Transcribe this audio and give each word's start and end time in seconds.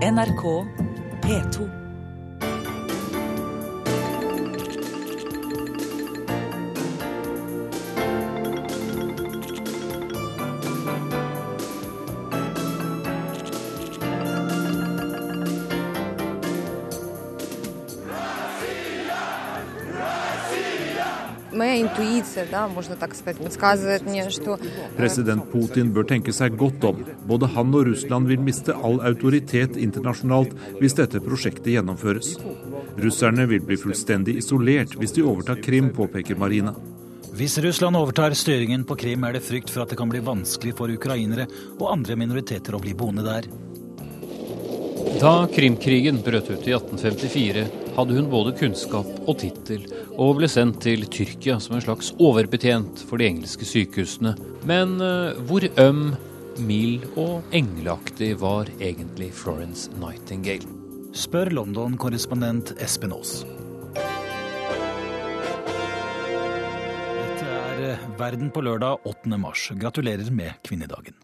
NRK 0.00 0.66
P2. 1.20 1.83
President 24.96 25.46
Putin 25.52 25.92
bør 25.94 26.08
tenke 26.08 26.34
seg 26.36 26.56
godt 26.60 26.86
om. 26.86 27.04
Både 27.26 27.50
han 27.54 27.74
og 27.74 27.88
Russland 27.90 28.30
vil 28.30 28.42
miste 28.46 28.74
all 28.74 29.00
autoritet 29.08 29.78
internasjonalt 29.80 30.54
hvis 30.80 30.96
dette 31.00 31.22
prosjektet 31.24 31.72
gjennomføres. 31.74 32.36
Russerne 33.02 33.48
vil 33.50 33.62
bli 33.66 33.78
fullstendig 33.80 34.38
isolert 34.42 34.94
hvis 35.00 35.16
de 35.16 35.26
overtar 35.26 35.62
Krim, 35.64 35.90
påpeker 35.94 36.38
Marina. 36.38 36.74
Hvis 37.34 37.58
Russland 37.58 37.98
overtar 37.98 38.34
styringen 38.38 38.84
på 38.86 38.94
Krim, 38.94 39.24
er 39.26 39.34
det 39.34 39.42
frykt 39.42 39.72
for 39.74 39.82
at 39.82 39.90
det 39.90 39.98
kan 39.98 40.10
bli 40.12 40.22
vanskelig 40.22 40.76
for 40.78 40.92
ukrainere 40.92 41.48
og 41.80 41.88
andre 41.90 42.14
minoriteter 42.20 42.76
å 42.76 42.82
bli 42.82 42.94
boende 42.94 43.26
der. 43.26 43.48
Da 45.18 45.32
Krimkrigen 45.50 46.22
brøt 46.22 46.50
ut 46.52 46.68
i 46.68 46.74
1854, 46.76 47.66
hadde 47.94 48.16
hun 48.16 48.30
både 48.30 48.54
kunnskap 48.58 49.08
og 49.24 49.38
tittel, 49.42 49.84
og 50.18 50.38
ble 50.38 50.48
sendt 50.50 50.80
til 50.84 51.06
Tyrkia 51.10 51.58
som 51.62 51.76
en 51.76 51.84
slags 51.84 52.12
overbetjent 52.22 53.04
for 53.08 53.20
de 53.20 53.28
engelske 53.30 53.66
sykehusene. 53.68 54.34
Men 54.66 54.96
uh, 55.02 55.34
hvor 55.48 55.66
øm, 55.80 56.14
mild 56.66 57.06
og 57.18 57.42
engleaktig 57.54 58.34
var 58.42 58.70
egentlig 58.80 59.32
Florence 59.34 59.90
Nightingale? 60.00 60.66
Spør 61.14 61.52
London-korrespondent 61.54 62.74
Espen 62.82 63.14
Aas. 63.14 63.44
Dette 67.14 67.46
er 67.46 67.84
eh, 67.92 68.08
Verden 68.18 68.50
på 68.50 68.64
lørdag 68.66 69.06
8. 69.06 69.38
mars. 69.38 69.68
Gratulerer 69.78 70.30
med 70.34 70.58
kvinnedagen. 70.66 71.14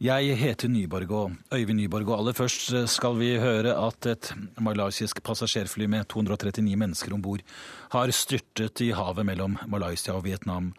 Jeg 0.00 0.32
heter 0.40 0.70
Nyborg 0.72 1.10
og 1.12 1.32
Øyvind 1.52 1.76
Nyborg, 1.76 2.08
og 2.08 2.22
aller 2.22 2.32
først 2.32 2.70
skal 2.88 3.18
vi 3.18 3.34
høre 3.36 3.74
at 3.76 4.06
et 4.08 4.30
malaysisk 4.56 5.20
passasjerfly 5.22 5.84
med 5.92 6.08
239 6.08 6.72
mennesker 6.80 7.12
om 7.12 7.20
bord 7.20 7.44
har 7.92 8.08
styrtet 8.16 8.80
i 8.80 8.96
havet 8.96 9.28
mellom 9.28 9.58
Malaysia 9.68 10.16
og 10.16 10.24
Vietnam. 10.24 10.72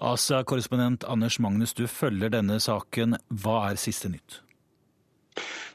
Asia-korrespondent 0.00 1.04
Anders 1.04 1.36
Magnus, 1.36 1.76
du 1.76 1.84
følger 1.84 2.32
denne 2.32 2.56
saken. 2.64 3.20
Hva 3.28 3.68
er 3.68 3.76
siste 3.76 4.08
nytt? 4.08 4.40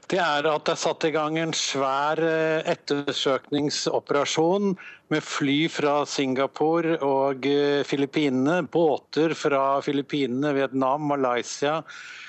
Det 0.09 0.17
er 0.17 0.49
at 0.49 0.65
det 0.65 0.73
er 0.73 0.85
satt 0.87 1.05
i 1.05 1.13
gang 1.13 1.37
en 1.37 1.53
svær 1.53 2.17
eh, 2.17 2.65
ettersøkningsoperasjon 2.65 4.73
med 5.13 5.21
fly 5.21 5.69
fra 5.69 6.01
Singapore 6.09 6.97
og 7.05 7.45
eh, 7.45 7.85
Filippinene, 7.85 8.65
båter 8.65 9.37
fra 9.37 9.85
Filippinene, 9.85 10.57
Vietnam, 10.57 11.05
Malaysia 11.13 11.83
Eh, 11.83 12.25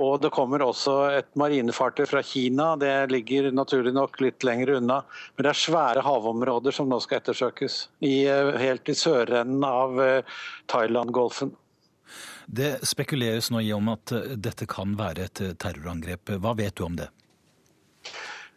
og 0.00 0.20
det 0.22 0.30
kommer 0.32 0.62
også 0.64 0.94
et 1.18 1.28
marinefartøy 1.38 2.06
fra 2.08 2.22
Kina. 2.24 2.76
Det 2.80 3.10
ligger 3.10 3.50
naturlig 3.52 3.92
nok 3.96 4.20
litt 4.22 4.44
lenger 4.46 4.76
unna. 4.78 5.00
Men 5.36 5.46
det 5.46 5.52
er 5.52 5.62
svære 5.62 6.04
havområder 6.06 6.74
som 6.74 6.88
nå 6.88 7.00
skal 7.02 7.20
ettersøkes. 7.20 7.88
I, 8.00 8.26
eh, 8.30 8.52
helt 8.60 8.88
i 8.88 8.94
sørenden 8.94 9.64
av 9.66 10.00
eh, 10.02 10.40
Thailand-golfen. 10.70 11.52
Det 12.46 12.80
spekuleres 12.86 13.50
nå 13.50 13.60
i 13.62 13.72
om 13.72 13.92
at 13.92 14.12
dette 14.34 14.66
kan 14.66 14.96
være 14.98 15.28
et 15.28 15.42
terrorangrep. 15.58 16.32
Hva 16.42 16.56
vet 16.58 16.74
du 16.74 16.84
om 16.86 16.96
det? 16.98 17.10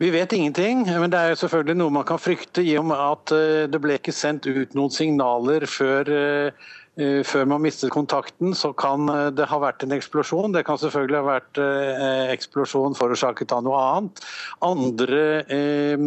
Vi 0.01 0.09
vet 0.09 0.33
ingenting, 0.33 0.87
men 0.87 1.11
det 1.13 1.19
er 1.19 1.29
jo 1.29 1.41
selvfølgelig 1.43 1.77
noe 1.77 1.93
man 1.93 2.07
kan 2.07 2.17
frykte 2.17 2.63
i 2.65 2.73
og 2.79 2.87
med 2.89 2.97
at 2.97 3.33
det 3.69 3.79
ble 3.79 3.99
ikke 3.99 4.15
sendt 4.15 4.49
ut 4.49 4.73
noen 4.73 4.91
signaler 4.91 5.67
før 5.69 6.09
Eh, 6.09 6.71
før 7.25 7.47
man 7.49 7.63
mistet 7.63 7.89
kontakten, 7.93 8.53
så 8.53 8.69
kan 8.77 9.09
eh, 9.09 9.29
det 9.33 9.47
ha 9.49 9.57
vært 9.61 9.85
en 9.85 9.95
eksplosjon. 9.95 10.53
Det 10.53 10.65
kan 10.67 10.77
selvfølgelig 10.77 11.21
ha 11.21 11.25
vært 11.25 11.61
eh, 11.61 12.33
eksplosjon 12.35 12.97
forårsaket 12.97 13.55
av 13.55 13.63
noe 13.65 13.79
annet. 13.95 14.21
Andre 14.65 15.23
eh, 15.49 16.05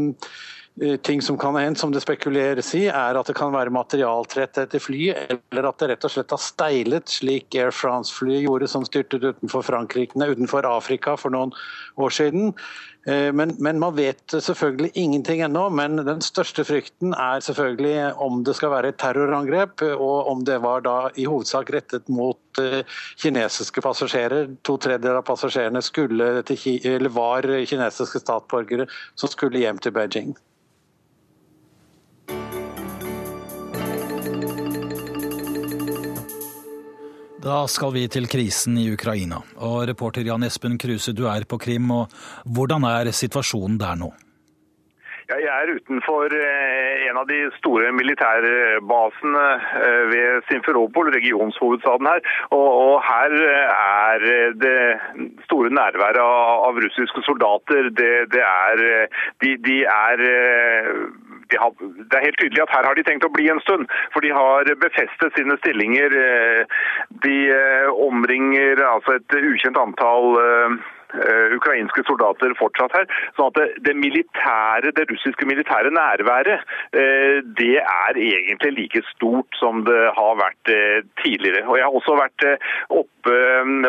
ting 1.03 1.23
som 1.23 1.39
kan 1.41 1.57
ha 1.57 1.63
hendt, 1.65 1.81
som 1.81 1.93
det 1.93 2.03
spekuleres 2.05 2.75
i, 2.77 2.87
er 2.93 3.17
at 3.17 3.29
det 3.31 3.37
kan 3.39 3.55
være 3.55 3.73
materialtrett 3.73 4.59
etter 4.61 4.83
flyet, 4.83 5.39
eller 5.53 5.71
at 5.71 5.81
det 5.81 5.89
rett 5.93 6.05
og 6.05 6.13
slett 6.13 6.35
har 6.35 6.43
steilet, 6.43 7.09
slik 7.09 7.57
Air 7.57 7.73
France-flyet 7.73 8.45
gjorde, 8.45 8.69
som 8.69 8.85
styrtet 8.85 9.25
utenfor, 9.25 9.65
Frankrike, 9.65 10.21
utenfor 10.21 10.69
Afrika 10.69 11.17
for 11.21 11.33
noen 11.33 11.55
år 11.97 12.13
siden. 12.13 12.53
Eh, 13.07 13.33
men, 13.33 13.55
men, 13.59 13.79
man 13.79 13.95
vet 13.97 14.35
selvfølgelig 14.43 14.91
ingenting 14.95 15.41
ennå. 15.41 15.69
Men 15.71 15.97
den 15.97 16.23
største 16.25 16.65
frykten 16.67 17.15
er 17.15 17.41
selvfølgelig 17.45 18.15
om 18.23 18.43
det 18.45 18.57
skal 18.59 18.73
være 18.75 18.91
et 18.93 18.99
terrorangrep, 19.03 19.85
og 19.95 20.31
om 20.33 20.43
det 20.45 20.59
var 20.65 20.83
da 20.87 20.97
i 21.15 21.29
hovedsak 21.31 21.71
rettet 21.75 22.11
mot 22.11 22.63
eh, 22.63 22.83
kinesiske 23.23 23.85
passasjerer. 23.85 24.51
To 24.67 24.77
tredjedeler 24.77 25.23
av 25.23 25.29
passasjerene 25.29 25.85
til, 25.87 27.09
var 27.15 27.47
kinesiske 27.71 28.25
statsborgere 28.25 28.91
som 29.15 29.31
skulle 29.31 29.63
hjem 29.63 29.79
til 29.79 29.95
Beijing. 29.95 30.37
Da 37.47 37.61
skal 37.71 37.93
vi 37.95 38.01
til 38.11 38.25
krisen 38.27 38.75
i 38.81 38.89
Ukraina. 38.91 39.37
Og 39.63 39.85
reporter 39.87 40.25
Jan 40.27 40.43
Espen 40.43 40.75
Kruse, 40.83 41.13
du 41.15 41.29
er 41.31 41.45
på 41.47 41.61
Krim. 41.63 41.91
og 41.95 42.11
Hvordan 42.57 42.83
er 42.89 43.13
situasjonen 43.15 43.77
der 43.79 43.95
nå? 44.01 44.09
Jeg 45.31 45.47
er 45.51 45.71
utenfor 45.77 46.35
eh, 46.39 47.07
en 47.07 47.19
av 47.21 47.27
de 47.31 47.39
store 47.59 47.93
militærbasene 47.95 49.47
eh, 49.83 50.03
ved 50.11 50.43
Simferopol, 50.49 51.11
regionshovedstaden 51.15 52.11
her. 52.11 52.23
Og, 52.55 52.99
her 53.07 53.35
er 53.77 54.27
det 54.65 54.79
store 55.47 55.71
nærværet 55.71 56.23
av, 56.23 56.83
russiske 56.87 57.23
soldater. 57.27 57.91
Det, 58.01 58.13
det 58.35 58.43
er, 58.43 58.85
de, 59.43 59.55
de 59.67 59.79
er 59.95 60.27
de 61.51 61.61
har, 61.61 61.73
det 61.81 62.19
er 62.19 62.27
helt 62.27 62.39
tydelig 62.41 62.63
at 62.65 62.75
her 62.75 62.89
har 62.89 62.99
de 62.99 63.05
tenkt 63.07 63.27
å 63.27 63.33
bli 63.33 63.49
en 63.53 63.63
stund. 63.65 63.87
For 64.15 64.25
de 64.25 64.33
har 64.35 64.71
befestet 64.83 65.37
sine 65.39 65.57
stillinger. 65.61 66.17
Eh, 66.27 66.77
de 67.25 67.37
eh, 67.55 67.89
omringer 68.09 68.83
altså 68.87 69.19
et 69.19 69.39
ukjent 69.41 69.81
antall 69.81 70.39
eh, 70.43 70.79
ukrainske 71.57 72.05
soldater 72.07 72.55
fortsatt 72.59 72.95
her. 72.97 73.07
sånn 73.37 73.53
at 73.53 73.77
det, 73.85 73.95
militære, 73.97 74.93
det 74.97 75.07
russiske 75.11 75.47
militære 75.49 75.93
nærværet 75.95 76.63
eh, 76.93 77.43
det 77.59 77.77
er 77.83 78.19
egentlig 78.21 78.73
like 78.79 79.03
stort 79.13 79.61
som 79.61 79.85
det 79.87 80.03
har 80.17 80.41
vært 80.41 80.73
eh, 80.73 81.05
tidligere. 81.23 81.67
Og 81.67 81.79
Jeg 81.79 81.87
har 81.87 81.99
også 82.01 82.17
vært 82.19 82.47
oppe 82.89 83.13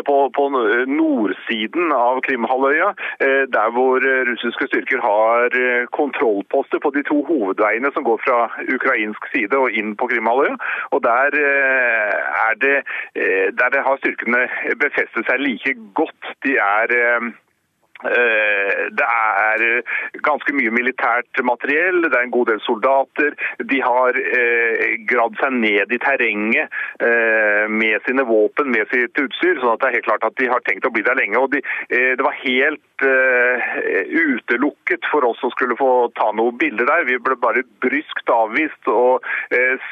på, 0.07 0.15
på 0.33 0.45
nordsiden 0.89 1.91
av 1.93 2.23
Krimhalvøya, 2.25 2.87
der 3.53 3.73
hvor 3.75 4.01
russiske 4.01 4.65
styrker 4.71 5.03
har 5.03 5.53
kontrollposter 5.93 6.81
på 6.81 6.89
de 6.95 7.03
to 7.05 7.19
hovedveiene 7.27 7.91
som 7.93 8.05
går 8.07 8.17
fra 8.23 8.39
ukrainsk 8.73 9.29
side 9.29 9.59
og 9.59 9.77
inn 9.77 9.93
på 9.99 10.09
Krimhalvøya. 10.09 10.57
Og 10.97 11.03
der, 11.05 11.37
er 11.37 12.57
det, 12.63 12.77
der 13.61 13.77
har 13.85 14.01
styrkene 14.01 14.47
befestet 14.81 15.29
seg 15.29 15.43
like 15.43 15.75
godt. 16.01 16.33
De 16.47 16.57
er 16.57 17.16
Eh, 17.19 17.46
det 18.03 19.07
er 19.07 19.63
ganske 20.25 20.53
mye 20.53 20.71
militært 20.73 21.41
materiell, 21.45 22.03
det 22.05 22.13
er 22.13 22.25
en 22.27 22.33
god 22.33 22.51
del 22.51 22.61
soldater. 22.65 23.35
De 23.71 23.79
har 23.81 24.19
eh, 24.21 24.97
gravd 25.09 25.39
seg 25.41 25.51
ned 25.57 25.93
i 25.93 25.99
terrenget 26.03 26.77
eh, 27.03 27.65
med 27.69 28.01
sine 28.07 28.25
våpen, 28.27 28.71
med 28.73 28.85
sitt 28.93 29.17
utstyr. 29.21 29.59
sånn 29.61 29.73
at 29.73 29.81
det 29.81 29.89
er 29.89 29.97
helt 29.97 30.09
klart 30.09 30.27
at 30.29 30.37
de 30.39 30.51
har 30.51 30.61
tenkt 30.67 30.87
å 30.87 30.93
bli 30.93 31.05
der 31.07 31.17
lenge. 31.19 31.37
og 31.41 31.51
de, 31.55 31.63
Det 31.89 32.23
var 32.25 32.37
helt 32.43 32.83
utelukket 34.17 35.05
for 35.11 35.25
oss 35.27 35.43
å 35.45 35.53
skulle 35.53 35.77
få 35.77 36.09
ta 36.17 36.31
noen 36.33 36.57
bilder 36.57 36.89
der. 36.89 37.05
Vi 37.09 37.19
ble 37.21 37.37
bare 37.37 37.61
bryskt 37.83 38.31
avvist 38.33 38.89
og 38.89 39.25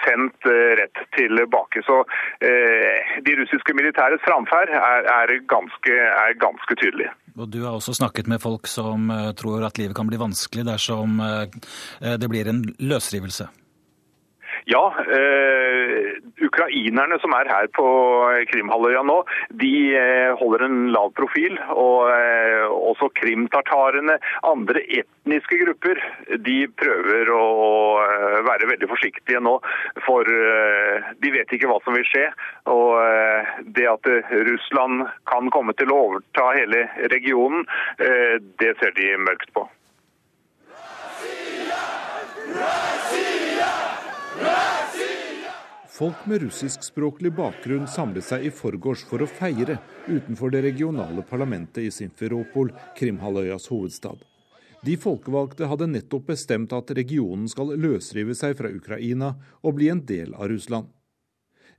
sendt 0.03 0.49
rett 0.79 1.03
tilbake. 1.17 1.83
Så 1.85 2.01
de 2.41 3.37
russiske 3.41 3.77
militæres 3.77 4.25
framferd 4.25 4.73
er, 4.73 5.05
er, 5.19 5.35
ganske, 5.51 5.93
er 5.93 6.33
ganske 6.41 6.81
tydelig. 6.81 7.11
Og 7.35 7.49
Du 7.51 7.59
har 7.65 7.75
også 7.75 7.94
snakket 7.95 8.29
med 8.31 8.43
folk 8.43 8.67
som 8.69 9.09
eh, 9.11 9.31
tror 9.37 9.65
at 9.67 9.79
livet 9.81 9.97
kan 9.97 10.09
bli 10.09 10.19
vanskelig 10.21 10.67
dersom 10.67 11.19
eh, 11.23 12.17
det 12.17 12.29
blir 12.31 12.51
en 12.51 12.63
løsrivelse? 12.79 13.49
Ja, 14.65 14.95
eh, 14.97 16.15
ukrainerne 16.41 17.19
som 17.21 17.33
er 17.37 17.49
her 17.51 17.67
på 17.75 17.85
Krimhalvøya 18.49 19.03
nå, 19.05 19.19
de 19.61 19.73
eh, 19.93 20.31
holder 20.39 20.65
en 20.65 20.79
lav 20.95 21.11
profil. 21.17 21.59
Og 21.69 22.09
eh, 22.09 22.65
også 22.65 23.11
krimtartarene, 23.19 24.17
andre 24.41 24.81
etniske 25.01 25.59
grupper, 25.61 26.01
de 26.47 26.57
prøver 26.81 27.29
å 27.29 27.43
å 27.55 28.41
være 28.45 28.69
veldig 28.71 28.89
forsiktige 28.89 29.41
nå. 29.43 29.55
For 30.07 30.25
eh, 30.33 31.13
de 31.21 31.33
vet 31.37 31.53
ikke 31.53 31.69
hva 31.69 31.79
som 31.85 31.97
vil 31.97 32.07
skje. 32.09 32.25
Og 32.71 32.97
eh, 33.03 33.55
det 33.77 33.87
at 33.91 34.11
Russland 34.49 35.05
kan 35.29 35.53
komme 35.53 35.77
til 35.77 35.93
å 35.93 36.01
overta 36.09 36.49
hele 36.57 36.87
regionen, 37.13 37.65
det 38.59 38.73
ser 38.79 38.93
de 38.97 39.13
mørkt 39.21 39.51
på. 39.55 39.65
Folk 45.95 46.25
med 46.27 46.41
russiskspråklig 46.41 47.31
bakgrunn 47.37 47.85
samlet 47.87 48.25
seg 48.27 48.49
i 48.49 48.49
forgårs 48.51 49.05
for 49.07 49.23
å 49.23 49.27
feire 49.31 49.77
utenfor 50.09 50.51
det 50.51 50.65
regionale 50.65 51.23
parlamentet 51.23 51.85
i 51.85 51.91
Simferopol, 51.93 52.73
Krimhalvøyas 52.97 53.69
hovedstad. 53.71 54.19
De 54.83 54.97
folkevalgte 54.99 55.69
hadde 55.71 55.87
nettopp 55.87 56.27
bestemt 56.33 56.75
at 56.75 56.91
regionen 56.97 57.47
skal 57.47 57.71
løsrive 57.79 58.35
seg 58.35 58.57
fra 58.59 58.73
Ukraina 58.75 59.31
og 59.63 59.77
bli 59.79 59.87
en 59.93 60.03
del 60.05 60.35
av 60.35 60.51
Russland. 60.51 60.91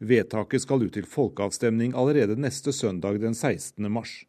Vedtaket 0.00 0.64
skal 0.64 0.88
ut 0.88 0.96
til 0.96 1.04
folkeavstemning 1.08 1.92
allerede 1.92 2.38
neste 2.40 2.72
søndag 2.72 3.20
den 3.20 3.36
16. 3.36 3.84
mars. 3.92 4.24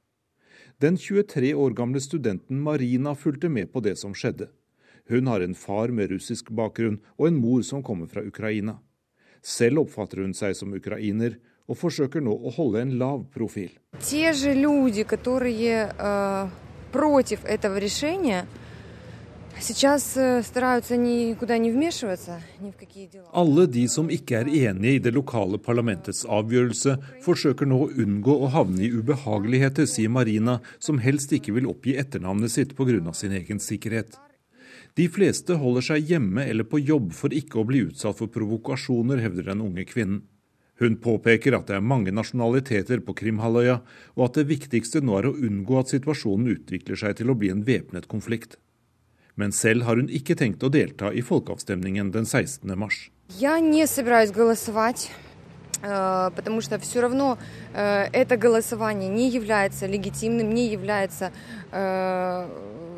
Den 0.84 1.00
23 1.00 1.56
år 1.56 1.74
gamle 1.80 2.04
studenten 2.04 2.60
Marina 2.62 3.16
fulgte 3.16 3.50
med 3.50 3.72
på 3.72 3.82
det 3.88 3.96
som 4.04 4.12
skjedde. 4.12 4.52
Hun 5.09 5.27
har 5.27 5.41
en 5.41 5.55
far 5.55 5.89
med 5.89 6.11
russisk 6.11 6.51
bakgrunn 6.51 7.01
og 7.19 7.29
en 7.29 7.41
mor 7.41 7.63
som 7.63 7.83
kommer 7.83 8.07
fra 8.07 8.23
Ukraina. 8.23 8.79
Selv 9.43 9.83
oppfatter 9.83 10.23
hun 10.23 10.35
seg 10.35 10.55
som 10.55 10.73
ukrainer, 10.73 11.39
og 11.71 11.79
forsøker 11.79 12.23
nå 12.23 12.33
å 12.33 12.51
holde 12.57 12.83
en 12.83 12.97
lav 12.99 13.25
profil. 13.35 13.71
Те 14.01 14.33
же 14.33 14.55
люди, 14.55 15.05
которые 15.05 15.91
э, 15.99 16.49
против 16.93 17.45
этого 17.45 17.79
решения, 17.79 18.47
сейчас 19.59 20.17
э, 20.17 20.43
стараются 20.43 20.97
никуда 20.97 21.59
не 21.59 21.71
вмешиваться, 21.71 22.41
ни 22.61 22.71
в 22.71 22.77
какие 22.77 23.07
дела. 23.07 23.29
Alle 23.33 23.67
de 23.67 23.89
som 23.89 24.11
ikke 24.11 24.43
er 24.43 24.49
enige 24.49 24.95
i 24.95 24.99
det 24.99 25.15
lokale 25.15 25.59
parlamentets 25.59 26.25
avgjørelse, 26.25 26.97
forsøker 27.23 27.67
nå 27.67 27.79
å 27.85 27.91
unngå 28.05 28.37
å 28.43 28.51
havne 28.51 28.83
i 28.83 28.91
ubehageligheter, 28.91 29.87
sier 29.87 30.11
Marina, 30.11 30.61
som 30.79 30.99
helst 30.99 31.33
ikke 31.33 31.55
vil 31.55 31.71
oppgi 31.71 31.97
etternavnet 31.97 32.51
sitt 32.51 32.77
pga. 32.77 33.15
sin 33.15 33.33
egen 33.33 33.59
sikkerhet. 33.59 34.19
De 34.99 35.09
fleste 35.09 35.57
holder 35.61 35.87
seg 35.87 36.11
hjemme 36.11 36.45
eller 36.49 36.69
på 36.69 36.83
jobb 36.83 37.13
for 37.17 37.33
ikke 37.33 37.63
å 37.63 37.67
bli 37.69 37.87
utsatt 37.89 38.19
for 38.19 38.33
provokasjoner, 38.33 39.23
hevder 39.25 39.53
den 39.53 39.65
unge 39.65 39.87
kvinnen. 39.89 40.25
Hun 40.83 40.97
påpeker 40.99 41.55
at 41.55 41.69
det 41.69 41.77
er 41.77 41.85
mange 41.85 42.11
nasjonaliteter 42.15 43.03
på 43.07 43.15
Krimhalvøya, 43.15 43.79
og 44.17 44.23
at 44.27 44.41
det 44.41 44.49
viktigste 44.49 45.03
nå 45.05 45.15
er 45.21 45.29
å 45.29 45.37
unngå 45.37 45.79
at 45.79 45.93
situasjonen 45.93 46.51
utvikler 46.57 46.99
seg 46.99 47.21
til 47.21 47.31
å 47.31 47.37
bli 47.39 47.53
en 47.53 47.63
væpnet 47.67 48.09
konflikt. 48.11 48.57
Men 49.39 49.53
selv 49.53 49.87
har 49.87 50.01
hun 50.01 50.11
ikke 50.13 50.37
tenkt 50.37 50.65
å 50.65 50.73
delta 50.73 51.13
i 51.13 51.23
folkeavstemningen 51.25 52.11
den 52.13 52.27
16. 52.27 52.67
mars. 52.77 53.11
Я 53.39 53.61
не 53.61 53.87
собираюсь 53.87 54.33
голосовать, 54.33 55.11
э, 55.83 56.31
потому 56.35 56.61
что 56.61 56.79
все 56.79 57.01
равно 57.01 57.39
э, 57.75 58.09
это 58.13 58.37
голосование 58.37 59.09
не 59.09 59.31
является 59.31 59.87
легитимным, 59.87 60.53
не 60.53 60.69
является 60.69 61.33
э, 61.71 62.49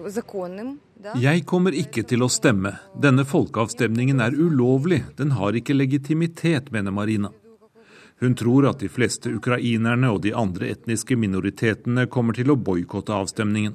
законным. 0.07 0.81
Jeg 1.21 1.45
kommer 1.45 1.75
ikke 1.77 2.03
til 2.09 2.25
å 2.25 2.31
stemme. 2.33 2.79
Denne 2.97 3.27
folkeavstemningen 3.29 4.23
er 4.25 4.37
ulovlig. 4.37 5.03
Den 5.19 5.35
har 5.37 5.57
ikke 5.57 5.77
legitimitet, 5.77 6.71
mener 6.73 6.95
Marina. 6.97 7.31
Hun 8.23 8.35
tror 8.39 8.71
at 8.71 8.81
de 8.81 8.89
fleste 8.89 9.33
ukrainerne 9.37 10.09
og 10.15 10.23
de 10.25 10.33
andre 10.33 10.71
etniske 10.73 11.17
minoritetene 11.19 12.07
kommer 12.09 12.37
til 12.39 12.55
å 12.55 12.57
boikotte 12.57 13.13
avstemningen. 13.13 13.75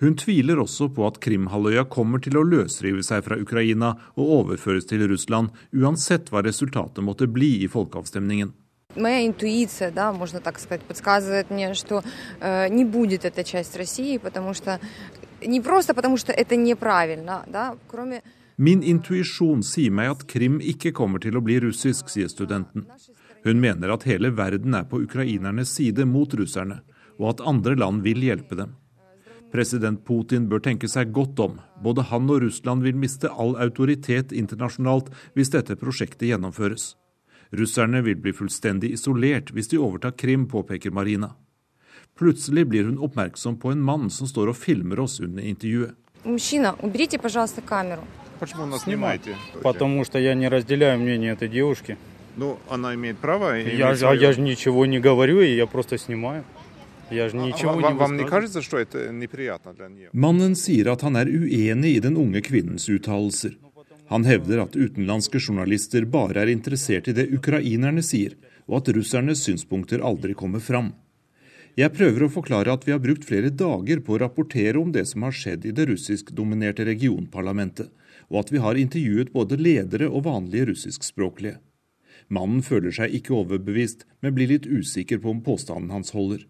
Hun 0.00 0.16
tviler 0.16 0.58
også 0.62 0.88
på 0.96 1.04
at 1.06 1.20
Krimhalvøya 1.20 1.84
kommer 1.92 2.22
til 2.24 2.38
å 2.40 2.46
løsrive 2.46 3.04
seg 3.04 3.20
fra 3.26 3.36
Ukraina 3.36 3.92
og 4.16 4.32
overføres 4.40 4.88
til 4.88 5.04
Russland, 5.10 5.52
uansett 5.76 6.32
hva 6.32 6.40
resultatet 6.46 7.04
måtte 7.04 7.28
bli 7.28 7.58
i 7.66 7.68
folkeavstemningen. 7.68 8.54
Моя 8.96 9.20
интуиция, 9.24 9.92
да, 9.92 10.12
можно 10.12 10.40
так 10.40 10.58
сказать, 10.58 10.82
подсказывает 10.82 11.50
мне, 11.50 11.74
что 11.74 12.02
э, 12.40 12.68
не 12.70 12.84
будет 12.84 13.24
эта 13.24 13.44
часть 13.44 13.76
России, 13.76 14.18
потому 14.18 14.52
что 14.52 14.80
не 15.46 15.60
просто 15.60 15.94
потому 15.94 16.16
что 16.16 16.32
это 16.32 16.56
неправильно, 16.56 17.44
да, 17.46 17.76
кроме 17.88 18.22
Min 18.60 18.82
intuisjon 18.82 19.62
sier 19.64 19.88
meg 19.90 20.10
at 20.10 20.26
Krim 20.28 20.58
ikke 20.60 20.90
kommer 20.92 21.18
til 21.18 21.38
å 21.38 21.40
bli 21.40 21.54
russisk, 21.64 22.10
sier 22.12 22.28
studenten. 22.28 22.84
Hun 23.40 23.56
mener 23.56 23.88
at 23.94 24.04
hele 24.04 24.34
verden 24.36 24.76
er 24.76 24.84
på 24.84 25.00
ukrainernes 25.00 25.72
side 25.78 26.04
mot 26.04 26.34
russerne, 26.36 26.82
og 27.16 27.30
at 27.30 27.40
andre 27.40 27.72
land 27.80 28.04
vil 28.04 28.20
hjelpe 28.20 28.58
dem. 28.58 28.74
President 29.50 30.04
Putin 30.04 30.44
bør 30.50 30.60
tenke 30.60 30.92
seg 30.92 31.08
godt 31.16 31.40
om. 31.40 31.56
Både 31.82 32.04
han 32.12 32.28
og 32.28 32.44
Russland 32.44 32.84
vil 32.84 33.00
miste 33.00 33.32
all 33.32 33.56
autoritet 33.56 34.36
internasjonalt 34.36 35.08
hvis 35.34 35.56
dette 35.56 35.80
prosjektet 35.80 36.28
gjennomføres. 36.28 36.98
Russerne 37.56 38.04
vil 38.04 38.20
bli 38.20 38.36
fullstendig 38.36 38.92
isolert 38.94 39.50
hvis 39.56 39.72
de 39.72 39.80
overtar 39.80 40.14
Krim, 40.20 40.44
påpeker 40.52 40.92
Marina. 40.92 41.32
Plutselig 42.18 42.66
blir 42.66 42.84
hun 42.84 42.98
oppmerksom 42.98 43.56
på 43.56 43.72
en 43.72 43.80
mann 43.80 44.10
som 44.10 44.26
står 44.28 44.52
og 44.52 44.56
filmer 44.56 45.00
oss 45.00 45.20
under 45.20 45.42
intervjuet. 45.42 45.94
Мужчина, 46.24 46.74
уберите, 46.82 47.18
пожалуйста, 47.18 47.62
камеру. 47.62 48.02
Почему 48.40 48.66
нас 48.66 48.82
снимаете? 48.82 49.36
Потому 49.62 50.04
что 50.04 50.18
я 50.18 50.34
не 50.34 50.48
разделяю 50.48 50.98
мнение 50.98 51.32
этой 51.32 51.48
девушки. 51.48 51.96
Ну, 52.36 52.58
она 52.68 52.94
имеет 52.94 53.18
право. 53.18 53.58
Я, 53.58 53.90
а 53.90 54.14
я 54.14 54.32
же 54.32 54.40
ничего 54.40 54.86
не 54.86 54.98
говорю, 55.00 55.40
и 55.40 55.54
я 55.54 55.66
просто 55.66 55.98
снимаю. 55.98 56.44
Я 57.10 57.28
же 57.28 57.36
ничего 57.36 57.72
а, 57.72 57.76
не 57.76 57.82
вам, 57.82 57.96
вам 57.96 58.16
не 58.16 58.24
кажется, 58.24 58.62
что 58.62 58.78
это 58.78 59.10
неприятно 59.12 59.72
для 59.74 59.88
нее? 59.88 60.08
Mannen 60.12 60.54
sier 60.54 60.92
at 60.92 61.02
han 61.02 61.16
er 61.16 61.26
uenig 61.26 61.96
i 61.96 62.00
den 62.00 62.16
unge 62.16 62.40
kvinnens 62.40 62.88
uttalelser. 62.88 63.56
Han 64.08 64.24
hevder 64.24 64.62
at 64.62 64.76
utenlandske 64.76 65.38
journalister 65.38 66.04
bare 66.04 66.42
er 66.42 66.52
interessert 66.54 67.08
i 67.08 67.12
det 67.12 67.26
ukrainerne 67.34 68.02
sier, 68.02 68.36
og 68.68 68.80
at 68.80 68.94
russernes 68.94 69.42
synspunkter 69.42 70.00
aldri 70.00 70.34
kommer 70.34 70.60
fram. 70.60 70.92
Jeg 71.78 71.94
prøver 71.94 72.26
å 72.26 72.32
forklare 72.32 72.72
at 72.74 72.84
vi 72.86 72.92
har 72.92 73.00
brukt 73.02 73.24
flere 73.24 73.50
dager 73.54 74.02
på 74.04 74.16
å 74.16 74.20
rapportere 74.20 74.80
om 74.80 74.90
det 74.92 75.06
som 75.08 75.22
har 75.24 75.34
skjedd 75.36 75.64
i 75.64 75.74
det 75.74 75.86
russiskdominerte 75.88 76.84
regionparlamentet, 76.88 77.92
og 78.28 78.42
at 78.42 78.50
vi 78.52 78.62
har 78.62 78.78
intervjuet 78.78 79.32
både 79.32 79.58
ledere 79.60 80.10
og 80.10 80.26
vanlige 80.26 80.70
russiskspråklige. 80.72 81.60
Mannen 82.28 82.62
føler 82.62 82.94
seg 82.94 83.14
ikke 83.16 83.34
overbevist, 83.38 84.04
men 84.22 84.34
blir 84.36 84.50
litt 84.50 84.66
usikker 84.66 85.22
på 85.22 85.32
om 85.32 85.40
påstanden 85.46 85.94
hans 85.94 86.12
holder. 86.14 86.44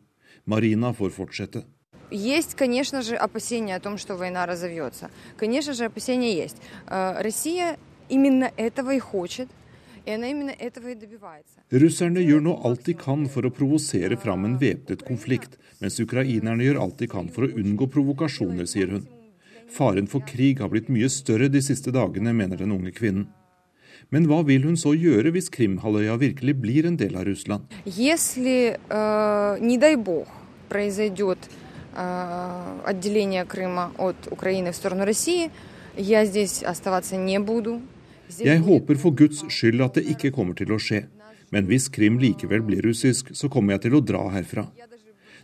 Marina 0.45 0.93
får 0.97 1.13
fortsette. 1.15 1.65
Есть, 2.11 2.57
конечно 2.57 3.03
же, 3.03 3.15
опасения 3.15 3.77
о 3.77 3.81
том, 3.81 3.97
что 3.97 4.17
война 4.17 4.45
разовьется. 4.47 5.11
Конечно 5.37 5.75
же, 5.75 5.85
опасения 5.85 6.35
есть. 6.35 6.57
Э, 6.89 7.23
Россия 7.23 7.79
именно 8.09 8.51
этого 8.57 8.95
и 8.95 8.99
хочет. 8.99 9.49
Russerne 11.83 12.23
gjør 12.25 12.41
nå 12.45 12.55
alt 12.65 12.85
de 12.89 12.95
kan 12.99 13.27
for 13.29 13.47
å 13.47 13.53
provosere 13.55 14.17
fram 14.17 14.47
en 14.49 14.57
væpnet 14.61 15.05
konflikt, 15.07 15.59
mens 15.81 16.01
ukrainerne 16.01 16.65
gjør 16.65 16.81
alt 16.85 16.99
de 17.03 17.09
kan 17.11 17.29
for 17.29 17.47
å 17.47 17.53
unngå 17.63 17.91
provokasjoner, 17.93 18.67
sier 18.67 18.95
hun. 18.97 19.05
Faren 19.71 20.09
for 20.11 20.25
krig 20.27 20.59
har 20.61 20.73
blitt 20.73 20.89
mye 20.91 21.09
større 21.13 21.51
de 21.53 21.63
siste 21.63 21.93
dagene, 21.95 22.33
mener 22.35 22.59
den 22.59 22.73
unge 22.75 22.93
kvinnen. 22.97 23.29
Men 24.11 24.27
hva 24.27 24.41
vil 24.43 24.65
hun 24.67 24.79
så 24.81 24.95
gjøre 24.97 25.31
hvis 25.35 25.51
Krimhalvøya 25.55 26.17
virkelig 26.19 26.57
blir 26.59 26.89
en 26.89 26.97
del 26.99 27.15
av 27.15 27.29
Russland? 27.29 27.69
Если, 27.85 28.75
э, 28.75 29.59
не 29.61 29.79
дай 29.79 29.97
бог, 29.97 30.27
произойдет 30.69 31.39
э, 31.95 32.81
отделение 32.87 33.45
Крыма 33.45 33.93
от 33.99 34.17
Украины 34.33 34.73
в 34.73 34.77
сторону 34.77 35.05
России, 35.05 35.51
я 35.97 36.25
здесь 36.25 36.63
оставаться 36.63 37.17
не 37.17 37.39
буду. 37.39 37.81
jeg 38.34 38.64
håper 38.66 38.98
for 39.00 39.16
Guds 39.16 39.44
skyld 39.54 39.84
at 39.86 40.00
det 40.00 40.08
ikke 40.16 40.34
kommer 40.36 40.58
til 40.58 40.74
å 40.74 40.82
skje. 40.82 41.06
Men 41.54 41.68
hvis 41.70 41.88
Krim 41.94 42.18
likevel 42.20 42.64
blir 42.66 42.86
russisk, 42.86 43.30
så 43.38 43.50
kommer 43.52 43.76
jeg 43.76 43.86
til 43.86 43.98
å 44.00 44.04
dra 44.04 44.24
herfra. 44.34 44.66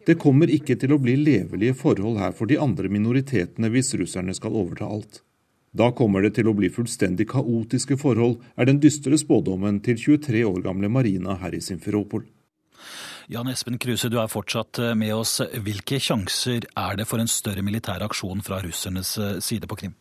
Det 0.05 0.17
kommer 0.17 0.50
ikke 0.50 0.75
til 0.81 0.95
å 0.95 1.01
bli 1.01 1.13
levelige 1.19 1.77
forhold 1.77 2.17
her 2.17 2.33
for 2.33 2.50
de 2.50 2.57
andre 2.57 2.89
minoritetene 2.89 3.69
hvis 3.69 3.93
russerne 4.01 4.33
skal 4.33 4.57
overta 4.57 4.89
alt. 4.89 5.21
Da 5.71 5.91
kommer 5.95 6.25
det 6.25 6.33
til 6.35 6.50
å 6.50 6.55
bli 6.57 6.71
fullstendig 6.73 7.29
kaotiske 7.31 7.95
forhold, 8.01 8.41
er 8.59 8.67
den 8.67 8.81
dystre 8.83 9.15
spådommen 9.19 9.79
til 9.85 10.01
23 10.01 10.43
år 10.50 10.59
gamle 10.65 10.89
Marina 10.91 11.38
her 11.39 11.55
i 11.55 11.61
Simferopol. 11.63 12.25
Jan 13.31 13.47
Espen 13.47 13.77
Kruse, 13.79 14.09
du 14.11 14.17
er 14.19 14.27
fortsatt 14.27 14.81
med 14.97 15.13
oss. 15.15 15.38
Hvilke 15.63 16.01
sjanser 16.01 16.65
er 16.67 16.97
det 17.00 17.07
for 17.07 17.21
en 17.21 17.29
større 17.31 17.63
militær 17.63 18.03
aksjon 18.03 18.41
fra 18.43 18.59
russernes 18.65 19.13
side 19.45 19.69
på 19.69 19.77
Krim? 19.85 19.95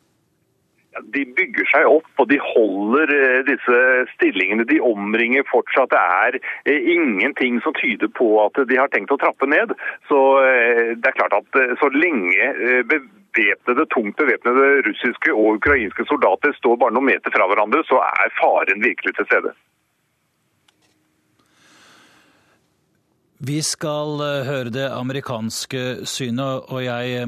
De 1.15 1.23
bygger 1.37 1.69
seg 1.71 1.87
opp 1.87 2.23
og 2.23 2.29
de 2.31 2.39
holder 2.43 3.13
eh, 3.15 3.39
disse 3.47 3.79
stillingene. 4.15 4.67
De 4.69 4.81
omringer 4.83 5.47
fortsatt. 5.51 5.93
Det 5.93 6.01
er 6.01 6.39
eh, 6.67 6.91
ingenting 6.97 7.61
som 7.65 7.77
tyder 7.79 8.11
på 8.17 8.33
at 8.45 8.59
de 8.69 8.79
har 8.79 8.91
tenkt 8.93 9.15
å 9.15 9.21
trappe 9.21 9.49
ned. 9.51 9.75
Så 10.11 10.21
eh, 10.43 10.93
det 10.99 11.13
er 11.13 11.19
klart 11.19 11.39
at 11.39 11.61
så 11.81 11.91
lenge 11.95 12.51
bevæpnede, 12.91 13.87
tungt 13.95 14.19
bevæpnede 14.19 14.69
russiske 14.89 15.35
og 15.35 15.61
ukrainske 15.61 16.07
soldater 16.11 16.55
står 16.59 16.79
bare 16.81 16.97
noen 16.97 17.13
meter 17.13 17.35
fra 17.35 17.47
hverandre, 17.51 17.85
så 17.87 18.03
er 18.03 18.39
faren 18.41 18.83
virkelig 18.83 19.15
til 19.19 19.29
stede. 19.31 19.55
Vi 23.41 23.63
skal 23.65 24.21
høre 24.45 24.73
det 24.75 24.91
amerikanske 24.93 26.05
synet, 26.05 26.69
og 26.69 26.83
jeg 26.85 27.23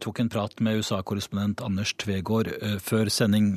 tok 0.00 0.20
en 0.20 0.32
prat 0.32 0.60
med 0.60 0.80
USA-korrespondent 0.80 1.62
Anders 1.64 1.94
Tvegård 1.98 2.52
eh, 2.60 2.76
før 2.82 3.10
sending. 3.12 3.56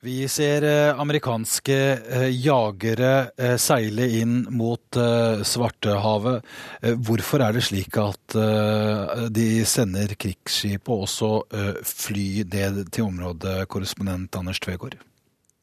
Vi 0.00 0.28
ser 0.32 0.64
eh, 0.64 1.00
amerikanske 1.00 1.74
eh, 1.76 2.30
jagere 2.32 3.10
eh, 3.36 3.58
seile 3.60 4.06
inn 4.16 4.46
mot 4.48 4.96
eh, 4.96 5.42
Svartehavet. 5.44 6.46
Eh, 6.80 6.96
hvorfor 6.96 7.44
er 7.44 7.52
det 7.52 7.66
slik 7.66 7.98
at 8.00 8.38
eh, 8.40 9.26
de 9.28 9.50
sender 9.68 10.16
krigsskip 10.16 10.88
og 10.88 11.04
også 11.04 11.30
eh, 11.52 11.84
fly 11.84 12.26
det 12.48 12.70
til 12.96 13.10
området, 13.10 13.66
korrespondent 13.68 14.40
Anders 14.40 14.64
Tvegård? 14.64 14.96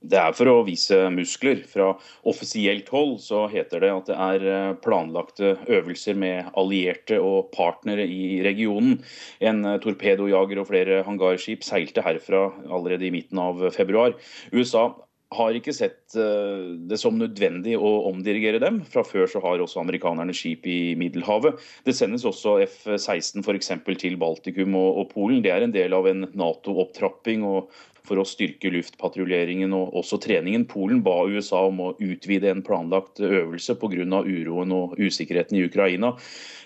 Det 0.08 0.20
er 0.20 0.36
for 0.38 0.52
å 0.52 0.66
vise 0.68 0.98
muskler. 1.14 1.64
Fra 1.68 1.92
offisielt 2.28 2.90
hold 2.94 3.18
så 3.24 3.46
heter 3.52 3.84
det 3.84 3.94
at 3.94 4.12
det 4.12 4.20
er 4.28 4.46
eh, 4.52 4.76
planlagte 4.84 5.56
øvelser 5.66 6.20
med 6.20 6.52
allierte 6.60 7.20
og 7.24 7.52
partnere 7.56 8.06
i 8.08 8.40
regionen. 8.46 9.02
En 9.44 9.66
eh, 9.66 9.80
torpedojager 9.84 10.62
og 10.62 10.70
flere 10.72 11.02
hangarskip 11.08 11.66
seilte 11.68 12.06
herfra 12.06 12.48
allerede 12.70 13.10
i 13.10 13.14
midten 13.14 13.42
av 13.44 13.68
februar. 13.76 14.16
USA 14.56 14.90
har 15.36 15.58
ikke 15.58 15.74
sett 15.76 16.16
eh, 16.16 16.62
det 16.88 17.00
som 17.02 17.18
nødvendig 17.20 17.76
å 17.76 17.92
omdirigere 18.08 18.62
dem. 18.64 18.80
Fra 18.88 19.04
før 19.04 19.28
så 19.28 19.42
har 19.44 19.60
også 19.60 19.82
amerikanerne 19.82 20.36
skip 20.36 20.68
i 20.70 20.96
Middelhavet. 21.00 21.60
Det 21.88 21.96
sendes 21.98 22.26
også 22.28 22.58
F-16 22.64 23.44
f.eks. 23.44 23.74
til 24.00 24.16
Baltikum 24.22 24.78
og, 24.80 25.04
og 25.04 25.12
Polen. 25.12 25.44
Det 25.44 25.52
er 25.52 25.68
en 25.68 25.76
del 25.76 25.96
av 25.98 26.08
en 26.08 26.30
Nato-opptrapping 26.32 27.44
og 27.48 27.74
for 28.08 28.22
å 28.22 28.26
styrke 28.28 28.72
luftpatruljeringen 28.74 29.74
og 29.76 29.96
også 30.02 30.20
treningen. 30.24 30.66
Polen 30.70 31.04
ba 31.06 31.20
USA 31.28 31.66
om 31.68 31.82
å 31.84 31.94
utvide 32.00 32.52
en 32.52 32.64
planlagt 32.66 33.22
øvelse 33.24 33.76
pga. 33.76 34.24
uroen 34.24 34.72
og 34.72 34.98
usikkerheten 35.00 35.58
i 35.58 35.66
Ukraina. 35.68 36.14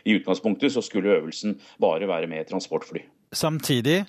I 0.06 0.18
utgangspunktet 0.20 0.74
så 0.74 0.82
skulle 0.82 1.18
øvelsen 1.18 1.60
bare 1.80 2.08
være 2.08 2.28
med 2.28 2.48
transportfly. 2.48 3.02
Samtidig 3.34 4.04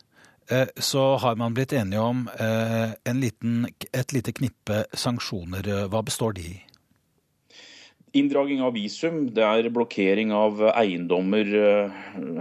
eh, 0.50 0.68
så 0.76 1.16
har 1.16 1.36
man 1.36 1.54
blitt 1.54 1.72
enige 1.72 2.00
om 2.00 2.28
eh, 2.38 2.92
en 3.04 3.20
liten, 3.20 3.66
et 3.92 4.12
lite 4.12 4.32
knippe 4.32 4.84
sanksjoner. 4.94 5.88
Hva 5.88 6.02
består 6.02 6.32
de 6.32 6.48
i? 6.54 6.60
Inndraging 8.12 8.60
av 8.60 8.74
visum, 8.76 9.22
det 9.32 9.40
er 9.40 9.70
blokkering 9.72 10.34
av 10.36 10.58
eiendommer 10.74 11.48
eh, 11.56 11.92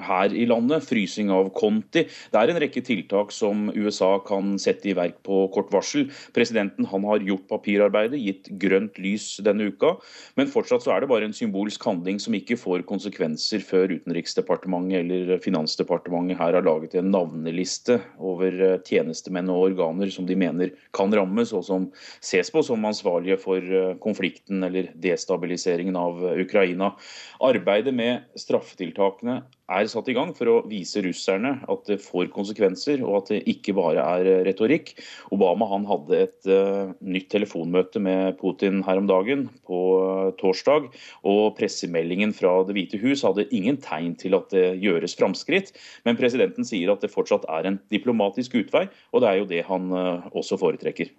her 0.03 0.33
i 0.35 0.43
landet, 0.43 0.83
frysing 0.83 1.29
av 1.31 1.47
konti. 1.55 2.01
Det 2.27 2.39
er 2.39 2.51
en 2.51 2.57
rekke 2.59 2.81
tiltak 2.83 3.31
som 3.31 3.69
USA 3.71 4.17
kan 4.27 4.57
sette 4.59 4.89
i 4.91 4.95
verk 4.97 5.21
på 5.23 5.45
kort 5.55 5.71
varsel. 5.71 6.09
Presidenten 6.35 6.89
han 6.91 7.07
har 7.07 7.23
gjort 7.23 7.45
papirarbeidet, 7.47 8.19
gitt 8.19 8.49
grønt 8.59 8.99
lys 8.99 9.37
denne 9.45 9.69
uka. 9.71 9.93
Men 10.35 10.51
fortsatt 10.51 10.83
så 10.83 10.91
er 10.91 11.05
det 11.05 11.11
bare 11.13 11.29
en 11.29 11.37
symbolsk 11.37 11.87
handling 11.87 12.19
som 12.19 12.35
ikke 12.35 12.59
får 12.59 12.83
konsekvenser 12.91 13.63
før 13.63 13.95
Utenriksdepartementet 13.95 15.05
eller 15.05 15.39
Finansdepartementet 15.39 16.35
her 16.41 16.59
har 16.59 16.67
laget 16.67 16.99
en 16.99 17.13
navneliste 17.15 18.01
over 18.19 18.59
eh, 18.59 18.75
tjenestemenn 18.91 19.47
og 19.55 19.69
organer 19.69 20.11
som 20.11 20.27
de 20.27 20.35
mener 20.35 20.75
kan 20.91 21.15
rammes, 21.15 21.55
og 21.55 21.63
som 21.63 21.87
ses 22.19 22.51
på 22.51 22.59
som 22.67 22.91
ansvarlige 22.91 23.39
for 23.39 23.63
eh, 23.63 23.95
konflikten 24.03 24.67
eller 24.67 24.91
destabiliseringen 24.99 25.60
av 25.97 26.21
Ukraina. 26.41 26.93
Arbeidet 27.41 27.93
med 27.93 28.27
straffetiltakene 28.39 29.41
er 29.71 29.87
satt 29.87 30.09
i 30.11 30.15
gang 30.15 30.33
for 30.35 30.49
å 30.51 30.55
vise 30.67 31.01
russerne 31.05 31.53
at 31.71 31.87
det 31.87 31.99
får 32.03 32.31
konsekvenser, 32.33 33.03
og 33.05 33.21
at 33.21 33.31
det 33.31 33.39
ikke 33.49 33.75
bare 33.77 34.03
er 34.03 34.43
retorikk. 34.47 34.93
Obama 35.31 35.69
han 35.71 35.87
hadde 35.89 36.19
et 36.25 36.49
uh, 36.51 36.91
nytt 36.99 37.29
telefonmøte 37.31 38.01
med 38.03 38.37
Putin 38.41 38.81
her 38.87 38.99
om 39.01 39.07
dagen, 39.09 39.47
på 39.67 39.79
uh, 40.01 40.33
torsdag. 40.41 40.91
Og 41.27 41.55
pressemeldingen 41.59 42.35
fra 42.35 42.59
Det 42.67 42.75
hvite 42.77 42.99
hus 43.01 43.23
hadde 43.27 43.47
ingen 43.55 43.79
tegn 43.81 44.15
til 44.19 44.35
at 44.37 44.51
det 44.53 44.67
gjøres 44.83 45.15
framskritt. 45.19 45.73
Men 46.07 46.19
presidenten 46.19 46.67
sier 46.67 46.91
at 46.93 47.03
det 47.03 47.13
fortsatt 47.13 47.47
er 47.49 47.69
en 47.69 47.81
diplomatisk 47.93 48.59
utvei, 48.59 48.87
og 49.11 49.23
det 49.23 49.31
er 49.31 49.41
jo 49.41 49.51
det 49.55 49.65
han 49.71 49.91
uh, 49.95 50.31
også 50.35 50.59
foretrekker. 50.61 51.13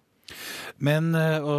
Men 0.79 1.15
eh, 1.15 1.45
å 1.45 1.59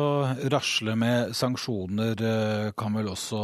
rasle 0.51 0.96
med 1.00 1.34
sanksjoner 1.38 2.22
eh, 2.24 2.67
kan 2.77 2.98
vel 2.98 3.12
også 3.13 3.41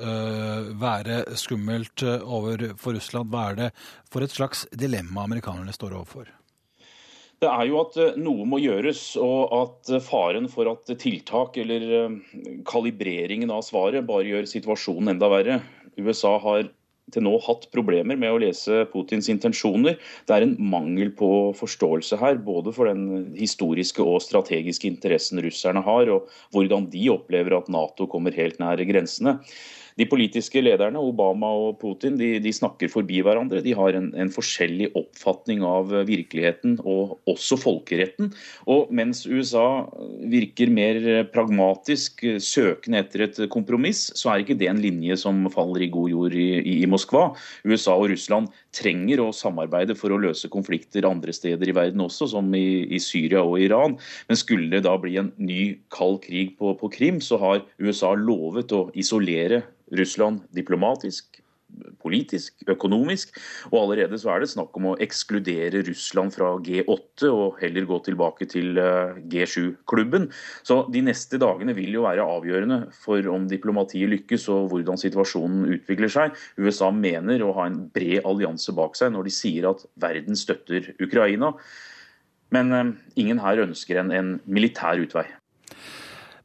eh, 0.00 0.70
være 0.80 1.22
skummelt 1.38 2.04
overfor 2.06 2.96
Russland. 2.96 3.30
Hva 3.32 3.50
er 3.50 3.58
det 3.60 3.70
for 4.10 4.24
et 4.24 4.34
slags 4.34 4.66
dilemma 4.72 5.26
amerikanerne 5.26 5.74
står 5.76 5.96
overfor? 6.00 6.30
Det 7.40 7.48
er 7.48 7.70
jo 7.70 7.78
at 7.80 7.94
noe 8.20 8.44
må 8.44 8.58
gjøres, 8.60 9.14
og 9.16 9.54
at 9.56 9.92
faren 10.04 10.44
for 10.52 10.68
at 10.68 10.90
tiltak 11.00 11.54
eller 11.62 12.18
kalibreringen 12.68 13.48
av 13.54 13.62
svaret 13.64 14.04
bare 14.04 14.28
gjør 14.28 14.50
situasjonen 14.50 15.14
enda 15.14 15.30
verre. 15.32 15.56
USA 15.96 16.34
har 16.42 16.68
til 17.14 17.24
nå 17.26 17.36
hatt 17.44 17.66
problemer 17.74 18.18
med 18.20 18.32
å 18.32 18.40
lese 18.42 18.84
Putins 18.92 19.30
intensjoner. 19.32 19.98
Det 20.28 20.36
er 20.36 20.46
en 20.46 20.56
mangel 20.60 21.12
på 21.16 21.50
forståelse 21.58 22.20
her, 22.20 22.40
både 22.44 22.74
for 22.76 22.90
den 22.90 23.32
historiske 23.38 24.04
og 24.04 24.22
strategiske 24.24 24.88
interessen 24.90 25.42
russerne 25.44 25.82
har, 25.86 26.10
og 26.12 26.30
hvordan 26.54 26.88
de 26.92 27.06
opplever 27.12 27.58
at 27.58 27.70
Nato 27.72 28.08
kommer 28.10 28.34
helt 28.36 28.60
nær 28.62 28.80
grensene. 28.88 29.38
De 30.00 30.06
politiske 30.08 30.62
lederne, 30.64 31.00
Obama 31.00 31.50
og 31.66 31.76
Putin, 31.82 32.16
de, 32.20 32.38
de 32.40 32.52
snakker 32.54 32.88
forbi 32.88 33.20
hverandre. 33.24 33.60
De 33.64 33.74
har 33.76 33.96
en, 33.98 34.08
en, 34.16 34.30
forskjellig 34.32 34.90
oppfatning 34.96 35.64
av 35.66 35.92
virkeligheten 36.08 36.78
og 36.88 37.18
også 37.28 37.58
folkeretten. 37.60 38.30
Og 38.70 38.88
mens 38.96 39.26
USA 39.28 39.84
virker 40.32 40.72
mer 40.72 41.00
pragmatisk, 41.34 42.24
søkende 42.40 43.02
etter 43.04 43.26
et 43.26 43.42
kompromiss, 43.52 44.06
så 44.16 44.32
er 44.32 44.44
ikke 44.44 44.56
det 44.60 44.70
en 44.70 44.80
linje 44.80 45.18
som 45.20 45.44
faller 45.52 45.84
i 45.84 45.92
god 45.92 46.10
jord 46.14 46.38
i, 46.38 46.48
i, 46.62 46.78
i 46.84 46.88
Moskva. 46.90 47.30
USA 47.68 47.98
og 47.98 48.08
Russland 48.14 48.48
trenger 48.76 49.22
å 49.22 49.30
samarbeide 49.34 49.96
for 49.98 50.14
å 50.14 50.20
løse 50.20 50.50
konflikter 50.52 51.08
andre 51.08 51.34
steder 51.34 51.70
i 51.70 51.74
verden 51.76 52.04
også, 52.04 52.30
som 52.34 52.48
i, 52.54 52.86
i 52.86 53.00
Syria 53.02 53.42
og 53.42 53.58
Iran. 53.62 53.96
Men 54.30 54.38
skulle 54.38 54.70
det 54.72 54.84
da 54.86 54.94
bli 55.00 55.16
en 55.20 55.32
ny 55.40 55.62
kald 55.94 56.20
krig 56.26 56.56
på, 56.60 56.74
på 56.78 56.92
Krim, 56.94 57.20
så 57.24 57.40
har 57.42 57.64
USA 57.82 58.14
lovet 58.18 58.72
å 58.76 58.86
isolere 58.98 59.64
Russland 59.96 60.44
diplomatisk, 60.54 61.39
politisk, 62.02 62.60
økonomisk. 62.70 63.34
Og 63.70 63.78
allerede 63.82 64.18
så 64.20 64.34
er 64.34 64.42
det 64.42 64.50
snakk 64.52 64.76
om 64.78 64.90
å 64.90 64.96
ekskludere 65.02 65.82
Russland 65.86 66.34
fra 66.34 66.52
G8 66.64 67.30
og 67.30 67.60
heller 67.62 67.88
gå 67.88 68.00
tilbake 68.06 68.48
til 68.50 68.80
eh, 68.80 69.18
G7-klubben. 69.32 70.28
Så 70.66 70.82
de 70.92 71.04
neste 71.06 71.40
dagene 71.42 71.76
vil 71.76 71.94
jo 71.98 72.06
være 72.06 72.26
avgjørende 72.36 72.80
for 72.96 73.26
om 73.32 73.48
diplomatiet 73.50 74.10
lykkes 74.12 74.48
og 74.52 74.70
hvordan 74.72 75.00
situasjonen 75.00 75.68
utvikler 75.76 76.12
seg. 76.12 76.38
USA 76.60 76.90
mener 76.94 77.44
å 77.44 77.54
ha 77.58 77.68
en 77.70 77.82
bred 77.94 78.26
allianse 78.28 78.74
bak 78.76 78.98
seg 78.98 79.14
når 79.14 79.28
de 79.28 79.36
sier 79.40 79.70
at 79.70 79.84
verden 80.00 80.38
støtter 80.38 80.92
Ukraina. 81.02 81.54
Men 82.54 82.72
eh, 82.74 82.96
ingen 83.22 83.42
her 83.42 83.62
ønsker 83.66 84.02
en, 84.02 84.14
en 84.14 84.34
militær 84.50 85.00
utvei. 85.02 85.28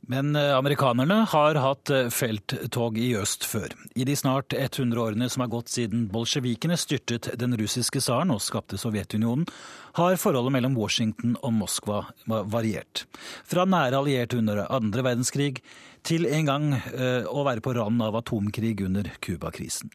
Men 0.07 0.35
eh, 0.35 0.57
amerikanerne 0.57 1.23
har 1.31 1.55
hatt 1.55 1.89
eh, 1.89 2.09
felttog 2.13 2.97
i 3.01 3.15
øst 3.17 3.45
før. 3.47 3.73
I 3.95 4.05
de 4.05 4.15
snart 4.15 4.53
100 4.53 5.01
årene 5.01 5.29
som 5.31 5.45
har 5.45 5.51
gått 5.53 5.71
siden 5.73 6.05
bolsjevikene 6.13 6.77
styrtet 6.77 7.31
den 7.41 7.55
russiske 7.57 8.01
tsaren 8.03 8.33
og 8.35 8.43
skapte 8.45 8.77
Sovjetunionen, 8.77 9.47
har 9.95 10.19
forholdet 10.19 10.53
mellom 10.57 10.75
Washington 10.77 11.37
og 11.41 11.55
Moskva 11.55 12.03
variert. 12.27 13.05
Fra 13.47 13.65
nære 13.65 14.01
allierte 14.01 14.41
under 14.41 14.65
andre 14.67 15.05
verdenskrig 15.07 15.61
til 16.05 16.27
en 16.29 16.49
gang 16.51 16.67
eh, 16.75 17.25
å 17.25 17.45
være 17.47 17.63
på 17.65 17.73
randen 17.79 18.05
av 18.05 18.19
atomkrig 18.19 18.75
under 18.85 19.09
Cuba-krisen. 19.25 19.89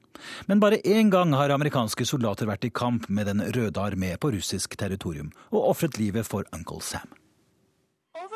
Men 0.51 0.61
bare 0.61 0.83
én 0.83 1.13
gang 1.13 1.37
har 1.39 1.55
amerikanske 1.55 2.09
soldater 2.09 2.51
vært 2.51 2.67
i 2.67 2.75
kamp 2.75 3.07
med 3.09 3.31
Den 3.31 3.45
røde 3.55 3.81
armé 3.81 4.17
på 4.21 4.35
russisk 4.35 4.75
territorium 4.81 5.31
og 5.53 5.71
ofret 5.71 6.01
livet 6.03 6.27
for 6.27 6.49
Uncle 6.57 6.83
Sam. 6.83 7.20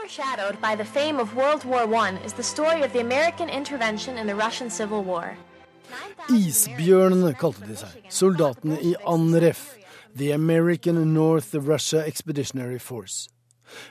Overshadowed 0.04 0.60
by 0.60 0.76
the 0.76 0.84
fame 0.84 1.18
of 1.18 1.34
World 1.34 1.64
War 1.64 1.94
I 1.94 2.18
is 2.26 2.34
the 2.34 2.42
story 2.42 2.82
of 2.82 2.92
the 2.92 3.00
American 3.00 3.48
intervention 3.48 4.18
in 4.18 4.26
the 4.26 4.34
Russian 4.34 4.68
Civil 4.68 5.02
War. 5.02 5.36
Isbjørnene 6.28 7.32
kalte 7.40 7.64
de 7.64 7.76
seg, 7.80 7.94
soldatene 8.12 8.76
i 8.84 8.92
ANREF, 9.08 9.62
The 10.14 10.34
American 10.36 11.00
North 11.14 11.54
Russia 11.54 12.04
Expeditionary 12.04 12.78
Force. 12.78 13.30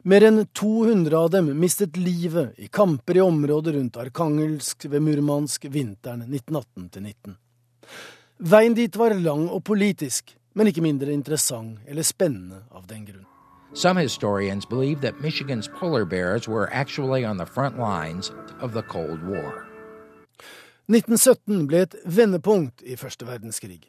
Mer 0.03 0.27
enn 0.29 0.46
200 0.53 1.17
av 1.17 1.34
dem 1.34 1.50
mistet 1.58 1.98
livet 1.98 2.62
i 2.62 2.70
kamper 2.70 3.17
i 3.17 3.25
området 3.25 3.74
rundt 3.74 3.98
Arkangelsk 4.05 4.86
ved 4.86 5.01
Murmansk 5.01 5.65
vinteren 5.65 6.27
1918-19. 6.29 7.38
Veien 8.53 8.77
dit 8.77 9.01
var 9.01 9.17
lang 9.17 9.50
og 9.50 9.65
politisk, 9.65 10.38
men 10.53 10.70
ikke 10.70 10.86
mindre 10.86 11.10
interessant 11.10 11.82
eller 11.89 12.05
spennende 12.05 12.67
av 12.70 12.86
den 12.86 13.08
grunn. 13.10 13.29
Some 13.75 13.98
historians 13.98 14.68
believe 14.68 15.01
that 15.01 15.20
Michigan's 15.20 15.68
polar 15.68 16.06
bears 16.06 16.48
were 16.48 16.70
actually 16.72 17.25
on 17.25 17.38
the 17.38 17.46
front 17.46 17.80
lines 17.80 18.32
of 18.62 18.74
the 18.74 18.84
Cold 18.84 19.24
War. 19.25 19.65
1917 20.86 21.65
ble 21.65 21.80
et 21.82 21.96
vendepunkt 22.06 22.84
i 22.86 22.94
første 22.96 23.25
verdenskrig. 23.25 23.88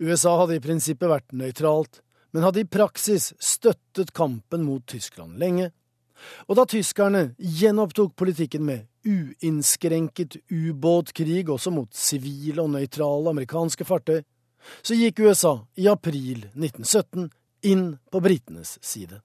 USA 0.00 0.38
hadde 0.40 0.56
i 0.56 0.62
prinsippet 0.64 1.10
vært 1.12 1.34
nøytralt, 1.36 2.00
men 2.32 2.46
hadde 2.46 2.62
i 2.62 2.68
praksis 2.70 3.34
støttet 3.36 4.14
kampen 4.16 4.64
mot 4.64 4.86
Tyskland 4.88 5.36
lenge. 5.36 5.68
Og 6.48 6.56
da 6.56 6.64
tyskerne 6.64 7.34
gjenopptok 7.36 8.14
politikken 8.16 8.64
med 8.64 8.86
uinnskrenket 9.04 10.38
ubåtkrig 10.48 11.44
også 11.52 11.72
mot 11.74 11.92
sivile 11.92 12.64
og 12.64 12.72
nøytrale 12.72 13.34
amerikanske 13.34 13.84
fartøy, 13.84 14.22
så 14.80 14.96
gikk 14.96 15.20
USA 15.26 15.58
i 15.76 15.88
april 15.92 16.46
1917 16.56 17.28
inn 17.62 17.98
på 18.10 18.20
britenes 18.20 18.78
side. 18.82 19.20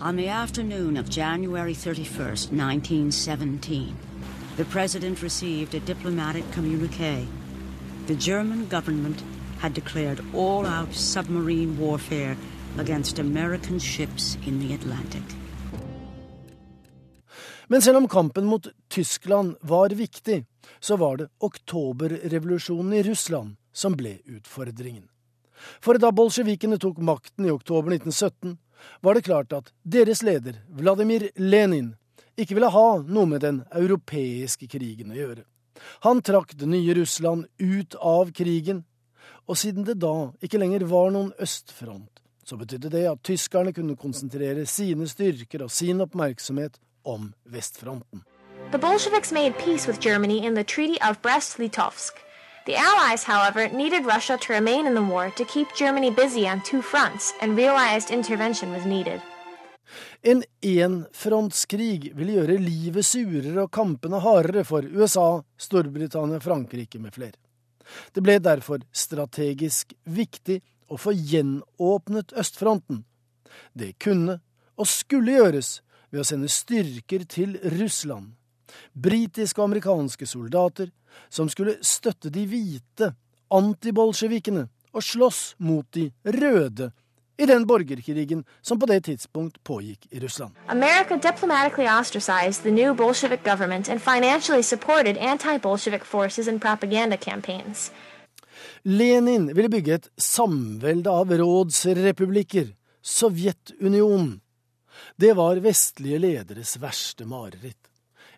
On 0.00 0.16
the 0.16 0.28
afternoon 0.28 0.96
of 0.96 1.08
January 1.10 1.74
31st, 1.74 2.52
1917, 2.52 3.96
the 4.56 4.64
president 4.64 5.22
received 5.22 5.74
a 5.74 5.80
diplomatic 5.80 6.44
communique. 6.54 7.26
The 8.06 8.14
German 8.14 8.68
government 8.68 9.24
had 9.58 9.74
declared 9.74 10.20
all 10.34 10.66
out 10.66 10.94
submarine 10.94 11.76
warfare 11.78 12.36
against 12.78 13.18
American 13.18 13.80
ships 13.80 14.38
in 14.46 14.60
the 14.60 14.74
Atlantic. 14.74 15.22
Men 17.68 17.82
selv 17.82 17.96
om 17.96 18.08
kampen 18.08 18.44
mot 18.44 18.66
Tyskland 18.88 19.56
var 19.60 19.88
viktig, 19.88 20.44
så 20.80 20.96
var 20.96 21.16
det 21.16 21.28
oktoberrevolusjonen 21.38 22.92
i 22.92 23.02
Russland 23.02 23.56
som 23.72 23.96
ble 23.96 24.18
utfordringen. 24.24 25.17
For 25.80 25.98
da 25.98 26.10
bolsjevikene 26.14 26.78
tok 26.80 26.98
makten 27.04 27.46
i 27.46 27.52
oktober 27.54 27.94
1917, 27.94 28.56
var 29.00 29.14
det 29.14 29.26
klart 29.26 29.52
at 29.52 29.72
deres 29.82 30.22
leder, 30.22 30.60
Vladimir 30.68 31.28
Lenin, 31.36 31.94
ikke 32.38 32.54
ville 32.54 32.70
ha 32.70 32.88
noe 33.02 33.26
med 33.26 33.42
den 33.42 33.62
europeiske 33.74 34.68
krigen 34.70 35.10
å 35.10 35.18
gjøre. 35.18 35.42
Han 36.06 36.22
trakk 36.22 36.54
det 36.58 36.68
nye 36.70 36.94
Russland 36.94 37.46
ut 37.58 37.94
av 37.98 38.30
krigen, 38.34 38.84
og 39.48 39.58
siden 39.58 39.86
det 39.86 39.98
da 40.02 40.30
ikke 40.44 40.60
lenger 40.60 40.86
var 40.90 41.10
noen 41.14 41.32
østfront, 41.42 42.22
så 42.44 42.58
betydde 42.58 42.92
det 42.92 43.04
at 43.10 43.22
tyskerne 43.26 43.74
kunne 43.74 43.98
konsentrere 43.98 44.66
sine 44.66 45.08
styrker 45.08 45.64
og 45.66 45.72
sin 45.74 46.02
oppmerksomhet 46.04 46.78
om 47.04 47.32
vestfronten. 47.44 48.24
The 48.70 48.78
Bolsjeviks 48.78 49.32
made 49.32 49.56
peace 49.58 49.88
with 49.88 50.00
Germany 50.00 50.44
in 50.44 50.54
the 50.54 50.64
Treaty 50.64 50.98
of 51.00 51.22
Brest-Litovsk. 51.22 52.27
The 52.68 52.76
Allies, 52.76 53.24
however, 53.24 53.68
needed 53.68 54.04
Russia 54.04 54.36
to 54.36 54.52
remain 54.52 54.86
in 54.86 54.94
the 54.94 55.02
war 55.02 55.30
to 55.30 55.44
keep 55.46 55.68
Germany 55.74 56.10
busy 56.10 56.46
on 56.46 56.60
two 56.60 56.82
fronts 56.82 57.32
and 57.40 57.56
realized 57.56 58.10
intervention 58.10 58.72
was 58.72 58.84
needed. 58.84 59.22
En 60.22 60.42
enfrontskrig 60.60 62.10
ville 62.12 62.34
gjøre 62.36 62.58
livet 62.60 63.06
surere 63.08 63.62
og 63.62 63.72
kampene 63.72 64.20
hardere 64.20 64.66
for 64.68 64.84
USA, 64.84 65.40
Storbritannia, 65.56 66.42
Frankrike 66.44 67.00
med 67.00 67.16
flere. 67.16 67.40
Det 68.12 68.20
ble 68.20 68.36
derfor 68.36 68.84
strategisk 68.92 69.96
viktig 70.04 70.60
å 70.92 71.00
få 71.00 71.16
gjenåpnet 71.16 72.36
østfronten. 72.36 73.06
Det 73.72 73.94
kunne 73.96 74.42
og 74.76 74.92
skulle 74.92 75.40
gjøres 75.40 75.78
ved 76.12 76.20
å 76.20 76.28
sende 76.34 76.52
styrker 76.52 77.24
til 77.24 77.56
Russland, 77.80 78.34
britiske 78.94 79.60
og 79.60 79.70
amerikanske 79.70 80.26
soldater, 80.26 80.90
som 81.28 81.48
skulle 81.48 81.78
støtte 81.82 82.30
de 82.30 82.46
hvite, 82.46 83.12
antibolsjevikene, 83.50 84.68
og 84.92 85.04
slåss 85.04 85.54
mot 85.58 85.86
de 85.94 86.08
røde 86.24 86.90
i 87.38 87.46
den 87.46 87.66
borgerkrigen 87.66 88.44
som 88.62 88.80
på 88.80 88.86
det 88.86 89.04
tidspunkt 89.04 89.60
pågikk 89.64 90.08
i 90.10 90.20
Russland. 90.20 90.56
America 90.66 91.16
diplomatically 91.16 91.86
ostracized 92.00 92.62
the 92.62 92.70
new 92.70 92.94
Bolshevik 92.94 93.44
government 93.44 93.88
and 93.88 94.00
financially 94.00 94.62
supported 94.62 95.16
anti-Bolshevik 95.16 96.04
forces 96.04 96.48
and 96.48 96.60
propaganda 96.60 97.16
campaigns. 97.16 97.92
Lenin 98.82 99.54
ville 99.54 99.70
bygge 99.70 99.94
et 99.94 100.08
samvelde 100.18 101.10
av 101.10 101.30
rådsrepublikker, 101.30 102.74
Sovjetunionen, 103.02 104.40
det 105.16 105.32
var 105.32 105.56
vestlige 105.62 106.18
lederes 106.18 106.76
verste 106.82 107.24
mareritt. 107.24 107.87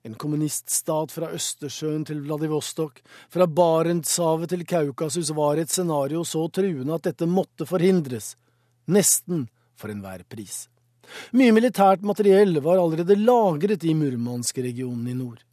En 0.02 0.14
kommuniststat 0.16 1.12
fra 1.12 1.28
Østersjøen 1.37 2.07
til 2.09 2.23
Vladivostok, 2.25 3.02
fra 3.28 3.45
Barentshavet 3.47 4.49
til 4.49 4.64
Kaukasus 4.64 5.28
var 5.37 5.61
et 5.61 5.73
scenario 5.73 6.23
så 6.25 6.47
truende 6.49 6.97
at 6.97 7.04
dette 7.11 7.28
måtte 7.28 7.69
forhindres, 7.69 8.33
nesten 8.88 9.45
for 9.76 9.92
enhver 9.92 10.25
pris. 10.25 10.71
Mye 11.37 11.52
militært 11.52 12.07
materiell 12.07 12.57
var 12.64 12.80
allerede 12.80 13.19
lagret 13.19 13.85
i 13.85 13.92
Murmansk-regionen 13.99 15.11
i 15.11 15.19
nord. 15.19 15.45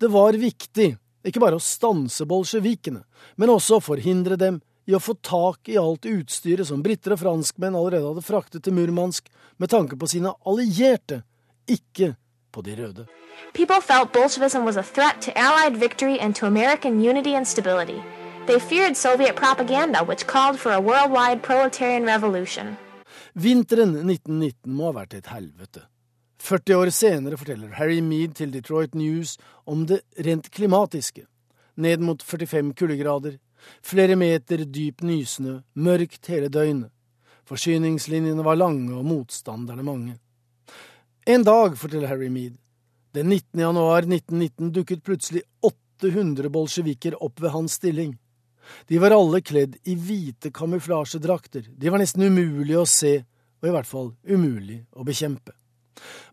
Det 0.00 0.08
var 0.08 0.38
viktig 0.40 0.94
ikke 1.26 1.42
bare 1.42 1.58
å 1.58 1.62
stanse 1.62 2.24
bolsjevikene, 2.28 3.02
men 3.36 3.52
også 3.52 3.76
å 3.76 3.84
forhindre 3.84 4.38
dem 4.40 4.60
i 4.86 4.94
å 4.94 5.02
få 5.02 5.16
tak 5.26 5.68
i 5.68 5.78
alt 5.80 6.06
utstyret 6.06 6.68
som 6.68 6.84
briter 6.84 7.16
og 7.16 7.20
franskmenn 7.24 7.74
allerede 7.74 8.06
hadde 8.06 8.24
fraktet 8.24 8.64
til 8.64 8.76
Murmansk, 8.76 9.26
med 9.58 9.72
tanke 9.72 9.98
på 9.98 10.08
sine 10.08 10.32
allierte, 10.46 11.24
ikke 11.66 12.14
på 12.56 12.62
de 12.66 12.72
røde. 12.80 13.04
People 13.58 13.80
felt 13.90 14.12
Bolshevism 14.16 14.62
was 14.68 14.76
a 14.76 14.86
threat 14.94 15.16
to 15.26 15.30
Allied 15.46 15.76
victory 15.86 16.16
and 16.24 16.34
to 16.34 16.46
American 16.46 16.94
unity 17.10 17.32
and 17.38 17.46
stability. 17.54 18.00
They 18.46 18.58
feared 18.70 18.96
Soviet 18.96 19.34
propaganda, 19.44 19.98
which 20.10 20.26
called 20.34 20.56
for 20.62 20.72
a 20.72 20.80
worldwide 20.80 21.40
proletarian 21.42 22.04
revolution. 22.14 22.66
Vinteren 23.34 23.92
1919 24.08 24.72
må 24.78 24.90
ha 24.90 24.98
vært 25.02 25.14
et 25.14 25.32
helvete. 25.34 25.86
40 26.38 26.76
år 26.80 26.90
senere 26.90 27.36
forteller 27.36 27.72
Harry 27.78 28.00
Mead 28.00 28.36
til 28.38 28.52
Detroit 28.52 28.94
News 28.94 29.36
om 29.66 29.86
det 29.86 30.00
rent 30.26 30.50
klimatiske. 30.50 31.26
Ned 31.76 32.00
mot 32.00 32.22
45 32.22 32.72
kuldegrader, 32.78 33.36
Flere 33.82 34.16
meter 34.16 34.64
dyp 34.64 35.02
nysnø, 35.06 35.60
mørkt 35.74 36.30
hele 36.30 36.50
døgnet. 36.52 36.92
Forsyningslinjene 37.46 38.42
var 38.44 38.58
lange 38.58 38.94
og 38.96 39.06
motstanderne 39.06 39.84
mange. 39.86 40.16
En 41.28 41.42
dag, 41.42 41.78
forteller 41.78 42.06
Harry 42.06 42.28
Mead, 42.28 42.54
den 43.12 43.28
19. 43.28 43.60
januar 43.60 43.98
1919 43.98 44.72
dukket 44.72 45.00
plutselig 45.04 45.40
800 45.60 46.48
bolsjeviker 46.54 47.16
opp 47.22 47.40
ved 47.42 47.50
hans 47.50 47.72
stilling. 47.80 48.12
De 48.86 49.00
var 49.02 49.10
alle 49.10 49.40
kledd 49.42 49.74
i 49.90 49.96
hvite 49.98 50.52
kamuflasjedrakter, 50.54 51.64
de 51.66 51.90
var 51.90 51.98
nesten 51.98 52.22
umulige 52.22 52.78
å 52.78 52.86
se, 52.86 53.10
og 53.58 53.66
i 53.66 53.74
hvert 53.74 53.90
fall 53.90 54.12
umulig 54.22 54.78
å 54.94 55.08
bekjempe. 55.08 55.56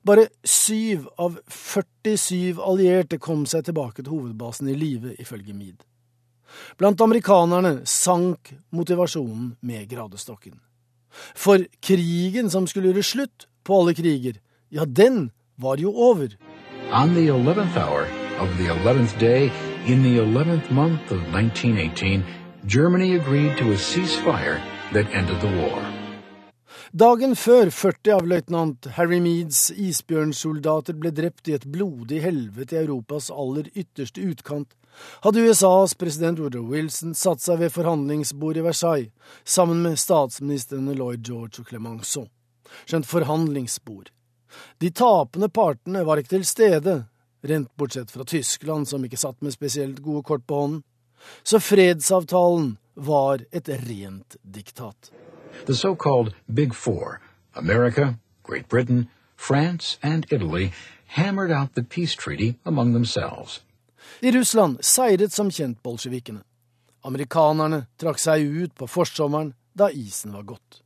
Bare 0.05 0.27
syv 0.45 1.09
av 1.17 1.41
47 1.49 2.61
allierte 2.61 3.17
kom 3.17 3.47
seg 3.49 3.65
tilbake 3.65 4.05
til 4.05 4.13
hovedbasen 4.13 4.69
i 4.69 4.77
live, 4.77 5.17
ifølge 5.17 5.57
Mead. 5.57 5.81
Blant 6.77 7.01
amerikanerne 7.01 7.79
sank 7.89 8.53
motivasjonen 8.69 9.55
med 9.65 9.89
gradestokken. 9.89 10.59
For 11.33 11.65
krigen 11.81 12.53
som 12.53 12.69
skulle 12.69 12.93
gjøre 12.93 13.09
slutt 13.15 13.49
på 13.65 13.81
alle 13.81 13.97
kriger, 13.97 14.37
ja, 14.73 14.85
den 14.85 15.31
var 15.55 15.77
jo 15.77 15.93
over. 15.93 16.29
On 16.91 17.13
the 17.13 17.27
11th 17.27 17.77
hour 17.77 18.07
of 18.39 18.49
the 18.57 18.67
11th 18.67 19.19
day 19.19 19.51
in 19.85 20.03
the 20.03 20.17
11th 20.17 20.71
month 20.71 21.11
of 21.11 21.21
1918, 21.33 22.23
Germany 22.65 23.15
agreed 23.15 23.57
to 23.57 23.71
a 23.71 23.77
ceasefire 23.77 24.59
that 24.93 25.05
ended 25.13 25.39
the 25.41 25.51
war. 25.61 25.83
Dagen 26.91 27.35
før 27.35 27.69
40 27.69 28.11
av 28.13 28.27
løytnant 28.29 28.87
Harry 28.97 29.19
Meads 29.21 29.71
isbjørnsoldater 29.71 30.97
ble 30.97 31.11
drept 31.11 31.49
i 31.49 31.55
et 31.57 31.65
blodig 31.65 32.21
helvete 32.21 32.77
i 32.77 32.81
Europas 32.83 33.29
aller 33.33 33.69
ytterste 33.73 34.21
utkant, 34.21 34.73
hadde 35.25 35.41
USAs 35.41 35.93
president 35.97 36.41
Woodrow 36.41 36.65
Wilson 36.69 37.13
satt 37.17 37.41
seg 37.45 37.61
ved 37.61 37.73
forhandlingsbordet 37.73 38.61
i 38.61 38.67
Versailles 38.67 39.37
sammen 39.45 39.81
med 39.85 40.01
statsministrene 40.01 40.97
Lloyd 40.97 41.25
George 41.25 41.61
og 41.61 41.69
Clemenceau. 41.69 42.27
Skjønt 42.85 43.09
forhandlingsbord. 43.09 44.13
De 44.77 44.91
tapende 44.91 45.49
partene 45.49 46.03
var 46.05 46.21
ikke 46.21 46.35
til 46.35 46.45
stede, 46.45 47.03
rent 47.43 47.69
bortsett 47.77 48.11
fra 48.11 48.23
Tyskland, 48.23 48.87
som 48.87 49.03
ikke 49.05 49.19
satt 49.19 49.41
med 49.41 49.55
spesielt 49.55 50.01
gode 50.03 50.23
kort 50.23 50.47
på 50.47 50.59
hånden. 50.61 50.83
Så 51.43 51.59
fredsavtalen 51.59 52.77
var 52.93 53.45
et 53.51 53.69
rent 53.69 54.35
diktat. 54.43 55.11
The 55.65 55.73
so-called 55.73 56.33
Big 56.53 56.75
Four, 56.75 57.21
America, 57.53 58.15
Great 58.43 58.67
Britain, 58.69 59.07
France 59.37 59.97
and 60.01 60.25
Italy, 60.31 60.71
hammered 61.05 61.51
out 61.51 61.75
the 61.75 61.83
peace 61.83 62.15
treaty 62.15 62.53
among 62.65 62.93
themselves. 62.93 63.61
I 64.21 64.31
Russland 64.31 64.77
seiret 64.81 65.33
som 65.33 65.51
kjent 65.51 65.83
bolsjevikene. 65.83 66.43
Amerikanerne 67.03 67.85
trakk 67.99 68.19
seg 68.19 68.43
ut 68.43 68.75
på 68.75 68.87
forsommeren 68.87 69.53
da 69.75 69.89
isen 69.91 70.33
var 70.33 70.43
gått. 70.47 70.82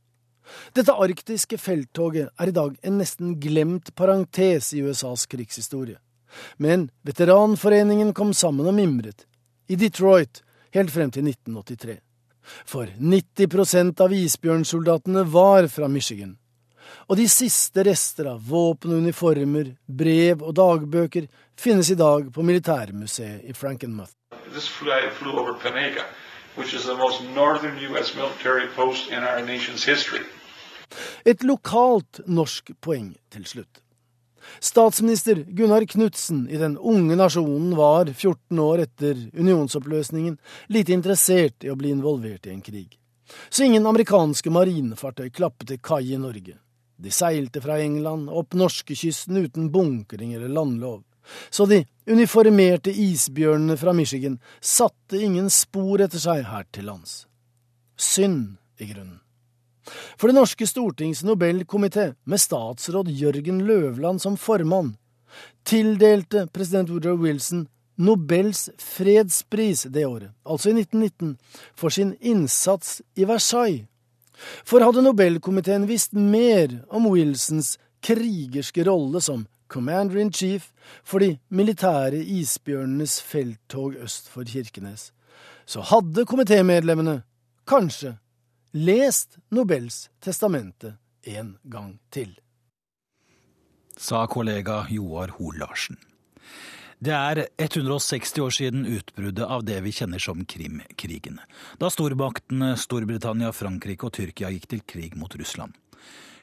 Dette 0.76 0.94
arktiske 0.94 1.58
felttoget 1.58 2.32
er 2.38 2.50
i 2.50 2.56
dag 2.56 2.76
en 2.82 2.98
nesten 3.00 3.36
glemt 3.40 3.94
parentes 3.94 4.72
i 4.74 4.82
USAs 4.82 5.26
krigshistorie. 5.26 5.98
Men 6.56 6.90
veteranforeningen 7.08 8.12
kom 8.14 8.34
sammen 8.34 8.68
og 8.68 8.76
mimret. 8.76 9.24
I 9.68 9.76
Detroit 9.76 10.42
helt 10.76 10.92
frem 10.92 11.10
til 11.10 11.28
1983. 11.28 11.98
For 12.68 12.88
90% 12.96 14.04
av 14.04 14.12
isbjørnsoldatene 14.16 15.24
var 15.28 15.68
fra 15.72 15.88
Michigan 15.88 16.36
og 17.08 17.16
de 17.16 17.26
siste 17.28 17.84
rester 17.86 18.28
av 18.28 18.40
våpen 18.50 18.92
og 18.92 19.02
uniformer, 19.04 19.72
brev 19.86 20.42
og 20.44 20.54
dagbøker 20.56 21.28
finnes 21.58 21.90
i 21.92 21.98
dag 21.98 22.28
på 22.32 22.44
militærmuseet 22.44 23.44
i 23.48 23.52
Frankenmuth. 23.56 24.12
Which 26.58 26.74
is 26.74 26.84
the 26.86 26.94
most 26.96 27.22
northern 27.36 27.78
U.S. 27.78 28.16
military 28.16 28.66
post 28.74 29.12
in 29.12 29.22
our 29.22 29.40
nation's 29.40 29.84
history. 29.84 30.24
Et 31.24 31.42
lokalt 31.46 32.22
norsk 32.26 32.72
poeng 32.80 33.12
til 33.32 33.44
slutt. 33.48 33.82
Statsminister 34.60 35.44
Gunnar 35.48 35.84
Knudsen 35.84 36.46
i 36.50 36.56
den 36.56 36.78
unge 36.78 37.16
nasjonen 37.16 37.74
var 37.76 38.06
14 38.06 38.58
år 38.62 38.84
etter 38.86 39.18
unionsoppløsningen 39.34 40.38
lite 40.72 40.94
interessert 40.96 41.66
i 41.66 41.72
å 41.72 41.76
bli 41.76 41.92
involvert 41.92 42.48
i 42.48 42.54
en 42.54 42.64
krig. 42.64 42.96
Så 43.50 43.66
ingen 43.66 43.86
amerikanske 43.86 44.50
marinefartøy 44.50 45.28
klappet 45.34 45.68
til 45.68 45.82
kai 45.84 46.14
i 46.14 46.20
Norge. 46.20 46.56
De 46.98 47.12
seilte 47.14 47.60
fra 47.62 47.76
England 47.82 48.30
opp 48.32 48.56
norskekysten 48.58 49.36
uten 49.44 49.68
bunkring 49.74 50.32
eller 50.34 50.48
landlov. 50.48 51.04
Så 51.50 51.66
de 51.68 51.82
uniformerte 52.08 52.90
isbjørnene 52.90 53.76
fra 53.76 53.92
Michigan 53.92 54.38
satte 54.60 55.20
ingen 55.20 55.50
spor 55.52 56.00
etter 56.00 56.22
seg 56.22 56.46
her 56.48 56.64
til 56.72 56.88
lands. 56.88 57.26
Synd, 58.00 58.56
i 58.80 58.88
grunnen. 58.88 59.18
For 60.18 60.28
Det 60.28 60.36
norske 60.36 60.66
stortings 60.66 61.24
Nobelkomité, 61.24 62.14
med 62.24 62.40
statsråd 62.40 63.08
Jørgen 63.08 63.64
Løvland 63.66 64.20
som 64.20 64.36
formann, 64.36 64.96
tildelte 65.64 66.46
president 66.52 66.90
Woodrow 66.90 67.18
Wilson 67.22 67.66
Nobels 67.98 68.68
fredspris 68.78 69.82
det 69.90 70.06
året, 70.06 70.30
altså 70.46 70.70
i 70.70 70.80
1919, 70.80 71.36
for 71.74 71.90
sin 71.90 72.14
innsats 72.20 73.00
i 73.16 73.26
Versailles. 73.26 73.86
For 74.64 74.84
hadde 74.86 75.02
Nobelkomiteen 75.02 75.88
visst 75.88 76.14
mer 76.14 76.84
om 76.94 77.08
Wilsons 77.10 77.74
krigerske 78.06 78.84
rolle 78.86 79.20
som 79.20 79.48
commander 79.68 80.20
in 80.22 80.30
chief 80.32 80.70
for 81.04 81.18
de 81.18 81.34
militære 81.50 82.22
isbjørnenes 82.22 83.18
felttog 83.22 83.98
øst 83.98 84.30
for 84.30 84.46
Kirkenes, 84.46 85.10
så 85.66 85.82
hadde 85.82 86.24
komitémedlemmene 86.24 87.22
kanskje 87.66 88.14
lest 88.72 89.38
Nobels 89.50 90.10
testamente 90.20 90.96
en 91.22 91.56
gang 91.62 91.98
til. 92.10 92.34
Sa 93.96 94.26
kollega 94.26 94.86
Joar 94.90 95.34
Hoel 95.38 95.58
Larsen. 95.58 95.98
Det 96.98 97.14
er 97.14 97.46
160 97.56 98.40
år 98.42 98.50
siden 98.50 98.86
utbruddet 98.86 99.46
av 99.46 99.62
det 99.64 99.78
vi 99.84 99.92
kjenner 99.94 100.18
som 100.18 100.42
Krimkrigen. 100.44 101.38
Da 101.78 101.90
stormaktene 101.94 102.72
Storbritannia, 102.78 103.52
Frankrike 103.54 104.08
og 104.08 104.16
Tyrkia 104.18 104.50
gikk 104.50 104.66
til 104.72 104.82
krig 104.82 105.14
mot 105.18 105.34
Russland. 105.38 105.76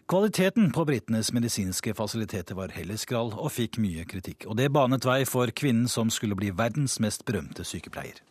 Kvaliteten 0.08 0.70
på 0.72 0.86
britenes 0.86 1.34
medisinske 1.34 1.96
fasiliteter 1.98 2.56
var 2.56 2.72
heller 2.72 2.96
skral 3.02 3.34
og 3.34 3.52
fikk 3.52 3.80
mye 3.84 4.06
kritikk. 4.08 4.46
Og 4.48 4.56
det 4.56 4.70
banet 4.72 5.04
vei 5.08 5.24
for 5.28 5.52
kvinnen 5.52 5.90
som 5.92 6.14
skulle 6.14 6.38
bli 6.40 6.54
verdens 6.56 7.00
mest 7.04 7.26
berømte 7.26 7.66
sykepleier. 7.68 8.22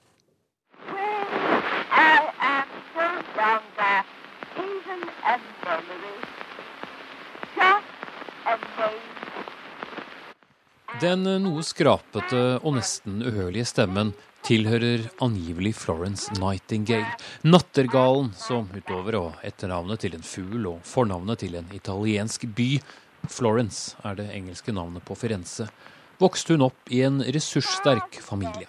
Den 11.00 11.24
noe 11.42 11.62
skrapete 11.64 12.42
og 12.60 12.76
nesten 12.76 13.22
uhørlige 13.24 13.66
stemmen 13.66 14.12
tilhører 14.44 15.06
angivelig 15.24 15.72
Florence 15.80 16.32
Nightingale, 16.36 17.08
nattergalen 17.42 18.30
som 18.36 18.68
utover 18.76 19.16
å 19.16 19.24
etternavnet 19.46 20.04
til 20.04 20.18
en 20.18 20.26
fugl 20.26 20.68
og 20.74 20.84
fornavnet 20.84 21.40
til 21.40 21.56
en 21.56 21.72
italiensk 21.72 22.44
by, 22.56 22.68
Florence 23.32 23.96
er 24.04 24.20
det 24.20 24.28
engelske 24.36 24.74
navnet 24.76 25.04
på 25.08 25.16
Firenze, 25.16 25.70
vokste 26.20 26.54
hun 26.54 26.68
opp 26.68 26.92
i 26.92 27.00
en 27.08 27.22
ressurssterk 27.24 28.20
familie. 28.20 28.68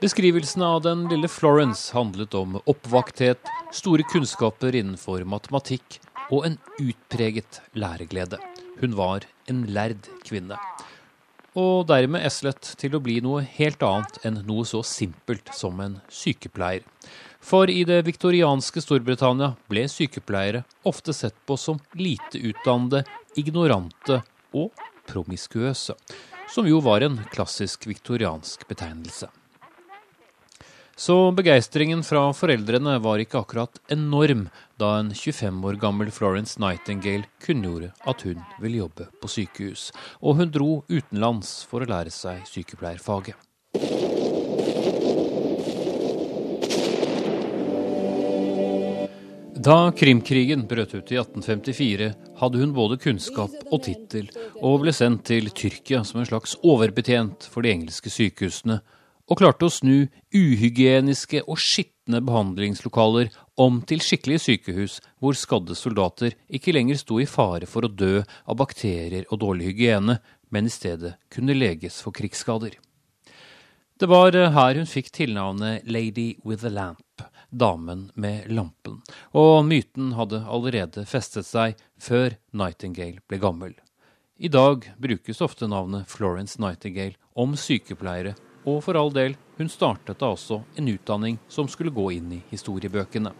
Beskrivelsene 0.00 0.66
av 0.68 0.82
den 0.84 1.06
lille 1.12 1.28
Florence 1.32 1.92
handlet 1.96 2.34
om 2.36 2.58
oppvakthet, 2.64 3.40
store 3.74 4.06
kunnskaper 4.10 4.76
innenfor 4.76 5.24
matematikk 5.28 6.00
og 6.30 6.46
en 6.48 6.58
utpreget 6.82 7.62
læreglede. 7.74 8.38
Hun 8.80 8.98
var 8.98 9.26
en 9.48 9.64
lærd 9.72 10.10
kvinne 10.26 10.58
og 11.56 11.86
dermed 11.88 12.24
eslet 12.28 12.74
til 12.76 12.96
å 12.96 13.00
bli 13.02 13.16
noe 13.24 13.40
helt 13.56 13.80
annet 13.86 14.18
enn 14.28 14.42
noe 14.48 14.66
så 14.68 14.82
simpelt 14.84 15.48
som 15.56 15.80
en 15.80 15.98
sykepleier. 16.12 16.84
For 17.40 17.70
i 17.72 17.82
det 17.88 18.02
viktorianske 18.04 18.82
Storbritannia 18.84 19.54
ble 19.70 19.86
sykepleiere 19.88 20.64
ofte 20.88 21.14
sett 21.16 21.36
på 21.48 21.56
som 21.60 21.80
lite 21.96 22.42
utdannede, 22.42 23.04
ignorante 23.40 24.20
og 24.56 24.84
promiskuøse, 25.08 25.96
som 26.52 26.68
jo 26.68 26.82
var 26.84 27.06
en 27.06 27.20
klassisk 27.32 27.88
viktoriansk 27.88 28.66
betegnelse. 28.68 29.30
Så 30.98 31.32
begeistringen 31.36 32.00
fra 32.00 32.22
foreldrene 32.32 32.94
var 33.04 33.20
ikke 33.20 33.42
akkurat 33.42 33.74
enorm 33.92 34.46
da 34.80 34.94
en 34.96 35.10
25 35.12 35.58
år 35.68 35.76
gammel 35.82 36.08
Florence 36.08 36.56
Nightingale 36.56 37.28
kunngjorde 37.44 37.90
at 38.08 38.24
hun 38.24 38.40
ville 38.62 38.80
jobbe 38.80 39.04
på 39.20 39.28
sykehus, 39.28 39.90
og 40.24 40.40
hun 40.40 40.54
dro 40.54 40.70
utenlands 40.88 41.50
for 41.68 41.84
å 41.84 41.90
lære 41.90 42.14
seg 42.14 42.48
sykepleierfaget. 42.48 43.36
Da 49.66 49.78
Krimkrigen 49.92 50.64
brøt 50.64 50.96
ut 50.96 51.12
i 51.12 51.20
1854, 51.20 52.12
hadde 52.40 52.64
hun 52.64 52.72
både 52.72 52.96
kunnskap 53.04 53.52
og 53.68 53.84
tittel, 53.84 54.32
og 54.64 54.86
ble 54.86 54.96
sendt 54.96 55.28
til 55.28 55.52
Tyrkia 55.52 56.06
som 56.08 56.22
en 56.22 56.28
slags 56.32 56.56
overbetjent 56.64 57.50
for 57.52 57.66
de 57.66 57.76
engelske 57.76 58.08
sykehusene, 58.08 58.80
og 59.26 59.40
klarte 59.40 59.66
å 59.66 59.72
snu 59.72 60.06
uhygieniske 60.34 61.42
og 61.46 61.58
skitne 61.58 62.20
behandlingslokaler 62.24 63.32
om 63.62 63.80
til 63.88 64.02
skikkelige 64.04 64.44
sykehus 64.44 64.98
hvor 65.22 65.38
skadde 65.38 65.76
soldater 65.78 66.36
ikke 66.46 66.74
lenger 66.76 67.00
sto 67.00 67.18
i 67.22 67.28
fare 67.30 67.66
for 67.70 67.86
å 67.86 67.92
dø 67.92 68.20
av 68.22 68.58
bakterier 68.60 69.26
og 69.30 69.40
dårlig 69.42 69.72
hygiene, 69.72 70.20
men 70.50 70.68
i 70.68 70.72
stedet 70.72 71.16
kunne 71.32 71.56
leges 71.56 71.98
for 72.04 72.14
krigsskader. 72.14 72.76
Det 73.96 74.06
var 74.06 74.36
eh, 74.36 74.52
her 74.52 74.76
hun 74.76 74.86
fikk 74.86 75.08
tilnavnet 75.16 75.88
Lady 75.88 76.36
with 76.44 76.66
a 76.68 76.70
Lamp, 76.70 77.24
damen 77.50 78.10
med 78.14 78.50
lampen, 78.52 79.00
og 79.32 79.64
myten 79.64 80.12
hadde 80.18 80.42
allerede 80.44 81.06
festet 81.08 81.48
seg 81.48 81.80
før 81.96 82.36
Nightingale 82.52 83.24
ble 83.26 83.40
gammel. 83.40 83.72
I 84.36 84.52
dag 84.52 84.84
brukes 85.00 85.40
ofte 85.40 85.64
navnet 85.64 86.10
Florence 86.12 86.60
Nightingale 86.60 87.16
om 87.32 87.56
sykepleiere 87.56 88.34
og 88.66 88.82
for 88.84 88.98
all 88.98 89.12
del, 89.14 89.36
hun 89.56 89.70
startet 89.72 90.18
da 90.20 90.34
også 90.34 90.60
en 90.76 90.92
utdanning 90.92 91.38
som 91.48 91.68
skulle 91.70 91.94
gå 91.94 92.10
inn 92.18 92.38
i 92.38 92.44
historiebøkene. 92.50 93.32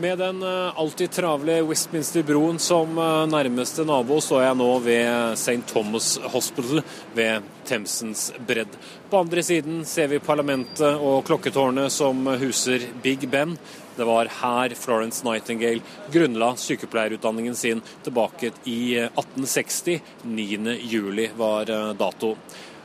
Med 0.00 0.18
den 0.18 0.42
eh, 0.42 0.78
alltid 0.78 1.10
travle 1.10 1.60
Westminster-broen 1.62 2.58
som 2.58 2.98
eh, 2.98 3.26
nærmeste 3.30 3.84
nabo, 3.86 4.18
står 4.20 4.42
jeg 4.42 4.58
nå 4.58 4.66
ved 4.82 5.36
St. 5.38 5.60
Thomas 5.70 6.16
Hospital 6.32 6.82
ved 7.14 7.46
Themsens 7.68 8.32
bredd. 8.46 8.74
På 9.10 9.22
andre 9.22 9.44
siden 9.46 9.84
ser 9.86 10.10
vi 10.10 10.18
parlamentet 10.18 10.98
og 10.98 11.22
klokketårnet 11.28 11.94
som 11.94 12.26
huser 12.42 12.88
Big 13.06 13.28
Ben. 13.30 13.54
Det 13.94 14.06
var 14.08 14.32
her 14.40 14.74
Florence 14.74 15.22
Nightingale 15.22 16.10
grunnla 16.10 16.56
sykepleierutdanningen 16.58 17.54
sin 17.54 17.82
tilbake 18.02 18.50
i 18.66 18.98
1860. 18.98 19.94
Eh, 19.94 20.12
9.7 20.26 21.28
var 21.38 21.70
dato. 21.94 22.34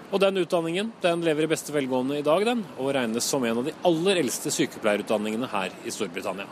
Og 0.09 0.17
den 0.23 0.41
utdanningen 0.41 0.91
den 1.03 1.21
lever 1.25 1.45
i 1.45 1.51
beste 1.51 1.73
velgående 1.75 2.17
i 2.17 2.25
dag, 2.25 2.45
den, 2.47 2.63
og 2.79 2.93
regnes 2.95 3.27
som 3.29 3.45
en 3.45 3.61
av 3.61 3.67
de 3.67 3.75
aller 3.85 4.21
eldste 4.23 4.51
sykepleierutdanningene 4.53 5.49
her 5.51 5.75
i 5.85 5.93
Storbritannia. 5.93 6.47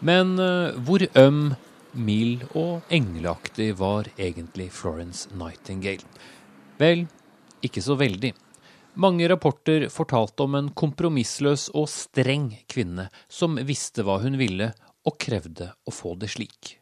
Men 0.00 0.36
uh, 0.38 0.76
hvor 0.86 1.04
øm, 1.18 1.52
mild 1.92 2.46
og 2.54 2.86
engleaktig 2.94 3.72
var 3.80 4.08
egentlig 4.16 4.70
Florence 4.72 5.28
Nightingale? 5.34 6.06
Vel, 6.78 7.06
ikke 7.64 7.82
så 7.82 7.98
veldig. 7.98 8.32
Mange 8.98 9.28
rapporter 9.30 9.88
fortalte 9.92 10.46
om 10.46 10.56
en 10.58 10.72
kompromissløs 10.74 11.68
og 11.76 11.90
streng 11.92 12.50
kvinne 12.70 13.08
som 13.30 13.58
visste 13.68 14.06
hva 14.06 14.18
hun 14.24 14.38
ville, 14.40 14.72
og 15.06 15.16
krevde 15.22 15.70
å 15.86 15.94
få 15.94 16.16
det 16.18 16.32
slik. 16.32 16.78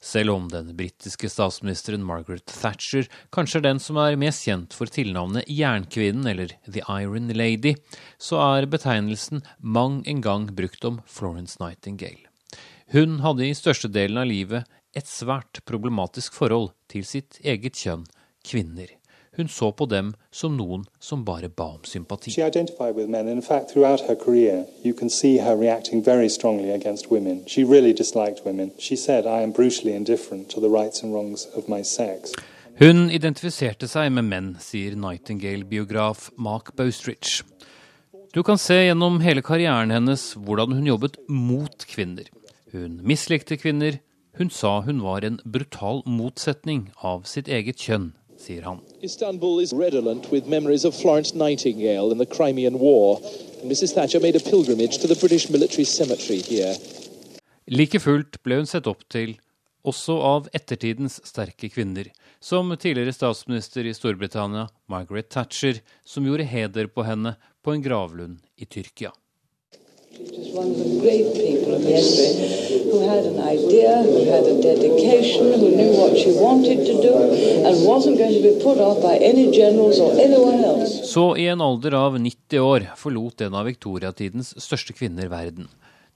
Selv 0.00 0.32
om 0.32 0.46
den 0.48 0.72
britiske 0.76 1.28
statsministeren 1.28 2.04
Margaret 2.08 2.46
Thatcher 2.48 3.08
kanskje 3.34 3.60
er 3.60 3.66
den 3.66 3.80
som 3.84 3.98
er 4.00 4.16
mest 4.20 4.46
kjent 4.48 4.72
for 4.76 4.88
tilnavnet 4.88 5.48
Jernkvinnen 5.52 6.26
eller 6.30 6.54
The 6.64 6.80
Iron 7.02 7.28
Lady, 7.36 7.74
så 8.16 8.40
er 8.56 8.68
betegnelsen 8.72 9.44
mang 9.60 10.00
en 10.08 10.22
gang 10.24 10.48
brukt 10.56 10.86
om 10.88 11.02
Florence 11.04 11.60
Nightingale. 11.60 12.30
Hun 12.90 13.20
hadde 13.20 13.44
i 13.46 13.54
størstedelen 13.54 14.22
av 14.22 14.30
livet 14.32 14.78
et 14.96 15.06
svært 15.06 15.60
problematisk 15.68 16.34
forhold 16.34 16.72
til 16.90 17.04
sitt 17.06 17.36
eget 17.44 17.76
kjønn, 17.78 18.08
kvinner. 18.42 18.88
Hun 19.36 19.48
så 19.48 19.72
på 19.72 19.86
dem 19.86 20.14
som 20.30 20.56
noen 20.58 20.84
som 20.98 21.24
bare 21.24 21.48
ba 21.48 21.64
om 21.76 21.84
sympati. 21.84 22.30
Fact, 22.30 23.74
career, 24.24 24.64
really 27.64 27.94
said. 31.84 32.34
Hun 32.80 33.10
identifiserte 33.10 33.88
seg 33.88 34.12
med 34.12 34.24
menn, 34.24 34.56
sier 34.60 34.96
Nightingale-biograf 34.96 36.30
Mark 36.36 36.74
Bostridge. 36.76 37.44
Du 38.32 38.42
kan 38.42 38.58
se 38.58 38.76
gjennom 38.86 39.18
hele 39.20 39.42
karrieren 39.42 39.90
hennes 39.90 40.32
hvordan 40.38 40.76
hun 40.78 40.86
jobbet 40.86 41.18
mot 41.28 41.84
kvinner. 41.90 42.24
Hun 42.72 43.00
mislikte 43.02 43.58
kvinner. 43.58 43.98
Hun 44.38 44.50
sa 44.54 44.80
hun 44.86 45.02
var 45.02 45.26
en 45.26 45.40
brutal 45.44 46.00
motsetning 46.06 46.86
av 47.02 47.26
sitt 47.26 47.50
eget 47.50 47.82
kjønn, 47.82 48.12
sier 48.40 48.62
han. 48.62 48.80
Istanbul 49.02 49.60
is 49.60 49.72
redolent 49.72 50.30
with 50.32 50.48
memories 50.48 50.84
of 50.84 50.94
Florence 50.94 51.34
Nightingale 51.34 52.10
in 52.12 52.18
the 52.18 52.26
Crimean 52.26 52.78
War. 52.78 53.20
And 53.60 53.70
Mrs. 53.70 53.94
Thatcher 53.94 54.20
made 54.20 54.36
a 54.36 54.40
pilgrimage 54.40 54.98
to 54.98 55.06
the 55.06 55.18
British 55.20 55.50
military 55.50 55.84
cemetery 55.84 56.40
here. 56.40 56.74
Like 57.70 58.00
fullt 58.00 58.42
ble 58.42 58.62
hun 58.62 58.66
sett 58.66 58.88
opp 58.90 59.04
til 59.12 59.36
også 59.86 60.16
av 60.24 60.48
ettertidens 60.56 61.20
sterke 61.24 61.70
kvinner, 61.72 62.10
som 62.40 62.72
tidligere 62.76 63.14
statsminister 63.16 63.86
i 63.86 63.94
Storbritannia 63.96 64.66
Margaret 64.90 65.30
Thatcher, 65.32 65.80
som 66.04 66.26
gjorde 66.26 66.48
heder 66.48 66.90
på 66.92 67.04
henne 67.06 67.36
på 67.64 67.72
en 67.74 67.84
gravlund 67.84 68.40
i 68.56 68.68
Tyrkia. 68.68 69.12
Så 81.02 81.36
i 81.36 81.46
en 81.46 81.60
alder 81.60 81.94
av 81.94 82.20
90 82.20 82.58
år 82.58 82.88
forlot 82.96 83.40
en 83.40 83.54
av 83.54 83.64
viktoriatidens 83.70 84.54
største 84.62 84.92
kvinner 84.92 85.30
verden. 85.30 85.68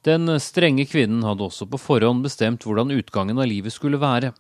Den 0.05 0.41
strenge 0.41 0.85
kvinnen 0.91 1.23
hadde 1.25 1.47
også 1.47 1.65
på 1.71 1.79
forhånd 1.81 2.27
bestemt 2.27 2.67
hvordan 2.67 2.91
utgangen 2.93 3.39
av 3.39 3.47
livet 3.49 3.73
skulle 3.73 4.03
være. 4.03 4.35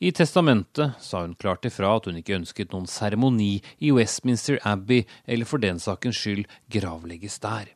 I 0.00 0.10
testamentet 0.12 0.96
sa 1.00 1.22
hun 1.22 1.36
klart 1.36 1.64
ifra 1.68 1.94
at 1.96 2.08
hun 2.08 2.18
ikke 2.20 2.36
ønsket 2.40 2.72
noen 2.72 2.88
seremoni 2.90 3.62
i 3.78 3.92
Westminster 3.96 4.58
Abbey, 4.64 5.04
eller 5.24 5.48
for 5.48 5.62
den 5.62 5.80
sakens 5.80 6.18
skyld 6.20 6.44
gravlegges 6.72 7.38
der. 7.44 7.70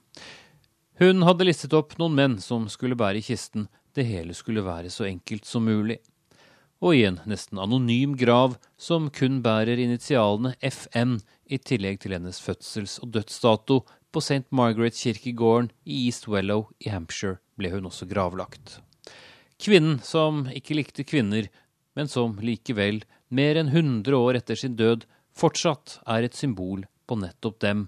Hun 1.01 1.23
hadde 1.25 1.47
listet 1.49 1.73
opp 1.73 1.95
noen 1.97 2.13
menn 2.13 2.33
som 2.45 2.67
skulle 2.69 2.97
bære 2.99 3.23
kisten, 3.25 3.71
det 3.97 4.05
hele 4.05 4.35
skulle 4.37 4.61
være 4.61 4.91
så 4.93 5.07
enkelt 5.09 5.47
som 5.49 5.65
mulig. 5.65 5.97
Og 6.85 6.93
i 6.97 7.07
en 7.09 7.17
nesten 7.29 7.57
anonym 7.57 8.19
grav 8.21 8.59
som 8.77 9.07
kun 9.09 9.39
bærer 9.41 9.81
initialene 9.81 10.53
FN 10.61 11.15
i 11.49 11.57
tillegg 11.57 12.03
til 12.03 12.13
hennes 12.19 12.41
fødsels- 12.45 12.99
og 13.01 13.15
dødsdato, 13.17 13.79
på 14.11 14.21
St. 14.21 14.45
Margaret-kirkegården 14.51 15.71
i 15.87 16.03
East 16.09 16.27
Wellow 16.29 16.67
i 16.85 16.91
Hampshire 16.93 17.39
ble 17.57 17.71
hun 17.73 17.87
også 17.89 18.09
gravlagt. 18.11 18.81
Kvinnen 19.63 20.01
som 20.05 20.43
ikke 20.53 20.77
likte 20.77 21.07
kvinner, 21.07 21.47
men 21.97 22.11
som 22.13 22.35
likevel, 22.43 23.01
mer 23.31 23.57
enn 23.57 23.71
100 23.71 24.19
år 24.19 24.41
etter 24.41 24.59
sin 24.59 24.77
død, 24.77 25.07
fortsatt 25.33 26.01
er 26.11 26.27
et 26.27 26.37
symbol 26.37 26.85
på 27.07 27.17
nettopp 27.23 27.61
dem, 27.65 27.87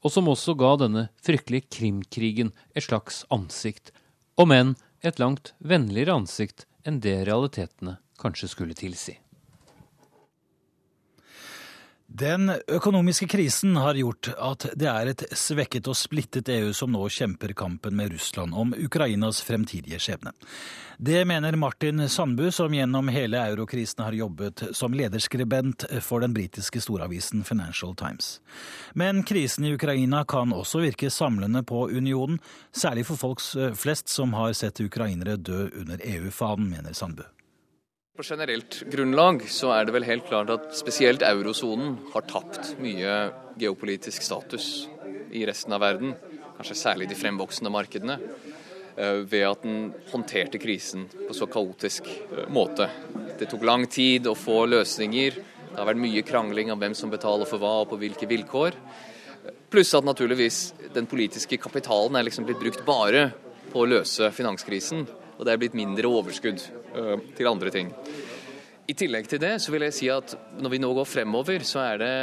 og 0.00 0.12
som 0.12 0.28
også 0.32 0.54
ga 0.58 0.74
denne 0.80 1.08
fryktelige 1.24 1.68
krimkrigen 1.76 2.52
et 2.74 2.86
slags 2.86 3.24
ansikt, 3.32 3.92
om 4.40 4.52
enn 4.54 4.76
et 5.04 5.20
langt 5.20 5.54
vennligere 5.60 6.16
ansikt 6.20 6.66
enn 6.86 7.00
det 7.04 7.18
realitetene 7.28 7.98
kanskje 8.20 8.50
skulle 8.52 8.76
tilsi. 8.76 9.18
Den 12.12 12.50
økonomiske 12.66 13.28
krisen 13.30 13.76
har 13.78 13.94
gjort 13.94 14.32
at 14.34 14.64
det 14.74 14.88
er 14.90 15.12
et 15.12 15.22
svekket 15.38 15.86
og 15.86 15.94
splittet 15.94 16.48
EU 16.50 16.72
som 16.74 16.90
nå 16.90 17.04
kjemper 17.06 17.52
kampen 17.54 17.94
med 17.94 18.10
Russland 18.10 18.50
om 18.50 18.74
Ukrainas 18.74 19.38
fremtidige 19.46 20.00
skjebne. 20.02 20.32
Det 20.98 21.22
mener 21.24 21.54
Martin 21.56 22.02
Sandbu, 22.10 22.50
som 22.50 22.74
gjennom 22.74 23.08
hele 23.14 23.38
eurokrisen 23.52 24.02
har 24.04 24.18
jobbet 24.18 24.66
som 24.74 24.90
lederskribent 24.90 25.86
for 26.02 26.26
den 26.26 26.34
britiske 26.34 26.82
storavisen 26.82 27.46
Financial 27.46 27.94
Times. 27.94 28.40
Men 28.92 29.22
krisen 29.22 29.70
i 29.70 29.74
Ukraina 29.78 30.24
kan 30.26 30.50
også 30.52 30.82
virke 30.82 31.14
samlende 31.14 31.62
på 31.62 31.86
unionen, 31.94 32.42
særlig 32.74 33.06
for 33.06 33.22
folk 33.22 33.46
flest 33.78 34.10
som 34.10 34.34
har 34.34 34.52
sett 34.58 34.82
ukrainere 34.82 35.38
dø 35.38 35.68
under 35.78 36.02
EU-fanen, 36.02 36.72
mener 36.74 36.92
Sandbu. 36.92 37.22
På 38.16 38.22
generelt 38.22 38.82
grunnlag 38.90 39.44
så 39.48 39.70
er 39.70 39.86
det 39.86 39.92
vel 39.94 40.04
helt 40.04 40.26
klart 40.26 40.50
at 40.50 40.72
spesielt 40.74 41.22
eurosonen 41.22 41.92
har 42.10 42.24
tapt 42.26 42.72
mye 42.82 43.12
geopolitisk 43.60 44.24
status 44.26 44.88
i 45.30 45.44
resten 45.46 45.76
av 45.76 45.84
verden, 45.84 46.16
kanskje 46.56 46.76
særlig 46.80 47.06
de 47.08 47.18
fremvoksende 47.18 47.70
markedene, 47.70 48.16
eh, 48.96 49.22
ved 49.22 49.46
at 49.46 49.62
den 49.62 49.92
håndterte 50.10 50.58
krisen 50.58 51.06
på 51.12 51.36
så 51.38 51.46
kaotisk 51.46 52.10
eh, 52.10 52.50
måte. 52.50 52.90
Det 53.38 53.48
tok 53.52 53.62
lang 53.64 53.86
tid 53.86 54.26
å 54.26 54.34
få 54.34 54.64
løsninger. 54.66 55.38
Det 55.70 55.78
har 55.78 55.88
vært 55.92 56.02
mye 56.02 56.26
krangling 56.26 56.74
om 56.74 56.82
hvem 56.82 56.98
som 56.98 57.14
betaler 57.14 57.46
for 57.46 57.62
hva 57.62 57.76
og 57.84 57.92
på 57.92 58.00
hvilke 58.02 58.26
vilkår. 58.26 58.74
Pluss 59.70 59.94
at 59.94 60.04
naturligvis 60.04 60.60
den 60.98 61.06
politiske 61.06 61.62
kapitalen 61.62 62.18
er 62.18 62.26
liksom 62.26 62.44
blitt 62.48 62.60
brukt 62.60 62.84
bare 62.84 63.28
på 63.70 63.84
å 63.84 63.90
løse 63.94 64.34
finanskrisen 64.34 65.06
og 65.40 65.46
det 65.48 65.54
er 65.54 65.60
blitt 65.62 65.76
mindre 65.78 66.08
overskudd 66.12 66.60
til 67.36 67.48
andre 67.50 67.70
ting. 67.74 67.92
I 68.90 68.94
tillegg 68.98 69.28
til 69.30 69.38
det 69.38 69.52
så 69.62 69.70
vil 69.70 69.84
jeg 69.86 69.94
si 69.94 70.08
at 70.10 70.32
når 70.58 70.72
vi 70.72 70.80
nå 70.82 70.88
går 70.96 71.06
fremover, 71.06 71.62
så 71.66 71.82
er 71.92 72.00
det 72.02 72.14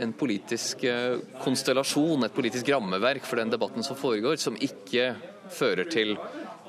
en 0.00 0.12
politisk 0.16 0.84
uh, 0.88 1.18
konstellasjon, 1.42 2.24
et 2.24 2.36
politisk 2.36 2.68
rammeverk 2.72 3.24
for 3.24 3.40
den 3.40 3.52
debatten 3.52 3.84
som 3.84 3.98
foregår, 3.98 4.38
som 4.40 4.56
ikke 4.56 5.10
fører 5.52 5.88
til 5.92 6.16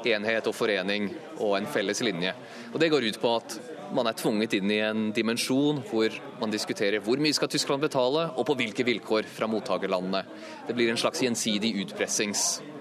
enhet 0.07 0.45
og 0.47 0.55
forening 0.55 1.09
og 1.41 1.57
en 1.57 1.67
felles 1.67 1.99
linje. 2.05 2.31
Og 2.73 2.79
Det 2.79 2.91
går 2.91 3.07
ut 3.07 3.19
på 3.19 3.33
at 3.39 3.57
man 3.95 4.07
er 4.07 4.15
tvunget 4.19 4.57
inn 4.59 4.71
i 4.71 4.81
en 4.83 5.09
dimensjon 5.15 5.79
hvor 5.89 6.11
man 6.41 6.51
diskuterer 6.51 7.03
hvor 7.03 7.19
mye 7.19 7.35
skal 7.35 7.51
Tyskland 7.51 7.83
betale, 7.83 8.29
og 8.35 8.47
på 8.47 8.55
hvilke 8.59 8.87
vilkår 8.87 9.27
fra 9.31 9.49
mottakerlandene. 9.51 10.23
Det 10.67 10.75
blir 10.75 10.91
en 10.91 10.99
slags 10.99 11.23
gjensidig 11.23 11.73
utpressings 11.83 12.59
Eh, 12.59 12.76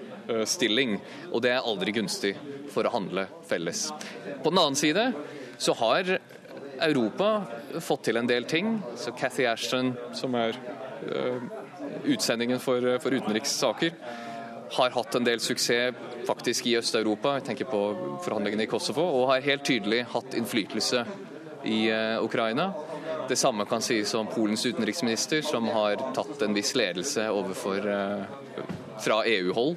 stilling, 0.49 0.97
og 1.31 1.41
det 1.45 1.53
er 1.55 1.65
aldri 1.65 1.93
gunstig 1.95 2.33
for 2.73 2.87
å 2.87 2.93
handle 2.93 3.27
felles. 3.47 3.87
På 4.43 4.51
den 4.51 4.59
annen 4.59 4.79
side 4.79 5.11
så 5.57 5.73
har 5.79 6.17
Europa 6.81 7.41
fått 7.79 8.03
til 8.03 8.17
en 8.17 8.27
del 8.27 8.43
ting. 8.43 8.79
Så 8.95 9.11
Cathy 9.17 9.45
Ashton, 9.45 9.93
som 10.13 10.35
er 10.37 10.57
uh, 11.09 11.41
utsendingen 12.05 12.59
for, 12.61 12.83
for 13.01 13.13
utenrikssaker, 13.17 13.93
har 14.77 14.91
hatt 14.91 15.15
en 15.15 15.23
del 15.23 15.39
suksess 15.39 15.95
faktisk 16.27 16.67
i 16.67 16.75
Øst-Europa, 16.75 17.37
jeg 17.37 17.45
tenker 17.47 17.69
på 17.71 17.81
forhandlingene 18.25 18.65
i 18.65 18.69
Kosovo, 18.69 19.05
og 19.15 19.29
har 19.31 19.45
helt 19.45 19.63
tydelig 19.65 20.01
hatt 20.11 20.35
innflytelse 20.35 21.05
i 21.67 21.85
uh, 21.87 22.23
Ukraina. 22.23 22.73
Det 23.27 23.39
samme 23.39 23.65
kan 23.67 23.83
sies 23.83 24.13
om 24.15 24.27
Polens 24.31 24.65
utenriksminister, 24.67 25.41
som 25.43 25.67
har 25.71 25.99
tatt 26.15 26.43
en 26.43 26.55
viss 26.55 26.73
ledelse 26.79 27.25
overfor, 27.31 27.83
fra 29.03 29.17
EU-hold. 29.27 29.75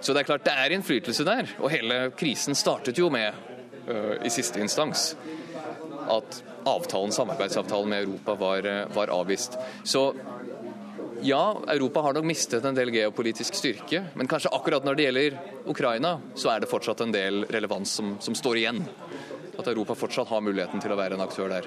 Så 0.00 0.14
det 0.14 0.22
er 0.22 0.28
klart 0.30 0.46
det 0.46 0.54
er 0.54 0.74
innflytelse 0.74 1.26
der. 1.26 1.50
Og 1.62 1.72
hele 1.72 2.08
krisen 2.18 2.56
startet 2.58 2.98
jo 2.98 3.10
med, 3.12 3.34
uh, 3.88 4.16
i 4.24 4.32
siste 4.32 4.60
instans, 4.62 5.12
at 6.08 6.42
avtalen, 6.68 7.12
samarbeidsavtalen 7.12 7.90
med 7.90 8.06
Europa 8.06 8.36
var, 8.38 8.66
uh, 8.66 8.94
var, 8.94 9.12
avvist. 9.14 9.58
Så 9.84 10.12
ja, 11.22 11.42
Europa 11.68 12.00
har 12.06 12.14
nok 12.14 12.28
mistet 12.28 12.64
en 12.64 12.76
del 12.76 12.92
geopolitisk 12.94 13.56
styrke, 13.58 14.04
men 14.14 14.30
kanskje 14.30 14.52
akkurat 14.54 14.86
når 14.86 14.98
det 14.98 15.08
gjelder 15.08 15.38
Ukraina, 15.66 16.18
så 16.38 16.52
er 16.54 16.62
det 16.62 16.70
fortsatt 16.70 17.02
en 17.02 17.14
del 17.14 17.42
relevans 17.50 17.98
som, 17.98 18.16
som 18.22 18.36
står 18.38 18.60
igjen. 18.62 18.84
At 19.58 19.66
Europa 19.66 19.96
fortsatt 19.98 20.30
har 20.30 20.44
muligheten 20.44 20.78
til 20.82 20.94
å 20.94 20.98
være 21.00 21.18
en 21.18 21.24
aktør 21.24 21.50
der. 21.50 21.66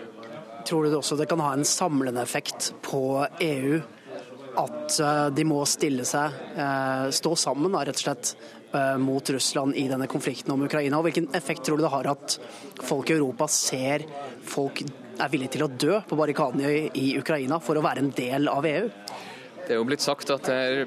Tror 0.67 0.85
du 0.85 0.93
det 0.93 0.99
også 1.01 1.17
det 1.19 1.27
kan 1.27 1.41
ha 1.43 1.51
en 1.57 1.65
samlende 1.67 2.21
effekt 2.23 2.71
på 2.85 3.25
EU 3.43 3.81
at 4.59 4.99
eh, 4.99 5.27
de 5.35 5.45
må 5.47 5.61
stille 5.69 6.05
seg, 6.07 6.39
eh, 6.55 7.05
stå 7.13 7.35
sammen 7.39 7.75
rett 7.77 7.95
og 7.95 8.03
slett 8.03 8.33
eh, 8.73 8.97
mot 9.01 9.29
Russland 9.35 9.77
i 9.79 9.87
denne 9.91 10.07
konflikten 10.11 10.53
om 10.53 10.65
Ukraina. 10.65 10.99
og 10.99 11.07
Hvilken 11.07 11.29
effekt 11.37 11.65
tror 11.67 11.79
du 11.79 11.85
det 11.85 11.93
har 11.93 12.11
at 12.11 12.37
folk 12.81 13.11
i 13.11 13.17
Europa 13.17 13.47
ser 13.51 14.05
folk 14.47 14.83
er 15.21 15.31
villige 15.31 15.57
til 15.57 15.67
å 15.67 15.71
dø 15.71 15.99
på 16.07 16.17
barrikadene 16.17 16.89
i 16.97 17.13
Ukraina 17.19 17.61
for 17.63 17.77
å 17.77 17.85
være 17.85 18.03
en 18.03 18.13
del 18.17 18.49
av 18.51 18.67
EU? 18.67 18.89
Det 19.61 19.75
er 19.75 19.79
jo 19.79 19.87
blitt 19.87 20.03
sagt 20.03 20.31
at 20.33 20.47
det 20.49 20.57
er 20.57 20.85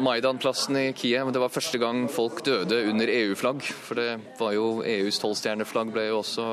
Maidan-plassen 0.00 0.78
i 0.80 0.86
Kiev. 0.96 1.28
Det 1.34 1.42
var 1.42 1.52
første 1.52 1.78
gang 1.78 2.06
folk 2.10 2.40
døde 2.46 2.78
under 2.88 3.10
EU-flagg. 3.12 3.60
For 3.84 4.00
det 4.00 4.08
var 4.38 4.54
jo 4.56 4.80
EUs 4.80 5.20
tolvstjerneflagg 5.20 5.92
ble 5.92 6.08
jo 6.08 6.22
også 6.22 6.46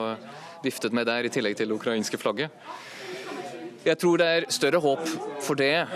viftet 0.66 0.94
med 0.94 1.08
der, 1.08 1.26
i 1.26 1.32
tillegg 1.32 1.56
til 1.58 1.72
det 1.72 1.78
ukrainske 1.80 2.20
flagget. 2.20 2.52
Jeg 3.88 4.00
tror 4.02 4.20
det 4.20 4.28
er 4.28 4.48
større 4.52 4.82
håp 4.84 5.06
for 5.46 5.56
det 5.56 5.88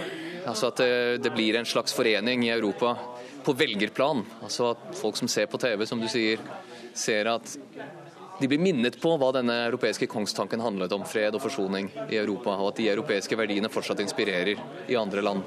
Altså 0.45 0.71
At 0.71 0.81
det, 0.81 1.17
det, 1.23 1.31
blir 1.35 1.55
en 1.55 1.65
slags 1.65 1.93
forening 1.93 2.45
i 2.47 2.53
Europa 2.53 2.95
på 3.43 3.53
velgerplan. 3.53 4.23
Altså 4.43 4.71
at 4.73 4.95
folk 4.97 5.17
som 5.17 5.29
ser 5.29 5.49
på 5.51 5.59
TV, 5.61 5.85
som 5.85 6.01
du 6.01 6.07
sier, 6.09 6.41
ser 6.93 7.29
at 7.31 7.57
de 8.41 8.47
blir 8.49 8.61
minnet 8.61 8.97
på 9.01 9.11
hva 9.21 9.29
denne 9.35 9.53
europeiske 9.67 10.07
kongstanken 10.09 10.63
handlet 10.63 10.93
om, 10.95 11.03
fred 11.05 11.35
og 11.37 11.43
forsoning 11.43 11.91
i 12.09 12.17
Europa, 12.17 12.55
og 12.57 12.71
at 12.71 12.79
de 12.81 12.87
europeiske 12.89 13.37
verdiene 13.37 13.69
fortsatt 13.69 14.01
inspirerer 14.01 14.55
i 14.89 14.97
andre 14.97 15.21
land. 15.21 15.43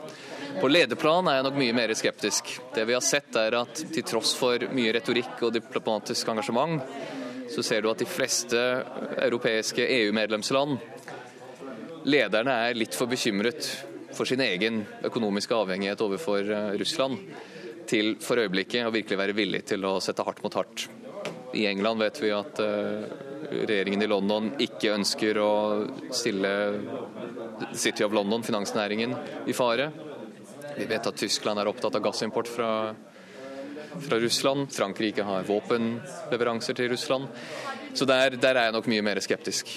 På 0.61 0.71
lederplan 0.71 1.27
er 1.27 1.41
jeg 1.41 1.47
nok 1.49 1.59
mye 1.59 1.75
mer 1.75 1.95
skeptisk. 1.99 2.53
Det 2.75 2.85
vi 2.87 2.95
har 2.95 3.03
sett 3.03 3.35
er 3.41 3.57
at 3.59 3.83
til 3.97 4.07
tross 4.07 4.37
for 4.39 4.63
mye 4.71 4.93
retorikk 4.95 5.43
og 5.43 5.57
diplomatisk 5.57 6.31
engasjement, 6.31 6.85
så 7.51 7.65
ser 7.67 7.83
du 7.83 7.91
at 7.91 7.99
de 7.99 8.07
fleste 8.09 8.61
europeiske 9.27 9.83
EU-medlemsland 9.83 10.79
lederne 12.07 12.55
er 12.69 12.79
litt 12.79 12.95
for 12.95 13.11
bekymret 13.11 13.73
for 14.15 14.29
sin 14.29 14.43
egen 14.45 14.83
økonomiske 15.05 15.57
avhengighet 15.57 16.03
overfor 16.05 16.51
eh, 16.51 16.73
Russland 16.81 17.21
til 17.91 18.15
for 18.25 18.41
øyeblikket 18.41 18.87
å 18.87 18.95
virkelig 18.95 19.21
være 19.21 19.37
villig 19.37 19.65
til 19.69 19.85
å 19.87 19.99
sette 20.03 20.25
hardt 20.25 20.43
mot 20.45 20.55
hardt. 20.57 20.87
I 21.55 21.67
England 21.71 22.03
vet 22.03 22.21
vi 22.23 22.33
at 22.35 22.61
eh, 22.63 23.05
regjeringen 23.55 24.03
i 24.03 24.11
London 24.11 24.51
ikke 24.63 24.95
ønsker 24.97 25.39
å 25.43 25.53
stille 26.15 26.53
City 27.73 28.05
of 28.07 28.15
London, 28.17 28.43
finansnæringen, 28.43 29.15
i 29.47 29.55
fare. 29.57 29.91
Vi 30.75 30.89
vet 30.91 31.07
at 31.07 31.19
Tyskland 31.21 31.61
er 31.61 31.71
opptatt 31.71 31.95
av 31.95 32.03
gassimport 32.03 32.51
fra, 32.51 32.71
fra 34.09 34.19
Russland. 34.23 34.73
Frankrike 34.75 35.27
har 35.27 35.47
våpenleveranser 35.47 36.79
til 36.81 36.91
Russland. 36.95 37.31
Så 37.95 38.09
der, 38.11 38.35
der 38.41 38.59
er 38.59 38.69
jeg 38.69 38.75
nok 38.75 38.91
mye 38.91 39.07
mer 39.07 39.23
skeptisk. 39.23 39.71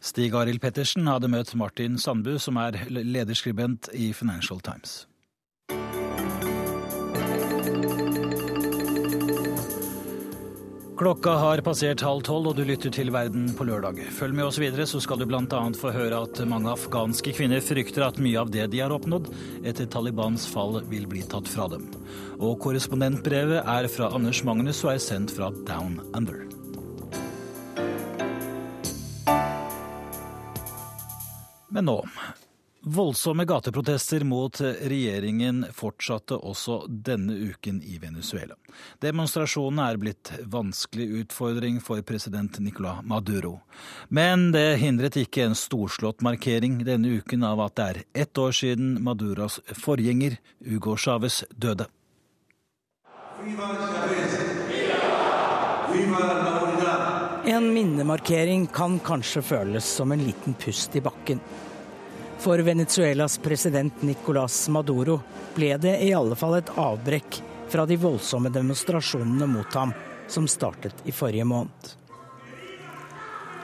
Stig 0.00 0.34
Arild 0.38 0.62
Pettersen 0.62 1.08
hadde 1.10 1.30
møtt 1.32 1.54
Martin 1.58 1.98
Sandbu, 1.98 2.36
som 2.38 2.58
er 2.62 2.78
lederskribent 2.88 3.90
i 3.94 4.12
Financial 4.14 4.60
Times. 4.62 5.04
Klokka 10.98 11.30
har 11.38 11.60
passert 11.62 12.02
halv 12.02 12.24
tolv, 12.26 12.48
og 12.50 12.56
du 12.58 12.64
lytter 12.66 12.90
til 12.90 13.12
Verden 13.14 13.52
på 13.54 13.68
lørdag. 13.68 14.00
Følg 14.16 14.34
med 14.34 14.48
oss 14.48 14.58
videre, 14.58 14.82
så 14.82 14.98
skal 14.98 15.20
du 15.20 15.28
bl.a. 15.30 15.60
få 15.78 15.92
høre 15.94 16.24
at 16.26 16.42
mange 16.50 16.72
afghanske 16.72 17.36
kvinner 17.38 17.62
frykter 17.62 18.02
at 18.08 18.18
mye 18.18 18.40
av 18.42 18.50
det 18.50 18.66
de 18.74 18.82
har 18.82 18.94
oppnådd 18.96 19.30
etter 19.62 19.86
Talibans 19.86 20.48
fall, 20.50 20.80
vil 20.90 21.06
bli 21.06 21.22
tatt 21.22 21.46
fra 21.46 21.70
dem. 21.70 21.86
Og 22.42 22.58
korrespondentbrevet 22.66 23.62
er 23.62 23.90
fra 23.94 24.10
Anders 24.10 24.42
Magnus 24.42 24.82
og 24.82 24.96
er 24.96 25.02
sendt 25.06 25.38
fra 25.38 25.54
Down 25.70 26.00
Under. 26.18 26.47
Men 31.68 31.90
nå 31.90 32.02
Voldsomme 32.88 33.44
gateprotester 33.44 34.22
mot 34.24 34.60
regjeringen 34.60 35.64
fortsatte 35.74 36.38
også 36.38 36.84
denne 36.88 37.34
uken 37.50 37.80
i 37.82 37.98
Venezuela. 37.98 38.54
Demonstrasjonene 39.02 39.88
er 39.90 39.98
blitt 39.98 40.30
vanskelig 40.46 41.08
utfordring 41.24 41.80
for 41.84 42.00
president 42.06 42.60
Nicolás 42.62 43.02
Maduro. 43.02 43.58
Men 44.08 44.52
det 44.54 44.78
hindret 44.78 45.18
ikke 45.18 45.48
en 45.48 45.58
storslått 45.58 46.22
markering 46.22 46.78
denne 46.86 47.18
uken 47.18 47.42
av 47.44 47.64
at 47.66 47.76
det 47.76 47.88
er 47.88 48.02
ett 48.24 48.38
år 48.38 48.54
siden 48.54 49.00
Maduras 49.02 49.58
forgjenger 49.74 50.38
Hugo 50.64 50.96
Chávez 50.96 51.42
døde. 51.50 51.90
En 57.48 57.72
minnemarkering 57.74 58.66
kan 58.66 58.98
kanskje 58.98 59.40
føles 59.42 59.84
som 59.84 60.12
en 60.12 60.20
liten 60.20 60.54
pust 60.54 60.96
i 60.96 61.00
bakken. 61.00 61.40
For 62.38 62.58
Venezuelas 62.58 63.38
president 63.38 64.02
Nicolás 64.02 64.68
Maduro 64.68 65.20
ble 65.54 65.70
det 65.80 65.94
i 66.04 66.10
alle 66.12 66.36
fall 66.36 66.58
et 66.58 66.74
avbrekk 66.76 67.38
fra 67.72 67.86
de 67.88 67.96
voldsomme 67.96 68.52
demonstrasjonene 68.52 69.48
mot 69.48 69.78
ham 69.80 69.96
som 70.28 70.44
startet 70.44 71.00
i 71.08 71.12
forrige 71.16 71.48
måned. 71.48 71.88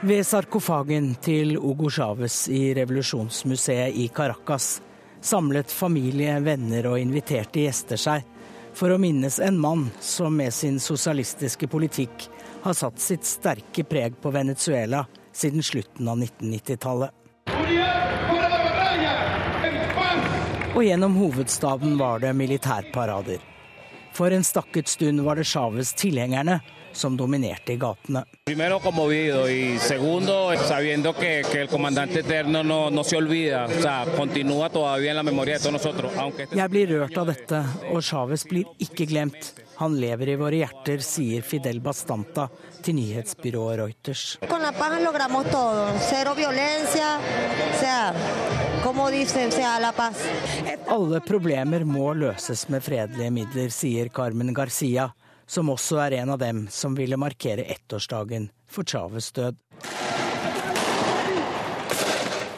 Ved 0.01 0.25
sarkofagen 0.25 1.13
til 1.21 1.53
Hugo 1.53 1.93
Chávez 1.93 2.47
i 2.49 2.73
revolusjonsmuseet 2.73 4.01
i 4.01 4.07
Caracas 4.07 4.79
samlet 5.21 5.69
familie, 5.69 6.39
venner 6.41 6.89
og 6.89 6.97
inviterte 7.05 7.67
gjester 7.67 8.01
seg 8.01 8.25
for 8.73 8.89
å 8.89 8.97
minnes 8.97 9.37
en 9.37 9.61
mann 9.61 9.91
som 10.01 10.33
med 10.41 10.57
sin 10.57 10.81
sosialistiske 10.81 11.69
politikk 11.69 12.31
har 12.65 12.73
satt 12.73 12.99
sitt 12.99 13.27
sterke 13.29 13.85
preg 13.85 14.17
på 14.21 14.33
Venezuela 14.33 15.05
siden 15.35 15.63
slutten 15.63 16.09
av 16.09 16.17
1990-tallet. 16.17 17.21
og 20.75 20.83
gjennom 20.83 21.13
hovedstaden 21.15 21.97
var 21.97 22.19
det 22.19 22.33
militærparader. 22.35 23.39
For 24.15 24.31
en 24.31 24.43
stakket 24.43 24.87
stund 24.91 25.21
var 25.23 25.39
det 25.39 25.47
Chávez 25.47 25.93
tilhengerne 25.95 26.59
som 26.95 27.17
dominerte 27.17 27.73
i 27.73 27.77
gatene. 27.79 28.23
Jeg 36.55 36.69
blir 36.71 36.93
rørt 36.93 37.17
av 37.17 37.31
dette, 37.31 37.63
og 37.91 38.03
Chávez 38.03 38.47
blir 38.47 38.65
ikke 38.87 39.09
glemt. 39.11 39.53
Han 39.75 39.99
lever 39.99 40.29
i 40.29 40.35
våre 40.39 40.55
hjerter, 40.61 41.01
sier 41.03 41.41
Fidel 41.43 41.81
Bastanta 41.83 42.47
til 42.81 42.95
nyhetsbyrået 42.95 43.79
Reuters. 43.79 44.37
Alle 50.95 51.19
problemer 51.27 51.83
må 51.83 52.13
løses 52.13 52.67
med 52.71 52.85
fredelige 52.85 53.33
midler, 53.35 53.69
sier 53.73 54.11
Carmen 54.15 54.53
Garcia, 54.55 55.09
som 55.45 55.69
også 55.73 55.99
er 56.05 56.21
en 56.21 56.31
av 56.33 56.39
dem 56.39 56.65
som 56.71 56.95
ville 56.95 57.19
markere 57.19 57.67
ettårsdagen 57.75 58.49
for 58.67 58.87
Chávez 58.87 59.31
død. 59.35 59.59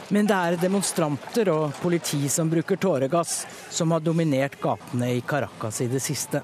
Men 0.10 0.28
det 0.30 0.36
er 0.36 0.56
demonstranter 0.62 1.50
og 1.52 1.74
politi 1.82 2.30
som 2.32 2.48
bruker 2.48 2.80
tåregass, 2.80 3.42
som 3.70 3.92
har 3.92 4.06
dominert 4.06 4.56
gatene 4.62 5.12
i 5.18 5.26
Caracas 5.26 5.82
i 5.84 5.90
det 5.92 6.00
siste. 6.00 6.44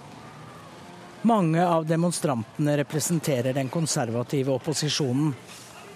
Mange 1.26 1.68
av 1.68 1.86
demonstrantene 1.86 2.78
representerer 2.78 3.54
den 3.54 3.70
konservative 3.70 4.52
opposisjonen. 4.52 5.34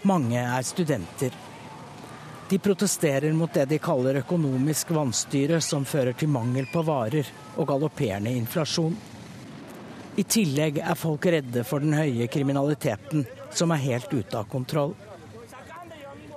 Mange 0.02 0.40
er 0.40 0.62
studenter. 0.64 1.34
De 2.50 2.60
protesterer 2.60 3.34
mot 3.36 3.54
det 3.54 3.66
de 3.66 3.80
kaller 3.84 4.22
økonomisk 4.22 4.94
vanstyre, 4.96 5.60
som 5.62 5.84
fører 5.86 6.16
til 6.16 6.32
mangel 6.32 6.70
på 6.72 6.80
varer 6.88 7.28
og 7.58 7.68
galopperende 7.68 8.32
inflasjon. 8.40 8.96
I 10.16 10.24
tillegg 10.24 10.80
er 10.80 10.96
folk 10.96 11.28
redde 11.28 11.66
for 11.68 11.84
den 11.84 11.98
høye 11.98 12.30
kriminaliteten, 12.32 13.28
som 13.52 13.76
er 13.76 13.84
helt 13.84 14.14
ute 14.14 14.40
av 14.40 14.48
kontroll. 14.48 14.96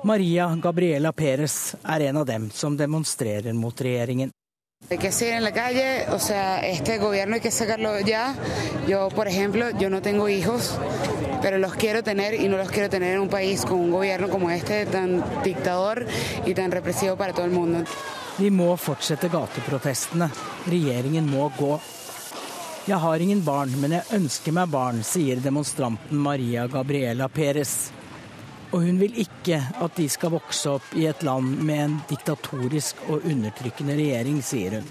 Maria 0.02 0.50
Gabriela 0.58 1.12
Perez 1.12 1.76
er 1.84 2.08
en 2.08 2.24
av 2.24 2.26
dem 2.26 2.50
som 2.50 2.74
demonstrerer 2.76 3.54
mot 3.54 3.86
regjeringen. 3.86 4.34
Que 4.88 5.12
siguen 5.12 5.36
en 5.36 5.44
la 5.44 5.52
calle, 5.52 6.06
o 6.10 6.18
sea, 6.18 6.58
este 6.66 6.98
gobierno 6.98 7.36
hay 7.36 7.40
que 7.40 7.50
sacarlo 7.52 8.00
ya. 8.00 8.34
Yo, 8.88 9.08
por 9.08 9.28
ejemplo, 9.28 9.70
yo 9.78 9.88
no 9.88 10.02
tengo 10.02 10.28
hijos, 10.28 10.74
pero 11.42 11.58
los 11.58 11.74
quiero 11.74 12.02
tener 12.02 12.34
y 12.34 12.48
no 12.48 12.56
los 12.56 12.70
quiero 12.70 12.90
tener 12.90 13.14
en 13.14 13.20
un 13.20 13.28
país 13.28 13.64
con 13.64 13.78
un 13.78 13.90
gobierno 13.92 14.28
como 14.28 14.50
este, 14.50 14.86
tan 14.86 15.22
dictador 15.44 16.06
y 16.44 16.54
tan 16.54 16.72
represivo 16.72 17.16
para 17.16 17.32
todo 17.32 17.44
el 17.44 17.52
mundo. 17.52 17.84
Vi 18.40 18.48
må 18.48 18.72
fortsette 18.80 19.28
gateprotestene. 19.28 20.30
Regjeringen 20.70 21.26
må 21.28 21.50
gå. 21.58 21.74
Jeg 22.88 22.96
har 23.02 23.20
ingen 23.20 23.42
barn, 23.44 23.74
men 23.82 23.92
jeg 23.98 24.16
ønsker 24.16 24.54
meg 24.56 24.70
barn, 24.72 25.02
sier 25.04 25.42
demonstranten 25.44 26.16
Maria 26.16 26.64
Gabriela 26.66 27.28
Perez. 27.28 27.90
Og 28.70 28.84
hun 28.86 28.98
vil 29.00 29.16
ikke 29.18 29.58
at 29.82 29.96
de 29.98 30.06
skal 30.08 30.34
vokse 30.36 30.70
opp 30.70 30.92
i 30.94 31.08
et 31.10 31.22
land 31.26 31.58
med 31.66 31.84
en 31.84 31.96
diktatorisk 32.10 33.02
og 33.08 33.24
undertrykkende 33.26 33.96
regjering, 33.98 34.42
sier 34.46 34.78
hun. 34.78 34.90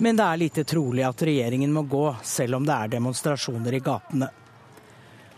Men 0.00 0.16
det 0.16 0.26
er 0.26 0.40
lite 0.40 0.64
trolig 0.64 1.04
at 1.04 1.22
regjeringen 1.24 1.72
må 1.72 1.82
gå, 1.88 2.04
selv 2.24 2.56
om 2.56 2.68
det 2.68 2.76
er 2.76 2.92
demonstrasjoner 2.96 3.76
i 3.76 3.82
gatene. 3.84 4.30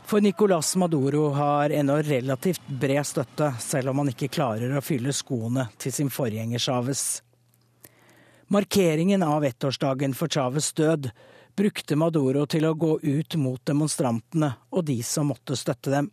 For 0.06 0.20
Nicolás 0.20 0.76
Maduro 0.76 1.28
har 1.34 1.70
ennå 1.70 1.96
relativt 2.02 2.66
bred 2.68 3.06
støtte, 3.06 3.54
selv 3.58 3.90
om 3.90 4.02
han 4.02 4.10
ikke 4.12 4.30
klarer 4.30 4.74
å 4.76 4.82
fylle 4.84 5.14
skoene 5.14 5.68
til 5.82 5.94
sin 5.94 6.10
forgjenger 6.12 6.62
Chávez. 6.62 7.22
Markeringen 8.52 9.22
av 9.22 9.46
ettårsdagen 9.48 10.14
for 10.14 10.28
Chávez 10.28 10.72
død 10.76 11.08
brukte 11.56 11.96
Maduro 11.96 12.46
til 12.46 12.66
å 12.66 12.74
gå 12.74 12.98
ut 13.02 13.36
mot 13.40 13.60
demonstrantene 13.64 14.52
og 14.70 14.84
de 14.88 14.98
som 15.06 15.30
måtte 15.32 15.56
støtte 15.56 15.92
dem. 15.92 16.10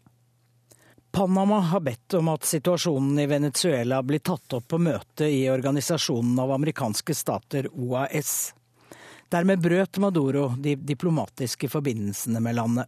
Panama 1.12 1.60
har 1.60 1.82
bedt 1.82 2.13
om 2.19 2.30
at 2.30 2.45
situasjonen 2.45 3.17
i 3.19 3.25
Venezuela 3.25 4.04
blir 4.06 4.21
tatt 4.21 4.54
opp 4.54 4.67
på 4.69 4.78
møte 4.78 5.25
i 5.25 5.47
Organisasjonen 5.49 6.38
av 6.39 6.54
amerikanske 6.54 7.15
stater, 7.17 7.69
OAS. 7.73 8.54
Dermed 9.30 9.62
brøt 9.62 9.97
Maduro 9.97 10.52
de 10.58 10.75
diplomatiske 10.75 11.69
forbindelsene 11.69 12.41
med 12.41 12.56
landet. 12.56 12.86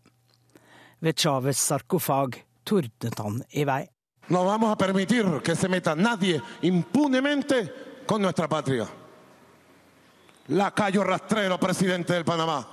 Ved 1.02 1.18
Chávez 1.18 1.58
sarkofag 1.58 2.44
tordnet 2.64 3.20
han 3.20 3.42
i 3.50 3.66
vei. 3.66 3.84
No 4.30 4.46
vamos 4.46 4.70
a 4.70 4.76
permitir 4.76 5.26
que 5.44 5.56
se 5.56 5.68
meta 5.68 5.96
nadie 5.96 6.42
impunemente 6.62 7.68
con 8.06 8.22
nuestra 8.22 8.48
patria. 8.48 9.01
Lacayo 10.48 11.04
rastrero, 11.04 11.58
presidente 11.58 12.14
del 12.14 12.26
Panamá. 12.26 12.66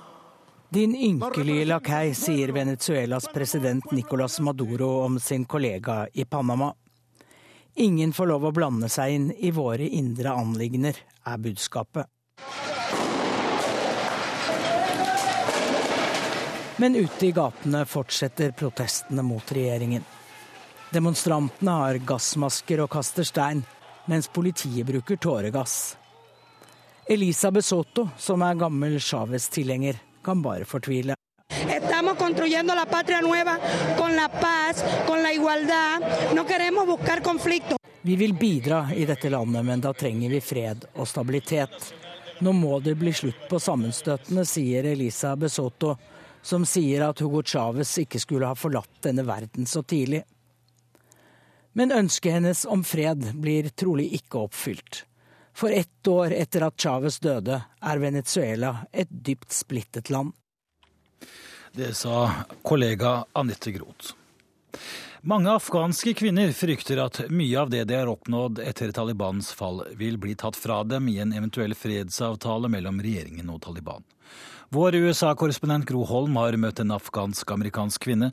Din 0.69 0.95
ynkelige 0.95 1.65
lakei, 1.65 2.13
sier 2.13 2.51
Venezuelas 2.51 3.27
president 3.33 3.91
Nicolas 3.91 4.39
Maduro 4.39 5.03
om 5.05 5.19
sin 5.19 5.45
kollega 5.45 6.07
i 6.13 6.25
Panama. 6.25 6.73
Ingen 7.75 8.13
får 8.13 8.27
lov 8.27 8.45
å 8.45 8.51
blande 8.51 8.89
seg 8.89 9.13
inn 9.13 9.29
i 9.37 9.51
våre 9.51 9.85
indre 9.85 10.33
anliggender, 10.33 10.97
er 11.25 11.37
budskapet. 11.37 12.09
Men 16.77 16.95
ute 16.95 17.27
i 17.27 17.31
gatene 17.31 17.85
fortsetter 17.85 18.51
protestene 18.51 19.21
mot 19.23 19.51
regjeringen. 19.51 20.03
Demonstrantene 20.89 21.77
har 21.83 22.01
gassmasker 22.01 22.81
og 22.81 22.89
kaster 22.97 23.27
stein, 23.27 23.61
mens 24.09 24.27
politiet 24.27 24.87
bruker 24.87 25.21
tåregass. 25.21 25.98
Elisa 27.09 27.49
Besotto, 27.51 28.03
som 28.17 28.41
er 28.45 28.53
gammel 28.53 28.99
Chávez-tilhenger, 29.01 29.95
kan 30.21 30.41
bare 30.45 30.65
fortvile. 30.65 31.15
Estamos 31.49 32.17
construyendo 32.17 32.75
la 32.75 32.85
patria 32.85 33.21
nueva 33.21 33.57
con 33.97 34.15
la 34.15 34.29
paz, 34.29 34.83
con 35.07 35.23
la 35.23 35.33
igualdad. 35.33 36.05
No 36.35 36.45
queremos 36.45 36.85
buscar 36.85 37.23
conflicto. 37.23 37.77
Vi 38.01 38.15
vil 38.15 38.33
bidra 38.33 38.93
i 38.93 39.05
dette 39.05 39.29
landet, 39.29 39.65
men 39.65 39.81
da 39.81 39.93
trenger 39.93 40.29
vi 40.29 40.41
fred 40.41 40.85
og 40.93 41.07
stabilitet. 41.07 41.93
Nå 42.45 42.53
må 42.53 42.77
det 42.79 42.93
bli 42.95 43.13
slutt 43.13 43.49
på 43.49 43.57
sammenstøtene, 43.57 44.45
sier 44.45 44.85
Elisa 44.93 45.33
Besotto, 45.35 45.97
som 46.41 46.61
sier 46.61 47.09
at 47.09 47.25
Hugo 47.25 47.41
Chávez 47.41 47.97
ikke 48.05 48.21
skulle 48.21 48.53
ha 48.53 48.53
forlatt 48.53 49.01
denne 49.09 49.25
verden 49.25 49.65
så 49.65 49.81
tidlig. 49.81 50.21
Men 51.73 51.91
ønsket 51.91 52.37
hennes 52.37 52.67
om 52.69 52.85
fred 52.85 53.31
blir 53.33 53.73
trolig 53.73 54.11
ikke 54.21 54.45
oppfylt. 54.45 55.07
For 55.59 55.71
ett 55.71 56.07
år 56.07 56.31
etter 56.31 56.63
at 56.63 56.77
Chávez 56.79 57.19
døde, 57.19 57.57
er 57.81 57.97
Venezuela 57.99 58.77
et 58.95 59.09
dypt 59.11 59.51
splittet 59.51 60.07
land. 60.09 60.31
Det 61.75 61.91
sa 61.99 62.45
kollega 62.63 63.25
Anette 63.35 63.73
Groth. 63.75 64.13
Mange 65.21 65.51
afghanske 65.51 66.13
kvinner 66.15 66.53
frykter 66.55 67.01
at 67.03 67.19
mye 67.27 67.59
av 67.59 67.73
det 67.73 67.83
de 67.89 67.97
har 67.99 68.07
oppnådd 68.07 68.61
etter 68.63 68.93
Talibans 68.95 69.51
fall, 69.51 69.83
vil 69.99 70.15
bli 70.17 70.37
tatt 70.39 70.55
fra 70.55 70.79
dem 70.87 71.11
i 71.11 71.17
en 71.19 71.35
eventuell 71.35 71.75
fredsavtale 71.75 72.71
mellom 72.71 73.03
regjeringen 73.03 73.51
og 73.51 73.59
Taliban. 73.67 74.07
Vår 74.71 74.95
USA-korrespondent 74.95 75.85
Gro 75.89 76.03
Holm 76.05 76.35
har 76.37 76.53
møtt 76.61 76.77
en 76.83 76.91
afghansk-amerikansk 76.93 78.03
kvinne 78.05 78.27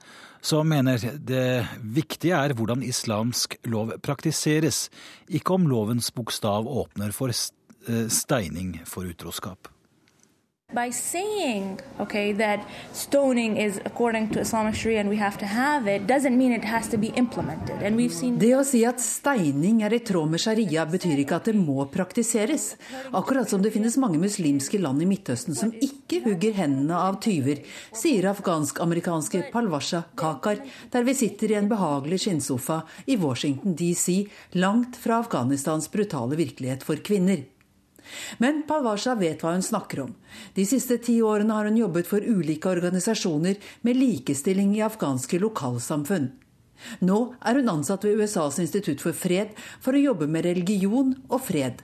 som 0.44 0.68
mener 0.68 1.00
det 1.16 1.64
viktige 1.80 2.36
er 2.36 2.52
hvordan 2.52 2.82
islamsk 2.84 3.56
lov 3.72 3.94
praktiseres, 4.04 4.90
ikke 5.32 5.56
om 5.56 5.64
lovens 5.70 6.10
bokstav 6.12 6.68
åpner 6.68 7.16
for 7.16 7.32
eh, 7.32 8.04
steining 8.12 8.76
for 8.84 9.08
utroskap. 9.08 9.72
By 10.74 10.90
saying, 10.90 11.80
okay, 12.00 12.32
that 12.34 12.60
stoning 12.92 13.56
is 13.56 13.80
according 13.86 14.28
to 14.34 14.40
Islamic 14.40 14.74
Sharia 14.74 15.00
and 15.00 15.08
we 15.08 15.16
have 15.16 15.38
to 15.38 15.46
have 15.46 15.86
it, 15.86 16.06
doesn't 16.06 16.36
mean 16.36 16.52
it 16.52 16.64
has 16.64 16.88
to 16.88 16.98
be 16.98 17.14
implemented. 17.16 17.80
And 17.82 17.96
we've 17.96 18.12
seen 18.12 18.36
Det 18.38 18.52
å 18.58 18.64
si 18.66 18.84
at 18.84 19.00
steining 19.00 19.84
er 19.86 19.94
i 19.94 20.04
tråd 20.04 20.34
med 20.34 20.42
sharia, 20.42 20.84
betyr 20.84 21.22
ikke 21.22 21.38
at 21.40 21.48
det 21.48 21.56
må 21.56 21.86
praktiseres. 21.88 22.74
Akkurat 23.14 23.48
som 23.48 23.62
det 23.62 23.72
finnes 23.72 23.96
mange 23.96 24.18
muslimske 24.20 24.82
land 24.82 25.00
i 25.00 25.08
Midtøsten 25.08 25.56
som 25.56 25.72
ikke 25.72 25.95
hugger 26.14 26.52
hendene 26.52 26.96
av 26.96 27.18
tyver, 27.22 27.62
sier 27.92 28.28
afghansk-amerikanske 28.30 29.42
Palwasha 29.52 30.04
Kakar, 30.14 30.62
der 30.92 31.02
vi 31.02 31.14
sitter 31.14 31.50
i 31.50 31.58
en 31.58 31.68
behagelig 31.68 32.20
skinnsofa 32.24 32.82
i 33.06 33.16
Washington 33.16 33.74
DC, 33.74 34.26
langt 34.52 34.96
fra 34.96 35.18
Afghanistans 35.24 35.90
brutale 35.90 36.38
virkelighet 36.38 36.86
for 36.86 36.96
kvinner. 36.96 37.44
Men 38.38 38.62
Palwasha 38.68 39.16
vet 39.18 39.42
hva 39.42 39.56
hun 39.56 39.66
snakker 39.66 40.04
om. 40.06 40.14
De 40.54 40.66
siste 40.66 40.98
ti 41.02 41.18
årene 41.22 41.56
har 41.56 41.66
hun 41.66 41.80
jobbet 41.80 42.06
for 42.06 42.22
ulike 42.22 42.70
organisasjoner 42.70 43.58
med 43.82 43.98
likestilling 43.98 44.76
i 44.76 44.84
afghanske 44.86 45.40
lokalsamfunn. 45.42 46.30
Nå 47.00 47.18
er 47.40 47.58
hun 47.58 47.72
ansatt 47.72 48.04
ved 48.04 48.20
USAs 48.20 48.60
institutt 48.62 49.02
for 49.02 49.16
fred 49.16 49.56
for 49.80 49.96
å 49.96 50.02
jobbe 50.02 50.28
med 50.30 50.46
religion 50.46 51.14
og 51.26 51.40
fred. 51.48 51.82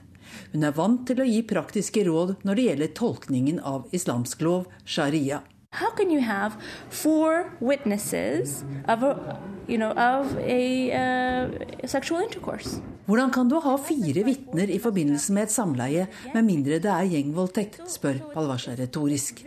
Hun 0.53 0.63
er 0.67 0.75
vant 0.77 1.01
til 1.09 1.17
å 1.17 1.25
gi 1.25 1.39
praktiske 1.49 2.03
råd 2.05 2.35
når 2.45 2.59
det 2.59 2.67
gjelder 2.67 2.93
tolkningen 2.99 3.57
av 3.65 3.87
islamsk 3.97 4.43
lov, 4.45 4.67
sharia. 4.85 5.41
How 5.73 5.89
can 5.97 6.11
you 6.13 6.21
have 6.21 6.53
four 6.89 7.49
witnesses 7.59 8.63
of 8.87 9.01
a, 9.01 9.39
you 9.67 9.79
know, 9.79 9.89
of 9.97 10.37
a 10.37 10.93
uh, 10.93 11.87
sexual 11.87 12.21
intercourse? 12.21 12.77
Hvordan 13.09 13.33
kan 13.33 13.49
du 13.49 13.57
ha 13.59 13.73
fire 13.81 14.23
vitner 14.23 14.69
i 14.69 14.77
forbindelse 14.79 15.33
med 15.33 15.49
et 15.49 15.55
samleie, 15.57 16.05
med 16.35 16.45
mindre 16.45 16.77
det 16.79 16.93
er 16.93 17.09
gjengvoldtekt, 17.15 17.81
spør 17.89 18.21
Palvasha 18.35 18.77
retorisk. 18.77 19.41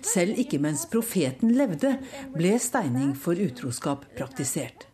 Selv 0.00 0.40
ikke 0.40 0.58
mens 0.58 0.88
profeten 0.90 1.52
levde, 1.54 1.98
ble 2.32 2.56
steining 2.58 3.12
for 3.12 3.36
utroskap 3.36 4.08
praktisert. 4.16 4.88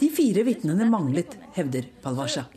De 0.00 0.08
fire 0.10 0.42
vitnene 0.48 0.88
manglet, 0.90 1.36
hevder 1.54 1.86
Palvasha. 2.02 2.48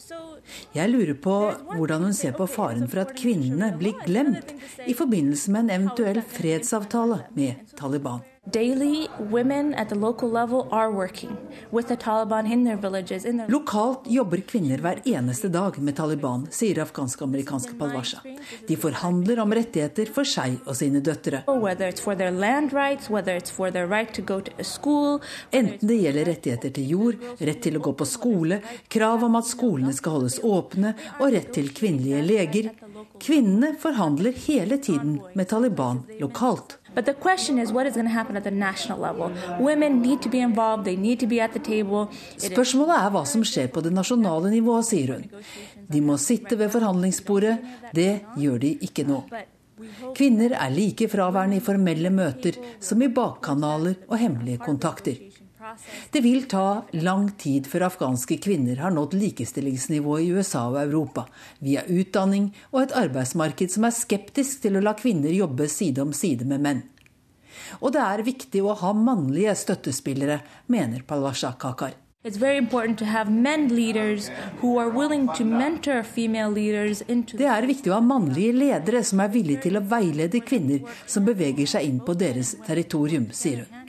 Jeg 0.73 0.89
lurer 0.89 1.13
på 1.21 1.35
hvordan 1.75 2.07
hun 2.09 2.17
ser 2.17 2.33
på 2.37 2.49
faren 2.49 2.89
for 2.89 3.03
at 3.05 3.13
kvinnene 3.17 3.69
blir 3.77 4.01
glemt 4.03 4.55
i 4.87 4.97
forbindelse 4.97 5.53
med 5.53 5.67
en 5.67 5.75
eventuell 5.77 6.23
fredsavtale 6.25 7.23
med 7.37 7.75
Taliban. 7.77 8.25
Daily, 8.51 9.07
women 9.31 9.73
at 9.73 9.87
the 9.87 9.95
local 9.95 10.29
level 10.29 10.67
are 10.69 10.91
working 10.91 11.37
with 11.71 11.87
the 11.87 11.95
Taliban 11.95 12.51
in 12.51 12.65
their 12.65 12.75
villages. 12.75 13.23
In 13.23 13.37
their... 13.37 13.47
Lokalt 13.47 14.03
jobber 14.05 14.41
kvinner 14.43 14.77
hver 14.83 14.99
eneste 15.05 15.47
dag 15.47 15.77
med 15.79 15.95
Taliban, 15.95 16.47
sier 16.51 16.81
afghansk-amerikanske 16.83 17.77
Palwasha. 17.79 18.19
De 18.67 18.75
forhandler 18.75 19.39
om 19.39 19.55
rettigheter 19.55 20.11
for 20.11 20.27
seg 20.27 20.59
og 20.67 20.75
sine 20.75 20.99
døtre. 20.99 21.45
Enten 25.51 25.87
det 25.87 25.99
gjelder 26.03 26.31
rettigheter 26.33 26.75
til 26.75 26.93
jord, 26.97 27.25
rett 27.39 27.63
til 27.63 27.79
å 27.79 27.85
gå 27.87 27.95
på 27.95 28.11
skole, 28.11 28.59
krav 28.91 29.23
om 29.23 29.39
at 29.39 29.47
skolene 29.47 29.95
skal 29.95 30.19
holdes 30.19 30.41
åpne 30.43 30.97
og 31.21 31.31
rett 31.31 31.53
til 31.55 31.71
kvinnelige 31.71 32.27
leger. 32.27 32.73
Kvinnene 33.23 33.77
forhandler 33.79 34.35
hele 34.49 34.83
tiden 34.83 35.21
med 35.31 35.47
Taliban 35.47 36.03
lokalt. 36.19 36.82
But 36.95 37.05
the 37.05 37.13
question 37.13 37.59
is 37.59 37.71
what 37.71 37.87
is 37.87 37.93
going 37.93 38.07
to 38.07 38.13
happen 38.13 38.37
at 38.37 38.43
the 38.43 38.51
national 38.51 38.99
level. 38.99 39.31
Women 39.59 40.01
need 40.01 40.21
to 40.21 40.29
be 40.29 40.39
involved, 40.39 40.85
they 40.85 40.95
need 40.95 41.19
to 41.19 41.27
be 41.27 41.41
at 41.41 41.53
the 41.53 41.59
table. 41.59 42.07
Spørsmålet 42.37 42.99
er 42.99 43.09
hva 43.15 43.25
som 43.25 43.43
skjer 43.43 43.71
på 43.73 43.81
det 43.81 43.93
nasjonale 43.93 44.51
nivået, 44.53 44.89
sier 44.91 45.15
hun. 45.15 45.25
De 45.89 46.01
må 46.01 46.17
sitte 46.21 46.57
ved 46.59 46.71
forhandlingsbordet. 46.73 47.57
Det 47.93 48.11
gjør 48.39 48.61
de 48.63 48.75
ikke 48.87 49.07
nå. 49.09 49.23
Kvinner 50.15 50.53
er 50.55 50.73
like 50.73 51.09
fraværende 51.09 51.57
i 51.57 51.63
formelle 51.63 52.11
møter 52.13 52.59
som 52.79 53.01
i 53.01 53.09
bakkanaler 53.11 54.05
og 54.07 54.19
hemmelige 54.21 54.61
kontakter. 54.63 55.17
Det 56.11 56.21
vil 56.21 56.43
ta 56.51 56.83
lang 56.91 57.29
tid 57.39 57.67
før 57.71 57.87
afghanske 57.87 58.37
kvinner 58.43 58.81
har 58.83 58.91
nådd 58.91 59.15
likestillingsnivået 59.15 60.25
i 60.25 60.31
USA 60.35 60.65
og 60.69 60.79
Europa, 60.81 61.25
via 61.63 61.85
utdanning 61.87 62.51
og 62.71 62.81
et 62.83 62.95
arbeidsmarked 63.03 63.71
som 63.71 63.87
er 63.87 63.95
skeptisk 63.95 64.65
til 64.65 64.77
å 64.77 64.83
la 64.83 64.93
kvinner 64.99 65.31
jobbe 65.33 65.69
side 65.71 66.03
om 66.03 66.13
side 66.15 66.45
med 66.49 66.63
menn. 66.67 66.81
Og 67.79 67.93
det 67.95 68.03
er 68.03 68.25
viktig 68.27 68.61
å 68.63 68.75
ha 68.79 68.93
mannlige 68.97 69.55
støttespillere, 69.57 70.39
mener 70.67 71.05
Palwasha 71.07 71.53
Kakar. 71.59 71.93
Det 72.23 72.39
er 72.39 72.61
viktig 77.67 77.91
å 77.91 77.97
ha 77.97 78.03
mannlige 78.13 78.53
ledere 78.55 79.03
som 79.03 79.19
er 79.19 79.33
villige 79.33 79.63
til 79.67 79.75
å 79.75 79.85
veilede 79.95 80.39
kvinner 80.39 80.79
som 81.05 81.27
beveger 81.27 81.67
seg 81.75 81.89
inn 81.89 81.99
på 81.99 82.15
deres 82.15 82.55
territorium, 82.63 83.27
sier 83.35 83.65
hun. 83.65 83.82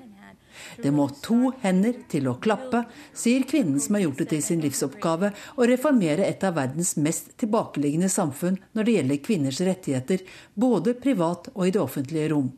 Det 0.82 0.90
må 0.94 1.06
to 1.22 1.52
hender 1.62 2.00
til 2.10 2.28
å 2.30 2.36
klappe, 2.42 2.84
sier 3.14 3.46
kvinnen 3.48 3.80
som 3.82 3.98
har 3.98 4.06
gjort 4.06 4.22
det 4.22 4.28
til 4.32 4.42
sin 4.46 4.64
livsoppgave 4.64 5.30
å 5.54 5.68
reformere 5.70 6.26
et 6.26 6.44
av 6.46 6.56
verdens 6.58 6.94
mest 6.96 7.32
tilbakeliggende 7.40 8.10
samfunn 8.12 8.58
når 8.72 8.88
det 8.88 8.98
gjelder 8.98 9.22
kvinners 9.28 9.62
rettigheter, 9.68 10.26
både 10.54 10.96
privat 10.98 11.52
og 11.54 11.66
i 11.68 11.74
det 11.74 11.82
offentlige 11.82 12.32
rom. 12.34 12.50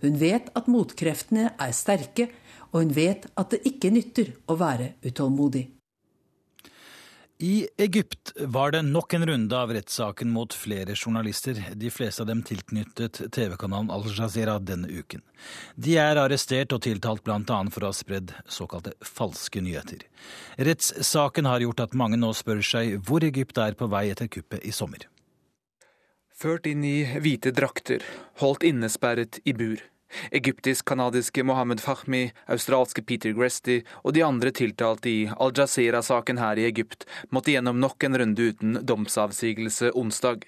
Hun 0.00 0.18
vet 0.20 0.50
at 0.56 0.70
motkreftene 0.70 1.52
er 1.60 1.76
sterke, 1.76 2.30
og 2.72 2.82
hun 2.82 2.94
vet 2.96 3.28
at 3.38 3.52
det 3.52 3.62
ikke 3.68 3.92
nytter 3.94 4.34
å 4.50 4.56
være 4.58 4.94
utålmodig. 5.04 5.68
I 7.38 7.68
Egypt 7.76 8.32
var 8.36 8.70
det 8.70 8.82
nok 8.82 9.14
en 9.14 9.26
runde 9.26 9.58
av 9.58 9.72
rettssaken 9.74 10.30
mot 10.30 10.54
flere 10.54 10.94
journalister, 10.94 11.58
de 11.74 11.90
fleste 11.90 12.22
av 12.22 12.28
dem 12.28 12.42
tilknyttet 12.46 13.18
TV-kanalen 13.34 13.90
Al 13.90 14.06
Jazeera 14.06 14.60
denne 14.62 14.86
uken. 14.88 15.22
De 15.74 15.96
er 15.98 16.20
arrestert 16.20 16.72
og 16.72 16.84
tiltalt 16.86 17.24
bl.a. 17.26 17.58
for 17.74 17.82
å 17.82 17.90
ha 17.90 17.96
spredd 17.96 18.30
såkalte 18.46 18.94
falske 19.02 19.64
nyheter. 19.66 20.06
Rettssaken 20.62 21.50
har 21.50 21.64
gjort 21.66 21.82
at 21.88 21.98
mange 21.98 22.20
nå 22.22 22.30
spør 22.38 22.62
seg 22.62 23.00
hvor 23.02 23.26
Egypt 23.26 23.58
er 23.58 23.74
på 23.74 23.90
vei 23.90 24.06
etter 24.12 24.30
kuppet 24.30 24.62
i 24.62 24.70
sommer. 24.70 25.08
Ført 26.38 26.70
inn 26.70 26.86
i 26.86 27.00
hvite 27.18 27.50
drakter, 27.54 28.06
holdt 28.38 28.62
innesperret 28.66 29.42
i 29.42 29.56
bur. 29.58 29.82
Egyptisk-canadiske 30.30 31.44
Mohammed 31.44 31.80
Fahmi, 31.80 32.30
australske 32.46 33.02
Peter 33.02 33.34
Gresty 33.36 33.80
og 34.02 34.14
de 34.16 34.24
andre 34.26 34.52
tiltalte 34.54 35.10
i 35.10 35.20
Al 35.34 35.54
Jazeera-saken 35.56 36.40
her 36.42 36.60
i 36.60 36.66
Egypt 36.70 37.06
måtte 37.30 37.54
gjennom 37.54 37.80
nok 37.82 38.04
en 38.04 38.18
runde 38.22 38.50
uten 38.50 38.80
domsavsigelse 38.86 39.92
onsdag. 39.94 40.44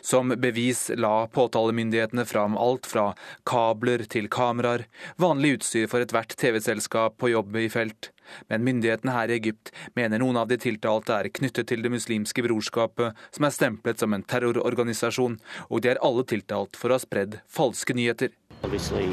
Som 0.00 0.28
bevis 0.38 0.90
la 0.94 1.26
påtalemyndighetene 1.26 2.24
fram 2.24 2.56
alt 2.56 2.86
fra 2.86 3.12
kabler 3.48 4.04
til 4.10 4.28
kameraer, 4.30 4.86
vanlig 5.18 5.56
utstyr 5.58 5.88
for 5.90 6.04
ethvert 6.04 6.36
TV-selskap 6.38 7.18
på 7.18 7.32
jobb 7.32 7.56
i 7.58 7.68
felt. 7.72 8.12
Men 8.48 8.64
myndighetene 8.64 9.14
her 9.16 9.30
i 9.30 9.36
Egypt 9.40 9.72
mener 9.98 10.22
noen 10.22 10.38
av 10.40 10.48
de 10.48 10.58
tiltalte 10.60 11.16
er 11.16 11.30
knyttet 11.34 11.68
til 11.68 11.82
Det 11.82 11.90
muslimske 11.92 12.44
brorskapet, 12.46 13.18
som 13.34 13.46
er 13.48 13.54
stemplet 13.56 14.00
som 14.00 14.14
en 14.14 14.22
terrororganisasjon, 14.22 15.38
og 15.68 15.82
de 15.82 15.92
er 15.92 16.02
alle 16.06 16.24
tiltalt 16.24 16.78
for 16.78 16.90
å 16.92 16.98
ha 16.98 17.02
spredd 17.02 17.40
falske 17.50 17.96
nyheter. 17.98 18.30
Obviously, 18.64 19.04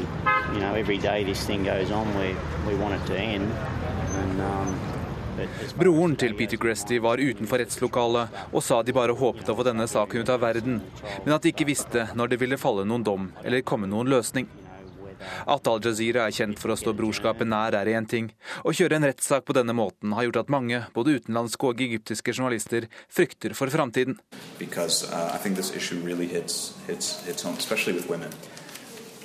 you 0.54 0.60
know, 0.60 0.74
every 0.74 0.98
day 0.98 1.24
this 1.24 1.44
thing 1.46 1.64
goes 1.64 1.90
on, 1.90 2.06
we, 2.18 2.34
we 2.66 2.74
want 2.78 2.94
it 2.94 3.06
to 3.06 3.16
end. 3.18 3.50
And, 4.22 4.40
um, 4.40 4.80
Broren 5.78 6.16
til 6.16 6.34
Peter 6.34 6.56
Gresty 6.56 6.98
var 7.00 7.18
utenfor 7.18 7.62
rettslokalet 7.62 8.40
og 8.52 8.64
sa 8.64 8.82
de 8.84 8.92
bare 8.92 9.14
håpet 9.16 9.48
å 9.48 9.56
få 9.56 9.64
denne 9.64 9.86
saken 9.88 10.20
ut 10.20 10.32
av 10.32 10.42
verden, 10.42 10.80
men 11.24 11.34
at 11.34 11.44
de 11.44 11.52
ikke 11.54 11.68
visste 11.70 12.08
når 12.18 12.34
det 12.34 12.40
ville 12.42 12.58
falle 12.60 12.84
noen 12.84 13.06
dom 13.06 13.30
eller 13.44 13.64
komme 13.64 13.88
noen 13.88 14.10
løsning. 14.10 14.48
At 15.48 15.68
Al 15.68 15.82
Jazeera 15.84 16.26
er 16.26 16.34
kjent 16.34 16.60
for 16.60 16.72
å 16.72 16.78
stå 16.80 16.94
brorskapet 16.96 17.48
nær, 17.48 17.76
er 17.76 17.92
én 17.92 18.06
ting. 18.08 18.30
Å 18.64 18.72
kjøre 18.72 18.96
en 18.96 19.04
rettssak 19.08 19.44
på 19.44 19.56
denne 19.56 19.74
måten 19.76 20.14
har 20.16 20.26
gjort 20.26 20.42
at 20.44 20.52
mange, 20.52 20.80
både 20.96 21.18
utenlandske 21.20 21.68
og 21.68 21.82
egyptiske 21.84 22.32
journalister, 22.32 22.88
frykter 23.12 23.52
for 23.56 23.68
framtiden. 23.72 24.16
Because, 24.58 25.04
uh, 25.12 25.36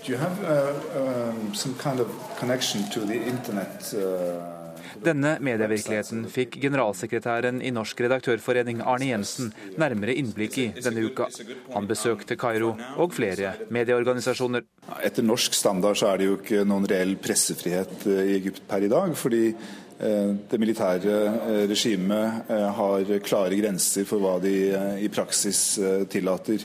you 0.09 0.17
have 0.17 0.37
uh, 0.43 1.29
um, 1.29 1.53
kind 1.77 1.99
of 1.99 2.07
internet? 2.39 3.93
Uh... 3.93 4.55
Denne 5.03 5.35
medievirkeligheten 5.43 6.25
fikk 6.31 6.57
generalsekretæren 6.63 7.61
i 7.65 7.71
Norsk 7.75 7.99
redaktørforening 8.05 8.81
Arne 8.85 9.09
Jensen 9.11 9.51
nærmere 9.81 10.15
innblikk 10.15 10.57
i 10.61 10.67
denne 10.77 11.05
uka. 11.09 11.27
Han 11.73 11.87
besøkte 11.89 12.37
Kairo 12.39 12.73
og 13.01 13.15
flere 13.15 13.55
medieorganisasjoner. 13.75 14.65
Etter 15.03 15.25
norsk 15.25 15.57
standard 15.57 15.99
så 15.99 16.11
er 16.11 16.21
det 16.21 16.29
jo 16.29 16.37
ikke 16.39 16.63
noen 16.67 16.87
reell 16.89 17.15
pressefrihet 17.21 18.07
eh, 18.07 18.21
i 18.31 18.37
Egypt 18.39 18.63
per 18.69 18.85
i 18.85 18.91
dag. 18.91 19.15
fordi 19.15 19.45
eh, 19.51 20.31
det 20.51 20.59
militære 20.61 21.15
eh, 21.33 21.63
regimet 21.69 22.51
har 22.79 23.15
klare 23.25 23.59
grenser 23.59 24.07
for 24.07 24.23
hva 24.23 24.37
de 24.43 24.55
i 25.01 25.09
praksis 25.09 25.79
tillater. 26.09 26.63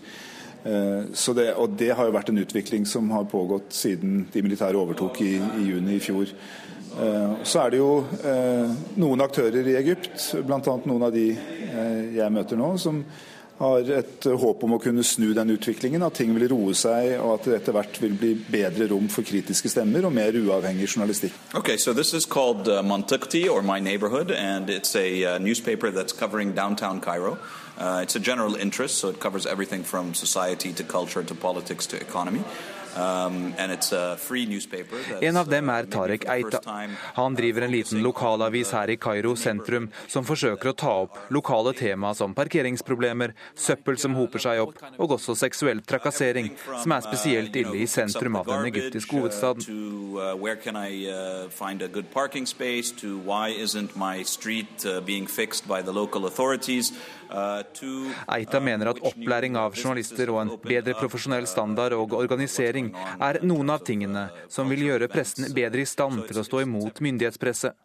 Så 0.61 1.33
det, 1.33 1.47
og 1.57 1.73
det 1.81 1.95
har 1.97 2.05
jo 2.05 2.13
vært 2.13 2.29
en 2.29 2.41
utvikling 2.43 2.83
som 2.85 3.07
har 3.15 3.25
pågått 3.31 3.73
siden 3.73 4.27
de 4.29 4.43
militære 4.45 4.77
overtok 4.77 5.23
i, 5.25 5.39
i 5.41 5.69
juni 5.71 5.95
i 5.97 6.03
fjor. 6.05 6.35
Eh, 6.99 7.33
så 7.43 7.65
er 7.65 7.71
det 7.71 7.81
jo 7.81 7.91
eh, 8.27 8.71
noen 8.99 9.23
aktører 9.23 9.67
i 9.67 9.77
Egypt, 9.79 10.33
bl.a. 10.43 10.79
noen 10.91 11.05
av 11.07 11.13
de 11.15 11.29
eh, 11.33 12.17
jeg 12.17 12.35
møter 12.35 12.59
nå, 12.59 12.73
som 12.83 13.05
har 13.61 13.91
et 13.93 14.25
håp 14.41 14.63
om 14.65 14.75
å 14.75 14.81
kunne 14.81 15.05
snu 15.05 15.35
den 15.37 15.53
utviklingen, 15.53 16.03
at 16.03 16.17
ting 16.17 16.33
vil 16.33 16.49
roe 16.49 16.73
seg 16.77 17.13
og 17.19 17.35
at 17.35 17.49
det 17.49 17.59
etter 17.59 17.77
hvert 17.77 17.99
vil 18.01 18.15
bli 18.17 18.31
bedre 18.41 18.89
rom 18.89 19.11
for 19.13 19.27
kritiske 19.27 19.69
stemmer 19.69 20.09
og 20.09 20.15
mer 20.17 20.33
uavhengig 20.33 20.89
journalistikk. 20.89 21.37
Okay, 21.61 21.77
so 21.77 21.93
this 21.93 22.15
is 22.17 22.25
called 22.25 22.69
uh, 22.73 22.81
Montukti, 22.81 23.45
or 23.53 23.61
My 23.61 23.79
Neighborhood, 23.79 24.33
and 24.33 24.73
it's 24.73 24.97
a 24.97 25.35
uh, 25.35 25.39
newspaper 25.39 25.91
that's 25.91 26.17
covering 26.17 26.55
downtown 26.57 27.03
Cairo. 27.05 27.37
Uh, 27.81 28.01
it's 28.03 28.15
a 28.15 28.21
general 28.21 28.57
interest, 28.57 28.99
so 28.99 29.09
it 29.09 29.19
covers 29.19 29.47
everything 29.47 29.83
from 29.83 30.13
society 30.13 30.71
to 30.71 30.85
culture 30.85 31.25
to 31.25 31.35
politics 31.35 31.87
to 31.87 31.99
economy. 31.99 32.45
Um, 32.97 33.53
en 35.21 35.37
av 35.37 35.49
dem 35.49 35.69
er 35.71 35.87
Tarek 35.93 36.25
Eita. 36.31 36.61
Han 37.15 37.37
driver 37.39 37.67
en 37.67 37.73
liten 37.73 38.03
lokalavis 38.03 38.73
her 38.75 38.91
i 38.91 38.97
Kairo 39.01 39.37
sentrum 39.39 39.89
som 40.11 40.27
forsøker 40.27 40.73
å 40.73 40.77
ta 40.77 40.95
opp 41.05 41.19
lokale 41.31 41.73
tema 41.79 42.11
som 42.19 42.35
parkeringsproblemer, 42.35 43.35
søppel 43.55 43.99
som 44.01 44.17
hoper 44.19 44.43
seg 44.43 44.63
opp, 44.65 44.83
og 44.99 45.17
også 45.19 45.37
seksuell 45.39 45.83
trakassering, 45.87 46.51
som 46.83 46.97
er 46.97 47.07
spesielt 47.07 47.57
ille 47.63 47.85
i 47.85 47.87
sentrum 47.91 48.41
av 48.41 48.51
den 48.51 48.71
egyptiske 48.73 49.21
hovedstaden. 49.21 49.63
Eita 58.35 58.61
mener 58.61 58.91
at 58.91 59.01
opplæring 59.07 59.57
av 59.59 59.77
journalister 59.79 60.33
og 60.33 60.41
en 60.41 60.51
bedre 60.65 60.97
profesjonell 60.99 61.47
standard 61.47 61.95
og 61.95 62.17
organisering 62.19 62.80
er 63.29 63.41
noen 63.47 63.75
av 63.75 63.85
tingene 63.87 64.29
som 64.49 64.71
vil 64.73 64.87
gjøre 64.89 65.11
pressen 65.13 65.53
bedre 65.57 65.85
i 65.85 65.89
stand 65.89 66.25
til 66.31 66.41
å 66.41 66.47
stå 66.47 66.65
imot 66.65 67.03
myndighetspresset. 67.05 67.77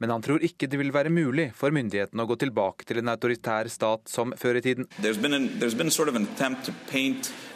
Men 0.00 0.14
han 0.14 0.22
tror 0.24 0.40
ikke 0.40 0.64
det 0.70 0.78
vil 0.80 0.94
være 0.94 1.12
mulig 1.12 1.50
for 1.52 1.74
myndighetene 1.76 2.24
å 2.24 2.28
gå 2.30 2.38
tilbake 2.40 2.86
til 2.88 3.02
en 3.02 3.12
autoritær 3.12 3.68
stat 3.68 4.08
som 4.08 4.32
før 4.32 4.56
i 4.56 4.64
tiden. 4.64 4.88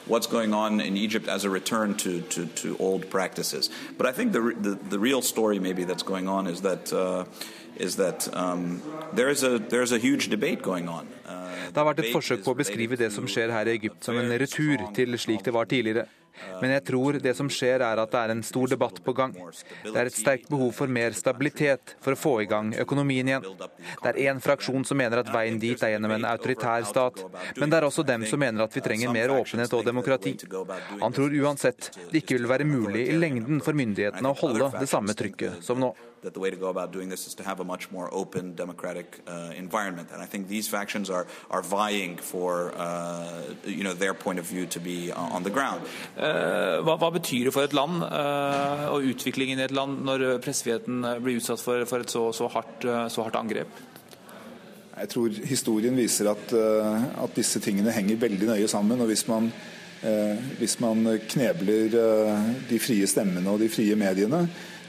what's 0.07 0.26
going 0.26 0.53
on 0.55 0.80
in 0.80 0.97
Egypt 0.97 1.28
as 1.28 1.45
a 1.45 1.51
return 1.51 1.95
to, 1.95 2.20
to, 2.20 2.47
to 2.47 2.76
old 2.78 3.09
practices. 3.11 3.70
But 3.97 4.07
I 4.07 4.12
think 4.12 4.32
the, 4.32 4.40
the, 4.61 4.78
the, 4.90 4.99
real 4.99 5.22
story 5.22 5.59
maybe 5.59 5.84
that's 5.84 6.03
going 6.03 6.28
on 6.28 6.47
is 6.47 6.61
that 6.61 6.92
uh, 6.92 7.24
is 7.76 7.97
that 7.97 8.28
um, 8.34 8.82
there 9.14 9.30
is 9.30 9.42
a 9.42 9.59
there 9.59 9.82
is 9.82 9.92
a 9.92 9.99
huge 9.99 10.28
debate 10.28 10.62
going 10.62 10.88
on. 10.88 11.09
Uh, 11.26 11.45
det 11.72 11.80
har 11.80 11.88
vært 11.88 12.05
et 12.05 12.12
forsøk 12.12 12.45
på 12.45 12.53
å 12.53 12.59
beskrive 12.59 12.97
det 13.01 13.11
som 13.14 13.26
skjer 13.26 13.51
her 13.51 13.66
i 13.66 13.78
Egypt 13.78 14.05
som 14.05 14.18
en 14.20 14.30
retur 14.38 14.84
til 14.95 15.18
slik 15.18 15.42
det 15.45 15.55
var 15.55 15.70
tidligere. 15.70 16.07
Men 16.61 16.74
jeg 16.74 16.85
tror 16.89 17.18
det 17.22 17.35
som 17.39 17.51
skjer 17.53 17.82
er 17.85 18.01
at 18.03 18.12
det 18.12 18.20
er 18.20 18.32
en 18.35 18.43
stor 18.47 18.70
debatt 18.70 19.01
på 19.05 19.14
gang. 19.16 19.35
Det 19.85 19.95
er 19.95 20.11
et 20.11 20.16
sterkt 20.16 20.49
behov 20.53 20.72
for 20.76 20.91
mer 20.91 21.16
stabilitet 21.16 21.95
for 22.05 22.14
å 22.14 22.20
få 22.20 22.35
i 22.45 22.49
gang 22.51 22.72
økonomien 22.85 23.30
igjen. 23.30 23.47
Det 24.03 24.12
er 24.12 24.20
én 24.28 24.43
fraksjon 24.45 24.87
som 24.89 24.99
mener 25.01 25.22
at 25.22 25.32
veien 25.35 25.59
dit 25.62 25.82
er 25.82 25.95
gjennom 25.95 26.16
en 26.16 26.28
autoritær 26.28 26.87
stat, 26.89 27.22
men 27.59 27.70
det 27.70 27.80
er 27.80 27.89
også 27.89 28.07
dem 28.07 28.26
som 28.28 28.43
mener 28.43 28.64
at 28.64 28.74
vi 28.74 28.85
trenger 28.85 29.12
mer 29.14 29.35
åpenhet 29.35 29.76
og 29.76 29.87
demokrati. 29.87 30.37
Han 31.01 31.14
tror 31.14 31.39
uansett 31.45 31.93
det 32.11 32.24
ikke 32.24 32.39
vil 32.39 32.51
være 32.51 32.68
mulig 32.68 33.09
i 33.11 33.18
lengden 33.18 33.62
for 33.64 33.76
myndighetene 33.76 34.30
å 34.32 34.39
holde 34.39 34.72
det 34.78 34.91
samme 34.91 35.16
trykket 35.16 35.62
som 35.64 35.80
nå 35.80 35.95
that 36.25 36.35
the 36.35 36.41
way 36.41 36.51
to 36.51 36.57
go 36.57 36.68
about 36.68 36.93
doing 36.93 37.09
this 37.09 37.27
is 37.27 37.35
to 37.35 37.45
have 37.45 37.61
a 37.61 37.64
much 37.64 37.91
more 37.91 38.09
open, 38.12 38.55
democratic 38.55 39.20
uh, 39.29 39.53
environment. 39.57 40.09
And 40.12 40.22
I 40.22 40.27
think 40.27 40.49
these 40.49 40.68
factions 40.68 41.11
are, 41.11 41.27
are 41.51 41.62
vying 41.62 42.16
for 42.16 42.72
uh, 42.77 43.43
you 43.64 43.85
know, 43.85 43.95
their 43.95 44.14
point 44.14 44.39
of 44.39 44.47
view 44.47 44.66
to 44.66 44.81
be 44.81 45.12
on 45.12 45.43
the 45.43 45.51
ground. 45.51 45.83
Uh, 46.16 46.81
hva, 46.83 46.97
hva, 46.99 47.12
betyr 47.14 47.49
det 47.49 47.55
for 47.55 47.68
et 47.68 47.77
land 47.77 48.03
uh, 48.03 48.89
og 48.91 49.07
utviklingen 49.12 49.61
i 49.61 49.66
et 49.68 49.75
land 49.77 50.01
når 50.05 50.27
pressefriheten 50.45 51.05
blir 51.22 51.39
utsatt 51.39 51.62
for, 51.62 51.85
for 51.89 52.05
et 52.05 52.11
så, 52.11 52.27
så, 52.33 52.49
hardt, 52.57 52.89
uh, 52.89 53.07
så, 53.12 53.22
hardt, 53.27 53.39
angrep? 53.39 53.81
Jeg 54.95 55.11
tror 55.11 55.41
historien 55.45 55.97
viser 55.99 56.31
at, 56.33 56.53
uh, 56.57 57.09
at, 57.25 57.37
disse 57.37 57.61
tingene 57.61 57.93
henger 57.93 58.20
veldig 58.25 58.53
nøye 58.55 58.68
sammen. 58.70 59.01
og 59.01 59.11
hvis 59.12 59.29
man, 59.29 59.53
hvis 60.59 60.81
man 60.81 61.07
knebler 61.29 61.95
de 62.68 62.79
frie 62.79 63.07
stemmene 63.09 63.51
og 63.51 63.62
de 63.62 63.70
frie 63.72 63.95
mediene, 63.97 64.43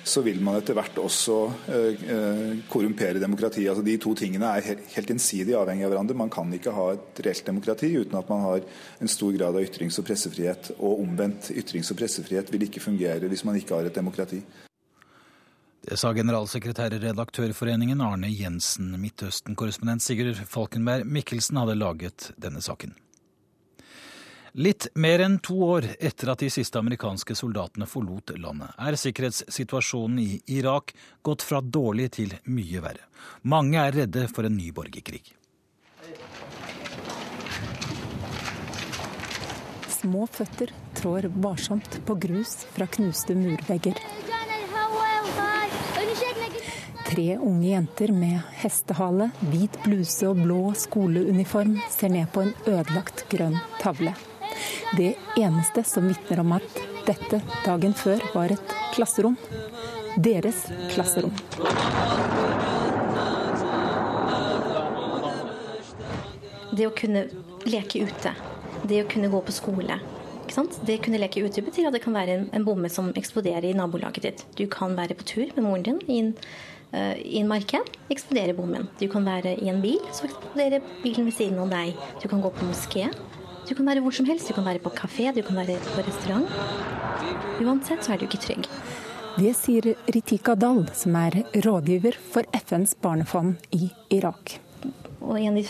så 0.05 0.21
vil 0.21 0.37
man 0.43 0.59
etter 0.59 0.75
hvert 0.77 0.99
også 1.01 1.35
eh, 1.73 2.03
eh, 2.13 2.51
korrumpere 2.69 3.21
demokratiet. 3.21 3.71
Altså, 3.71 3.83
de 3.85 3.95
to 4.01 4.13
tingene 4.17 4.51
er 4.53 4.67
helt, 4.93 5.09
innsidig 5.09 5.55
avhengig 5.57 5.87
av 5.87 5.95
hverandre. 5.95 6.17
Man 6.19 6.29
kan 6.33 6.51
ikke 6.53 6.73
ha 6.75 6.91
et 6.93 7.21
reelt 7.25 7.47
demokrati 7.47 7.89
uten 7.95 8.19
at 8.19 8.29
man 8.29 8.43
har 8.43 8.67
en 9.01 9.11
stor 9.11 9.33
grad 9.33 9.57
av 9.57 9.65
ytrings- 9.65 9.97
og 10.01 10.05
pressefrihet. 10.05 10.75
Og 10.77 11.01
omvendt, 11.01 11.49
ytrings- 11.57 11.89
og 11.89 11.97
pressefrihet 11.97 12.53
vil 12.53 12.67
ikke 12.67 12.83
fungere 12.83 13.31
hvis 13.31 13.45
man 13.49 13.57
ikke 13.57 13.79
har 13.79 13.89
et 13.89 13.97
demokrati. 13.97 14.43
Det 15.85 15.97
sa 16.01 16.13
generalsekretær 16.17 16.93
i 16.93 17.01
Redaktørforeningen 17.01 18.01
Arne 18.01 18.29
Jensen. 18.29 18.93
Midtøsten-korrespondent 19.01 20.05
Sigurd 20.05 20.37
Falkenberg 20.49 21.05
Mikkelsen 21.05 21.57
hadde 21.61 21.77
laget 21.77 22.29
denne 22.41 22.61
saken. 22.61 22.93
Litt 24.57 24.87
mer 24.95 25.19
enn 25.19 25.39
to 25.43 25.57
år 25.67 25.83
etter 25.99 26.29
at 26.31 26.39
de 26.39 26.47
siste 26.47 26.79
amerikanske 26.79 27.35
soldatene 27.35 27.83
forlot 27.91 28.31
landet, 28.39 28.71
er 28.79 28.95
sikkerhetssituasjonen 28.95 30.19
i 30.23 30.37
Irak 30.55 30.93
gått 31.27 31.43
fra 31.43 31.59
dårlig 31.59 32.13
til 32.15 32.31
mye 32.47 32.79
verre. 32.79 33.03
Mange 33.43 33.81
er 33.81 33.91
redde 33.91 34.29
for 34.31 34.47
en 34.47 34.55
ny 34.55 34.69
borgerkrig. 34.71 35.25
Små 39.91 40.23
føtter 40.31 40.71
trår 41.01 41.27
varsomt 41.43 41.97
på 42.07 42.15
grus 42.15 42.61
fra 42.77 42.87
knuste 42.87 43.35
murvegger. 43.35 43.99
Tre 47.09 47.27
unge 47.35 47.67
jenter 47.73 48.15
med 48.15 48.39
hestehale, 48.61 49.27
hvit 49.51 49.75
bluse 49.83 50.31
og 50.31 50.39
blå 50.45 50.61
skoleuniform 50.79 51.75
ser 51.91 52.15
ned 52.15 52.31
på 52.31 52.45
en 52.47 52.55
ødelagt 52.63 53.25
grønn 53.35 53.59
tavle. 53.83 54.15
Det 54.97 55.13
eneste 55.37 55.83
som 55.87 56.07
vitner 56.07 56.41
om 56.43 56.55
at 56.57 56.83
dette 57.05 57.41
dagen 57.65 57.93
før 57.97 58.21
var 58.33 58.53
et 58.55 58.75
klasserom. 58.95 59.37
Deres 60.15 60.65
klasserom. 60.93 61.33
Det 66.75 66.87
å 66.87 66.93
kunne 66.95 67.27
leke 67.67 68.03
ute, 68.03 68.31
det 68.83 69.03
å 69.03 69.09
kunne 69.11 69.31
gå 69.31 69.41
på 69.45 69.53
skole. 69.55 69.99
Det 70.45 70.97
å 70.99 71.03
kunne 71.03 71.19
leke 71.19 71.41
ute 71.43 71.63
betyr 71.65 71.89
at 71.89 71.95
det 71.95 72.03
kan 72.03 72.15
være 72.15 72.35
en, 72.37 72.45
en 72.55 72.65
bomme 72.67 72.89
som 72.91 73.09
eksploderer 73.17 73.69
i 73.69 73.75
nabolaget 73.77 74.25
ditt. 74.25 74.43
Du 74.55 74.65
kan 74.71 74.95
være 74.97 75.17
på 75.17 75.27
tur 75.27 75.45
med 75.55 75.63
moren 75.65 75.85
din 75.85 76.01
i 76.05 76.19
en, 76.21 76.33
uh, 76.93 77.15
en 77.41 77.49
marked, 77.49 77.89
eksplodere 78.13 78.55
bommen. 78.57 78.87
Du 79.01 79.07
kan 79.11 79.25
være 79.27 79.55
i 79.59 79.71
en 79.71 79.81
bil, 79.83 79.99
så 80.15 80.29
eksploderer 80.29 80.85
bilen 81.03 81.27
ved 81.27 81.37
siden 81.37 81.59
av 81.63 81.73
deg. 81.73 81.95
Du 82.21 82.29
kan 82.31 82.43
gå 82.43 82.53
på 82.55 82.69
moské, 82.69 83.09
du 83.65 83.73
kan 83.73 83.87
være 83.87 84.01
hvor 84.05 84.13
som 84.13 84.27
helst. 84.29 84.47
Du 84.49 84.53
kan 84.53 84.65
være 84.65 84.81
på 84.83 84.91
kafé, 84.93 85.31
du 85.33 85.41
kan 85.45 85.57
være 85.57 85.79
på 85.93 86.03
restaurant. 86.05 86.45
Uansett 87.63 88.05
så 88.05 88.13
er 88.13 88.21
du 88.21 88.27
ikke 88.27 88.41
trygg. 88.43 88.69
Det 89.35 89.51
sier 89.57 89.95
Ritika 90.15 90.55
Dahl, 90.55 90.85
som 90.95 91.15
er 91.19 91.41
rådgiver 91.65 92.15
for 92.31 92.47
FNs 92.55 92.95
barnefond 93.01 93.57
i 93.75 93.89
Irak. 94.13 94.59
Og 95.19 95.39
En 95.39 95.57
av 95.57 95.59
de 95.59 95.65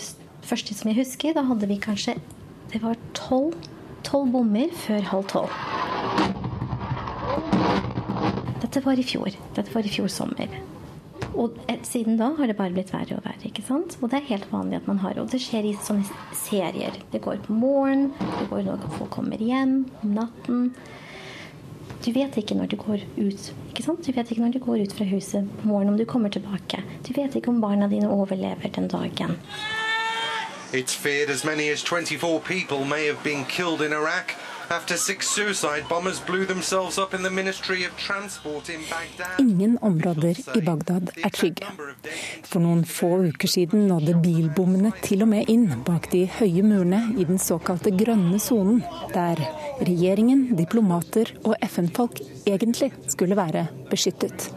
første 0.46 0.76
som 0.76 0.91
jeg 0.91 1.00
husker, 1.00 1.34
da 1.34 1.46
hadde 1.48 1.68
vi 1.68 1.80
kanskje 1.80 2.18
Det 2.74 2.82
var 2.84 2.98
tolv 3.14 3.56
bommer 4.32 4.70
før 4.86 5.02
halv 5.02 5.28
tolv. 5.32 5.52
Dette 8.62 8.82
var 8.84 9.00
i 9.00 9.06
fjor. 9.06 9.32
Dette 9.56 9.72
var 9.74 9.86
i 9.86 9.93
fjor 9.93 10.10
sommer. 10.12 10.52
Og 11.36 11.57
siden 11.84 12.18
da 12.20 12.32
har 12.38 12.47
det 12.47 12.57
bare 12.57 12.74
blitt 12.76 12.93
verre 12.93 13.18
og 13.18 13.26
verre. 13.26 13.43
ikke 13.47 13.63
sant? 13.66 13.97
Og 14.01 14.09
det 14.11 14.22
er 14.22 14.30
helt 14.30 14.51
vanlig 14.51 14.80
at 14.80 14.88
man 14.88 15.01
har 15.03 15.20
Og 15.20 15.32
det 15.32 15.41
skjer 15.43 15.68
i 15.68 15.74
sånne 15.76 16.05
serier. 16.36 16.95
Det 17.11 17.22
går 17.22 17.41
på 17.45 17.53
morgen, 17.53 18.13
det 18.20 18.47
går 18.49 18.63
når 18.68 18.88
folk 18.97 19.11
kommer 19.11 19.38
hjem 19.38 19.86
om 20.03 20.16
natten. 20.16 20.72
Du 22.05 22.11
vet 22.13 22.38
ikke 22.38 22.55
når 22.55 22.68
du 22.70 22.76
går 22.78 23.01
ut 23.18 23.51
ikke 23.72 23.84
sant? 23.84 24.05
Du 24.05 24.11
vet 24.13 24.30
ikke 24.32 24.43
når 24.43 24.53
du 24.55 24.59
går 24.63 24.84
ut 24.86 24.93
fra 24.93 25.05
huset 25.09 25.47
på 25.61 25.68
morgenen 25.68 25.93
om 25.93 25.97
du 25.97 26.05
kommer 26.05 26.30
tilbake. 26.30 26.84
Du 27.03 27.13
vet 27.13 27.36
ikke 27.36 27.49
om 27.49 27.61
barna 27.61 27.89
dine 27.91 28.09
overlever 28.09 28.70
den 28.76 28.88
dagen. 28.88 29.39
It's 30.72 30.93
feared 30.93 31.30
as 31.30 31.43
many 31.43 31.70
as 31.70 31.84
24 31.84 32.39
people 32.39 32.86
may 32.86 33.07
have 33.07 33.24
been 33.24 33.45
killed 33.45 33.82
in 33.82 33.91
Iraq 33.93 34.36
after 34.70 34.97
six 34.97 35.28
suicide 35.28 35.86
bombers 35.89 36.20
blew 36.20 36.45
themselves 36.45 36.97
up 36.97 37.13
in 37.13 37.24
the 37.24 37.30
Ministry 37.30 37.86
of 37.86 37.97
Transport 37.97 38.70
in 38.70 38.82
Baghdad. 38.89 39.39
Ingen 39.39 39.78
områder 39.82 40.57
i 40.57 40.61
Bagdad 40.61 41.11
er 41.24 41.30
trygge. 41.30 41.68
For 42.43 42.63
noen 42.63 42.86
få 42.86 43.09
uker 43.30 43.51
siden 43.51 43.88
nådde 43.89 44.16
bilbommene 44.24 44.91
til 45.03 45.26
og 45.26 45.32
med 45.34 45.51
inn 45.51 45.68
bak 45.88 46.09
de 46.13 46.26
høye 46.39 46.63
murene 46.66 47.01
i 47.18 47.28
den 47.28 47.41
såkalte 47.41 47.93
grønne 47.95 48.39
sonen, 48.39 48.82
der 49.13 49.41
regjeringen, 49.82 50.55
diplomater 50.57 51.34
og 51.43 51.55
FN-folk 51.68 52.22
egentlig 52.47 52.91
skulle 53.11 53.38
være 53.38 53.68
beskyttet. 53.91 54.49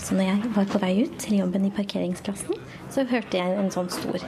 Så 0.00 0.14
når 0.14 0.30
jeg 0.30 0.52
var 0.56 0.68
på 0.72 0.80
vei 0.80 0.92
ut 1.04 1.16
til 1.20 1.40
jobben 1.42 1.66
i 1.68 1.74
parkeringsklassen, 1.74 2.60
så 2.90 3.04
hørte 3.10 3.40
jeg 3.40 3.58
en 3.58 3.72
sånn 3.74 3.90
stor 3.92 4.22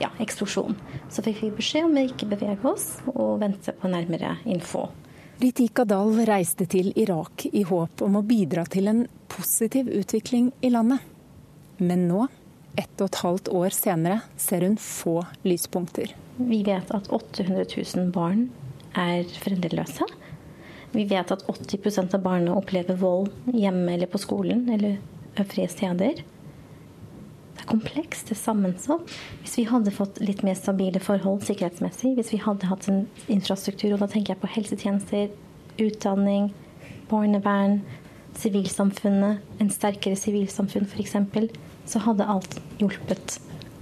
ja, 0.00 0.10
eksplosjon. 0.22 0.76
Så 1.12 1.22
fikk 1.24 1.42
vi 1.44 1.52
beskjed 1.60 1.86
om 1.88 1.98
å 1.98 2.04
ikke 2.08 2.28
bevege 2.30 2.66
oss 2.70 2.96
og 3.12 3.40
vente 3.42 3.74
på 3.76 3.90
nærmere 3.92 4.36
info. 4.48 4.88
Ritika 5.40 5.86
Dahl 5.88 6.18
reiste 6.28 6.66
til 6.68 6.90
Irak 7.00 7.46
i 7.48 7.62
håp 7.64 8.02
om 8.04 8.18
å 8.18 8.26
bidra 8.26 8.66
til 8.68 8.90
en 8.90 9.06
positiv 9.32 9.88
utvikling 9.88 10.50
i 10.60 10.72
landet. 10.72 11.00
Men 11.80 12.04
nå, 12.10 12.26
ett 12.76 12.92
og 13.00 13.08
et 13.08 13.20
halvt 13.22 13.48
år 13.56 13.72
senere, 13.72 14.18
ser 14.36 14.66
hun 14.66 14.76
få 14.80 15.20
lyspunkter. 15.48 16.12
Vi 16.36 16.60
vet 16.66 16.92
at 16.92 17.08
800 17.08 17.64
000 17.72 18.10
barn 18.12 18.50
er 18.96 19.24
foreldreløse. 19.40 20.04
Vi 20.92 21.06
vet 21.08 21.32
at 21.32 21.46
80% 21.48 22.16
av 22.18 22.22
barna 22.24 22.56
opplever 22.58 22.98
vold 23.00 23.30
hjemme 23.54 23.94
eller 23.94 24.10
på 24.10 24.20
skolen 24.20 24.66
eller 24.74 24.98
øvrige 25.40 25.70
steder 25.72 26.22
komplekst, 27.68 28.28
det 28.28 28.36
er 28.36 28.40
sammensatt. 28.40 29.12
Hvis 29.42 29.56
vi 29.58 29.66
hadde 29.68 29.92
fått 29.94 30.20
litt 30.22 30.44
mer 30.46 30.56
stabile 30.58 31.02
forhold 31.02 31.44
sikkerhetsmessig, 31.46 32.14
hvis 32.16 32.32
vi 32.34 32.40
hadde 32.42 32.70
hatt 32.70 32.88
en 32.90 33.04
infrastruktur, 33.32 33.94
og 33.94 34.04
da 34.04 34.10
tenker 34.10 34.34
jeg 34.34 34.42
på 34.42 34.52
helsetjenester, 34.54 35.30
utdanning, 35.80 36.50
barnevern, 37.10 37.80
sivilsamfunnet, 38.38 39.40
en 39.60 39.72
sterkere 39.72 40.18
sivilsamfunn 40.18 40.88
f.eks., 40.88 41.16
så 41.90 42.02
hadde 42.04 42.28
alt 42.28 42.58
hjulpet. 42.78 43.40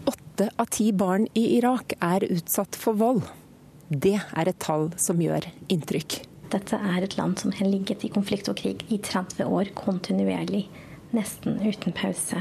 Åtte 0.09 0.49
av 0.57 0.71
ti 0.73 0.91
barn 0.97 1.27
i 1.37 1.45
Irak 1.59 1.97
er 2.01 2.25
utsatt 2.31 2.79
for 2.79 2.97
vold. 2.97 3.27
Det 3.89 4.17
er 4.19 4.49
et 4.49 4.61
tall 4.63 4.91
som 5.01 5.21
gjør 5.21 5.47
inntrykk. 5.73 6.23
Dette 6.53 6.79
er 6.81 7.05
et 7.05 7.17
land 7.19 7.37
som 7.41 7.53
har 7.53 7.69
ligget 7.69 8.07
i 8.07 8.13
konflikt 8.13 8.49
og 8.49 8.57
krig 8.61 8.85
i 8.89 8.99
30 9.05 9.45
år 9.45 9.73
kontinuerlig, 9.77 10.65
nesten 11.13 11.59
uten 11.61 11.93
pause. 11.97 12.41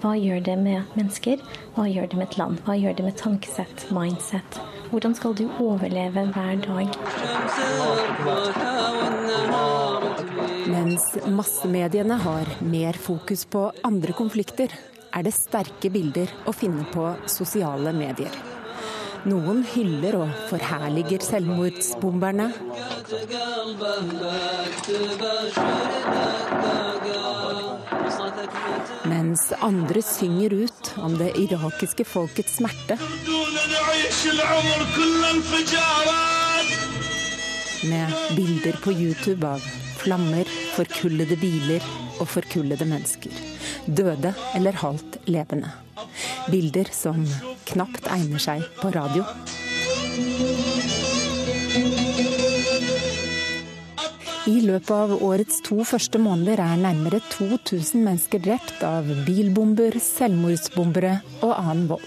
Hva 0.00 0.14
gjør 0.16 0.38
det 0.40 0.54
med 0.56 0.94
mennesker? 0.96 1.40
Hva 1.74 1.84
gjør 1.84 2.06
det 2.08 2.16
med 2.16 2.30
et 2.30 2.36
land? 2.40 2.60
Hva 2.64 2.72
gjør 2.80 2.94
det 2.96 3.04
med 3.04 3.16
tankesett, 3.20 3.82
mindset? 3.92 4.56
Hvordan 4.88 5.12
skal 5.18 5.34
du 5.36 5.42
overleve 5.60 6.22
hver 6.32 6.62
dag? 6.64 6.94
Mens 10.72 11.04
massemediene 11.28 12.16
har 12.24 12.48
mer 12.64 12.96
fokus 12.96 13.44
på 13.44 13.66
andre 13.84 14.16
konflikter, 14.16 14.72
er 15.12 15.26
det 15.26 15.34
sterke 15.36 15.92
bilder 15.92 16.32
å 16.48 16.54
finne 16.56 16.86
på 16.94 17.04
sosiale 17.28 17.92
medier. 17.92 18.32
Noen 19.28 19.66
hyller 19.74 20.16
og 20.22 20.30
forherliger 20.48 21.20
selvmordsbomberne. 21.28 22.48
Mens 29.10 29.52
andre 29.58 30.02
synger 30.02 30.52
ut 30.54 30.90
om 31.02 31.16
det 31.18 31.32
irakiske 31.42 32.04
folkets 32.06 32.60
smerte. 32.60 32.98
Med 37.90 38.14
bilder 38.36 38.78
på 38.84 38.94
YouTube 38.94 39.48
av 39.48 39.64
flammer, 39.98 40.46
forkullede 40.76 41.38
biler 41.40 41.82
og 42.20 42.28
forkullede 42.30 42.86
mennesker. 42.86 43.34
Døde 43.90 44.36
eller 44.54 44.78
halvt 44.84 45.18
levende. 45.26 45.74
Bilder 46.46 46.94
som 46.94 47.26
knapt 47.72 48.06
egner 48.06 48.46
seg 48.46 48.62
på 48.78 48.94
radio. 48.94 49.26
I 54.50 54.60
løpet 54.64 54.90
av 54.90 55.12
årets 55.22 55.60
to 55.62 55.76
første 55.86 56.18
måneder 56.18 56.58
er 56.64 56.80
nærmere 56.80 57.20
2000 57.30 58.00
mennesker 58.02 58.40
drept 58.42 58.80
av 58.82 59.06
bilbomber, 59.26 59.94
selvmordsbombere 60.02 61.12
og 61.46 61.52
annen 61.54 61.84
vold. 61.92 62.06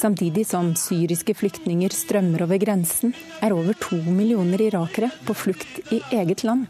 Samtidig 0.00 0.42
som 0.48 0.72
syriske 0.74 1.36
flyktninger 1.38 1.94
strømmer 1.94 2.42
over 2.48 2.58
grensen, 2.58 3.12
er 3.38 3.54
over 3.54 3.78
to 3.78 4.00
millioner 4.08 4.64
irakere 4.64 5.12
på 5.28 5.36
flukt 5.38 5.92
i 5.94 6.00
eget 6.10 6.42
land. 6.42 6.66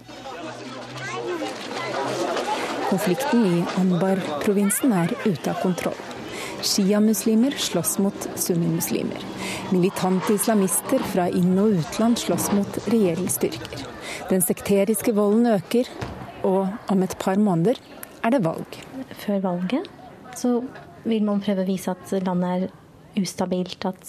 Konflikten 2.90 3.46
i 3.48 3.62
Anbar-provinsen 3.80 4.92
er 4.98 5.14
ute 5.24 5.54
av 5.54 5.62
kontroll. 5.62 5.96
Sjiamuslimer 6.60 7.56
slåss 7.56 7.96
mot 8.04 8.28
sunnimuslimer. 8.36 9.24
Militante 9.72 10.36
islamister 10.36 11.00
fra 11.14 11.30
inn- 11.32 11.56
og 11.64 11.80
utland 11.80 12.20
slåss 12.20 12.52
mot 12.58 12.78
regjeringsstyrker. 12.92 13.91
Den 14.30 14.44
sekteriske 14.44 15.14
volden 15.16 15.46
øker, 15.52 15.88
og 16.42 16.68
om 16.90 17.02
et 17.02 17.16
par 17.20 17.38
måneder 17.38 17.78
er 18.24 18.34
det 18.34 18.44
valg. 18.44 18.78
Før 19.24 19.42
valget 19.42 19.88
så 20.38 20.60
vil 21.04 21.24
man 21.26 21.42
prøve 21.42 21.64
å 21.64 21.68
vise 21.68 21.92
at 21.92 22.12
landet 22.24 22.68
er 22.68 23.22
ustabilt, 23.22 23.84
at 23.84 24.02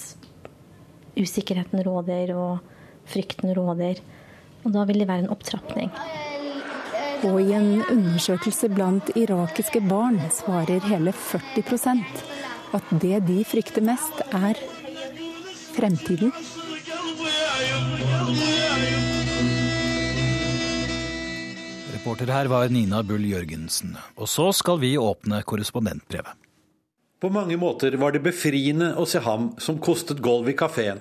usikkerheten 1.17 1.83
råder 1.85 2.33
og 2.37 2.59
frykten 3.09 3.53
råder. 3.57 3.99
Og 4.63 4.71
da 4.75 4.85
vil 4.87 5.03
det 5.03 5.09
være 5.09 5.25
en 5.25 5.33
opptrapping. 5.33 5.91
Og 7.23 7.39
i 7.39 7.53
en 7.55 7.83
undersøkelse 7.87 8.69
blant 8.71 9.11
irakiske 9.15 9.81
barn 9.87 10.19
svarer 10.35 10.83
hele 10.89 11.13
40% 11.15 12.23
at 12.73 12.95
det 13.03 13.21
de 13.27 13.43
frykter 13.47 13.85
mest, 13.85 14.23
er 14.33 14.59
fremtiden. 15.75 16.33
Reporter 22.03 22.33
her 22.33 22.49
var 22.51 22.67
Nina 22.67 22.99
Bull 23.07 23.23
Jørgensen. 23.23 23.93
Og 24.19 24.27
så 24.27 24.49
skal 24.51 24.81
vi 24.81 24.89
åpne 24.99 25.37
korrespondentbrevet. 25.47 26.35
På 27.23 27.29
mange 27.31 27.55
måter 27.55 27.95
var 27.95 28.11
det 28.11 28.19
befriende 28.25 28.89
å 28.99 29.05
se 29.07 29.21
ham 29.23 29.53
som 29.55 29.79
kostet 29.79 30.19
gulv 30.19 30.51
i 30.51 30.55
kafeen. 30.59 30.99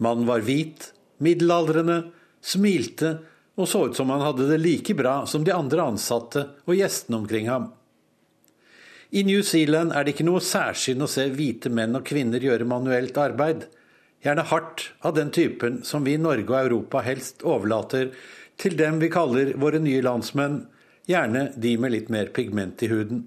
Mannen 0.00 0.24
var 0.24 0.40
hvit, 0.46 0.88
middelaldrende, 1.20 1.98
smilte 2.40 3.12
og 3.60 3.68
så 3.68 3.84
ut 3.90 4.00
som 4.00 4.08
han 4.08 4.24
hadde 4.24 4.48
det 4.48 4.62
like 4.62 4.96
bra 4.96 5.18
som 5.28 5.44
de 5.44 5.52
andre 5.52 5.84
ansatte 5.92 6.48
og 6.64 6.80
gjestene 6.80 7.20
omkring 7.20 7.52
ham. 7.52 7.68
I 9.12 9.28
New 9.28 9.44
Zealand 9.44 9.92
er 9.92 10.08
det 10.08 10.16
ikke 10.16 10.30
noe 10.32 10.40
særsyn 10.40 11.04
å 11.04 11.12
se 11.12 11.28
hvite 11.28 11.68
menn 11.68 12.00
og 12.00 12.08
kvinner 12.08 12.40
gjøre 12.40 12.64
manuelt 12.64 13.20
arbeid, 13.20 13.68
gjerne 14.24 14.48
hardt 14.48 14.94
av 15.04 15.12
den 15.12 15.28
typen 15.28 15.82
som 15.84 16.08
vi 16.08 16.16
i 16.16 16.24
Norge 16.30 16.48
og 16.48 16.62
Europa 16.62 17.04
helst 17.04 17.44
overlater 17.44 18.14
til 18.62 18.78
dem 18.78 19.00
vi 19.02 19.10
kaller 19.10 19.52
våre 19.58 19.80
nye 19.82 20.02
landsmenn, 20.04 20.62
gjerne 21.10 21.48
de 21.58 21.76
med 21.82 21.94
litt 21.96 22.10
mer 22.14 22.30
pigment 22.34 22.82
i 22.86 22.90
huden. 22.92 23.24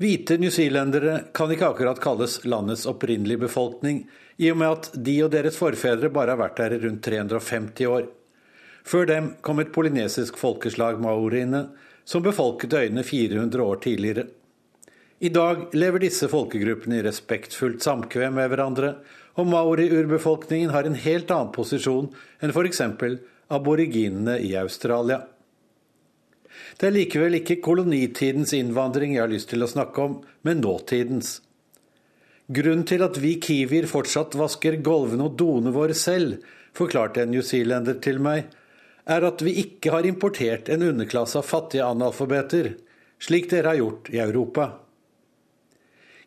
Hvite 0.00 0.38
newzealendere 0.40 1.18
kan 1.36 1.50
ikke 1.52 1.68
akkurat 1.68 2.00
kalles 2.00 2.38
landets 2.48 2.86
opprinnelige 2.88 3.44
befolkning, 3.44 4.06
i 4.40 4.48
og 4.50 4.56
med 4.56 4.72
at 4.72 4.88
de 4.96 5.18
og 5.26 5.34
deres 5.34 5.58
forfedre 5.60 6.08
bare 6.12 6.32
har 6.32 6.40
vært 6.40 6.56
der 6.56 6.74
i 6.74 6.80
rundt 6.80 7.02
350 7.04 7.90
år. 7.92 8.06
Før 8.80 9.06
dem 9.10 9.34
kom 9.44 9.60
et 9.60 9.74
polynesisk 9.74 10.38
folkeslag, 10.40 10.98
maoriene, 11.04 11.66
som 12.08 12.24
befolket 12.24 12.72
øyene 12.74 13.04
400 13.04 13.62
år 13.62 13.82
tidligere. 13.84 14.24
I 15.20 15.28
dag 15.28 15.66
lever 15.76 16.00
disse 16.00 16.30
folkegruppene 16.32 16.96
i 16.96 17.04
respektfullt 17.04 17.84
samkvem 17.84 18.38
med 18.40 18.48
hverandre, 18.48 18.94
og 19.36 19.50
maori-urbefolkningen 19.52 20.72
har 20.72 20.88
en 20.88 20.96
helt 20.96 21.28
annen 21.30 21.52
posisjon 21.52 22.08
enn 22.40 22.54
f.eks 22.56 22.80
aboriginene 23.50 24.38
i 24.38 24.54
Australia. 24.56 25.20
Det 26.78 26.88
er 26.88 26.94
likevel 26.94 27.38
ikke 27.40 27.60
kolonitidens 27.64 28.54
innvandring 28.56 29.16
jeg 29.16 29.24
har 29.24 29.32
lyst 29.32 29.50
til 29.52 29.64
å 29.64 29.70
snakke 29.70 30.04
om, 30.04 30.18
men 30.46 30.62
nåtidens. 30.62 31.40
Grunnen 32.50 32.86
til 32.88 33.02
at 33.06 33.18
vi 33.22 33.36
kiwier 33.42 33.86
fortsatt 33.90 34.36
vasker 34.38 34.80
gulvene 34.82 35.28
og 35.28 35.36
doene 35.38 35.74
våre 35.74 35.94
selv, 35.94 36.40
forklarte 36.74 37.24
en 37.24 37.34
newzealender 37.34 37.98
til 38.02 38.18
meg, 38.22 38.48
er 39.10 39.26
at 39.26 39.42
vi 39.42 39.56
ikke 39.62 39.92
har 39.94 40.06
importert 40.06 40.70
en 40.70 40.84
underklasse 40.86 41.38
av 41.38 41.46
fattige 41.46 41.86
analfabeter, 41.86 42.74
slik 43.22 43.50
dere 43.50 43.72
har 43.72 43.80
gjort 43.80 44.10
i 44.14 44.20
Europa. 44.22 44.70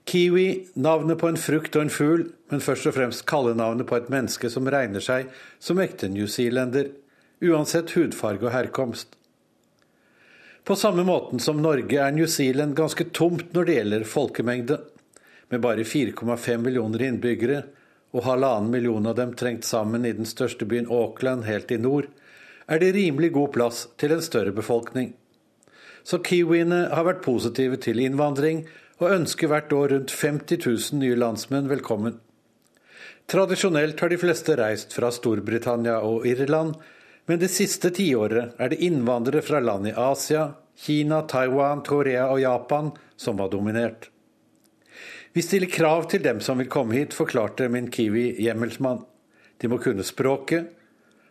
Kiwi, 0.07 0.47
navnet 0.75 1.19
på 1.19 1.29
en 1.31 1.39
frukt 1.39 1.77
og 1.77 1.85
en 1.85 1.93
fugl, 1.93 2.25
men 2.51 2.63
først 2.63 2.89
og 2.89 2.97
fremst 2.97 3.23
kallenavnet 3.29 3.87
på 3.87 3.95
et 3.95 4.09
menneske 4.11 4.51
som 4.51 4.67
regner 4.67 5.03
seg 5.03 5.31
som 5.63 5.79
ekte 5.79 6.11
newzealender, 6.11 6.91
uansett 7.43 7.91
hudfarge 7.97 8.47
og 8.47 8.53
herkomst. 8.55 9.17
På 10.63 10.75
samme 10.79 11.03
måten 11.03 11.41
som 11.43 11.61
Norge 11.61 11.99
er 11.99 12.11
New 12.15 12.27
Zealand 12.27 12.75
ganske 12.75 13.09
tomt 13.11 13.51
når 13.51 13.65
det 13.67 13.73
gjelder 13.77 14.05
folkemengde. 14.07 14.77
Med 15.51 15.61
bare 15.61 15.83
4,5 15.83 16.63
millioner 16.63 17.03
innbyggere, 17.03 17.63
og 18.13 18.23
halvannen 18.23 18.71
million 18.71 19.09
av 19.09 19.17
dem 19.17 19.33
trengt 19.35 19.65
sammen 19.67 20.05
i 20.05 20.13
den 20.15 20.29
største 20.29 20.65
byen 20.69 20.87
Auckland 20.87 21.43
helt 21.49 21.71
i 21.73 21.79
nord, 21.81 22.07
er 22.67 22.79
det 22.79 22.93
rimelig 22.95 23.33
god 23.35 23.51
plass 23.57 23.87
til 23.99 24.15
en 24.15 24.23
større 24.23 24.53
befolkning. 24.55 25.11
Så 26.03 26.19
kiwiene 26.23 26.85
har 26.93 27.07
vært 27.07 27.23
positive 27.25 27.79
til 27.83 27.99
innvandring, 28.03 28.63
og 29.01 29.11
ønsker 29.17 29.49
hvert 29.51 29.73
år 29.73 29.89
rundt 29.91 30.13
50 30.15 30.63
000 30.63 30.99
nye 31.01 31.17
landsmenn 31.19 31.67
velkommen. 31.67 32.19
Tradisjonelt 33.27 33.99
har 33.99 34.11
de 34.11 34.19
fleste 34.19 34.55
reist 34.59 34.93
fra 34.95 35.09
Storbritannia 35.11 35.99
og 36.05 36.27
Irland, 36.27 36.75
men 37.25 37.39
det 37.39 37.51
siste 37.53 37.89
tiåret 37.95 38.59
er 38.59 38.73
det 38.73 38.81
innvandrere 38.83 39.43
fra 39.45 39.61
land 39.63 39.87
i 39.87 39.95
Asia, 39.95 40.49
Kina, 40.75 41.21
Taiwan, 41.21 41.81
Korea 41.85 42.27
og 42.31 42.41
Japan 42.41 42.91
som 43.15 43.39
har 43.39 43.49
dominert. 43.49 44.09
Vi 45.33 45.41
stiller 45.41 45.67
krav 45.67 46.09
til 46.11 46.21
dem 46.21 46.41
som 46.41 46.59
vil 46.61 46.69
komme 46.69 46.97
hit, 46.97 47.13
forklarte 47.13 47.69
min 47.69 47.89
kiwi-hjemmelsmann. 47.91 49.01
De 49.57 49.69
må 49.71 49.79
kunne 49.81 50.05
språket, 50.05 50.67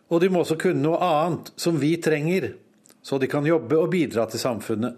og 0.09 0.19
de 0.19 0.29
må 0.33 0.41
også 0.43 0.57
kunne 0.59 0.83
noe 0.83 0.99
annet 0.99 1.53
som 1.55 1.77
vi 1.79 1.95
trenger, 2.01 2.49
så 3.03 3.19
de 3.19 3.29
kan 3.31 3.45
jobbe 3.47 3.77
og 3.79 3.91
bidra 3.93 4.25
til 4.27 4.41
samfunnet, 4.41 4.97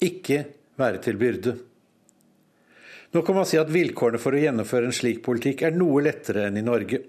ikke 0.00 0.44
være 0.78 1.02
til 1.04 1.18
byrde. 1.20 1.56
Nå 3.12 3.22
kan 3.24 3.36
man 3.36 3.46
si 3.48 3.58
at 3.60 3.70
vilkårene 3.72 4.20
for 4.20 4.36
å 4.36 4.40
gjennomføre 4.40 4.88
en 4.88 4.96
slik 4.96 5.22
politikk 5.24 5.64
er 5.64 5.76
noe 5.76 6.02
lettere 6.04 6.46
enn 6.48 6.60
i 6.60 6.64
Norge. 6.64 7.00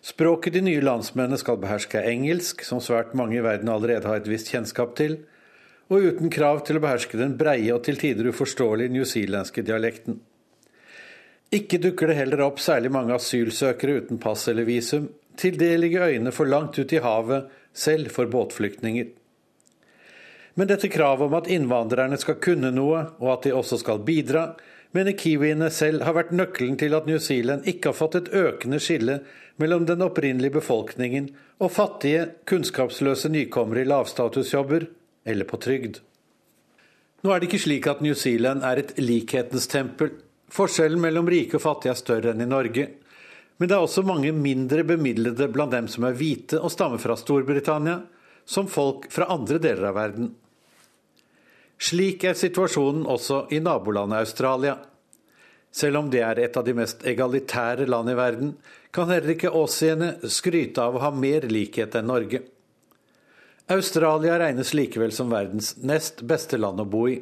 Språket 0.00 0.52
de 0.56 0.62
nye 0.64 0.80
landsmennene 0.80 1.36
skal 1.40 1.58
beherske 1.60 2.00
er 2.00 2.08
engelsk, 2.14 2.64
som 2.64 2.80
svært 2.80 3.12
mange 3.18 3.36
i 3.36 3.44
verden 3.44 3.68
allerede 3.68 4.08
har 4.08 4.22
et 4.22 4.30
visst 4.30 4.48
kjennskap 4.48 4.94
til, 4.96 5.18
og 5.90 6.06
uten 6.06 6.32
krav 6.32 6.62
til 6.64 6.78
å 6.78 6.82
beherske 6.84 7.18
den 7.20 7.36
breie 7.36 7.74
og 7.74 7.82
til 7.84 7.98
tider 8.00 8.30
uforståelige 8.30 8.94
newzealandske 8.94 9.64
dialekten. 9.66 10.20
Ikke 11.52 11.80
dukker 11.82 12.08
det 12.08 12.20
heller 12.20 12.44
opp 12.46 12.62
særlig 12.62 12.92
mange 12.94 13.16
asylsøkere 13.16 14.04
uten 14.04 14.20
pass 14.22 14.46
eller 14.48 14.68
visum, 14.68 15.10
til 15.36 15.56
det 15.58 15.72
ligger 15.82 16.08
øyene 16.08 16.32
for 16.32 16.48
langt 16.48 16.78
ut 16.78 16.92
i 16.94 17.02
havet, 17.02 17.50
selv 17.74 18.10
for 18.14 18.30
båtflyktninger. 18.30 19.10
Men 20.54 20.68
dette 20.70 20.90
kravet 20.90 21.26
om 21.26 21.36
at 21.38 21.48
innvandrerne 21.50 22.18
skal 22.20 22.38
kunne 22.42 22.72
noe, 22.74 23.04
og 23.20 23.32
at 23.34 23.46
de 23.46 23.54
også 23.54 23.80
skal 23.82 24.02
bidra, 24.06 24.50
mener 24.96 25.16
kiwiene 25.18 25.70
selv 25.74 26.04
har 26.06 26.16
vært 26.16 26.32
nøkkelen 26.34 26.78
til 26.80 26.96
at 26.96 27.06
New 27.08 27.18
Zealand 27.22 27.68
ikke 27.70 27.92
har 27.92 27.98
fått 27.98 28.18
et 28.18 28.30
økende 28.34 28.80
skille 28.82 29.20
mellom 29.60 29.86
den 29.86 30.02
opprinnelige 30.02 30.56
befolkningen 30.58 31.30
og 31.60 31.72
fattige, 31.74 32.26
kunnskapsløse 32.48 33.30
nykommere 33.30 33.84
i 33.84 33.90
lavstatusjobber 33.90 34.88
eller 35.28 35.48
på 35.48 35.60
trygd. 35.60 36.00
Nå 37.20 37.32
er 37.32 37.40
det 37.40 37.50
ikke 37.50 37.64
slik 37.66 37.86
at 37.90 38.00
New 38.00 38.16
Zealand 38.16 38.64
er 38.64 38.80
et 38.80 38.94
likhetens 38.98 39.68
tempel. 39.68 40.14
Forskjellen 40.50 41.02
mellom 41.02 41.28
rike 41.30 41.58
og 41.58 41.64
fattige 41.66 41.92
er 41.92 42.00
større 42.00 42.32
enn 42.32 42.42
i 42.42 42.48
Norge. 42.48 42.86
Men 43.60 43.68
det 43.68 43.76
er 43.76 43.84
også 43.84 44.06
mange 44.08 44.32
mindre 44.32 44.86
bemidlede 44.88 45.50
blant 45.52 45.74
dem 45.76 45.88
som 45.92 46.06
er 46.08 46.16
hvite 46.16 46.58
og 46.58 46.72
stammer 46.72 47.02
fra 47.02 47.18
Storbritannia, 47.20 47.98
som 48.48 48.70
folk 48.72 49.04
fra 49.12 49.28
andre 49.30 49.60
deler 49.60 49.90
av 49.90 49.98
verden. 49.98 50.30
Slik 51.80 52.26
er 52.28 52.36
situasjonen 52.36 53.06
også 53.08 53.46
i 53.56 53.60
nabolandet 53.64 54.20
Australia. 54.20 54.76
Selv 55.72 56.02
om 56.02 56.10
det 56.12 56.20
er 56.26 56.40
et 56.42 56.56
av 56.58 56.66
de 56.66 56.74
mest 56.76 57.06
egalitære 57.06 57.86
land 57.88 58.10
i 58.10 58.16
verden, 58.18 58.50
kan 58.92 59.08
heller 59.08 59.32
ikke 59.32 59.52
åsiene 59.54 60.16
skryte 60.28 60.82
av 60.82 60.98
å 60.98 61.04
ha 61.06 61.10
mer 61.14 61.46
likhet 61.48 61.94
enn 61.96 62.10
Norge. 62.10 62.42
Australia 63.70 64.36
regnes 64.42 64.74
likevel 64.74 65.14
som 65.14 65.30
verdens 65.30 65.76
nest 65.78 66.24
beste 66.26 66.58
land 66.58 66.82
å 66.82 66.88
bo 66.90 67.06
i. 67.08 67.20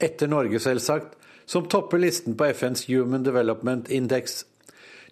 Etter 0.00 0.30
Norge, 0.32 0.58
selvsagt, 0.58 1.14
som 1.46 1.68
topper 1.68 2.00
listen 2.00 2.34
på 2.40 2.48
FNs 2.56 2.86
Human 2.88 3.22
Development 3.22 3.90
Index. 3.92 4.42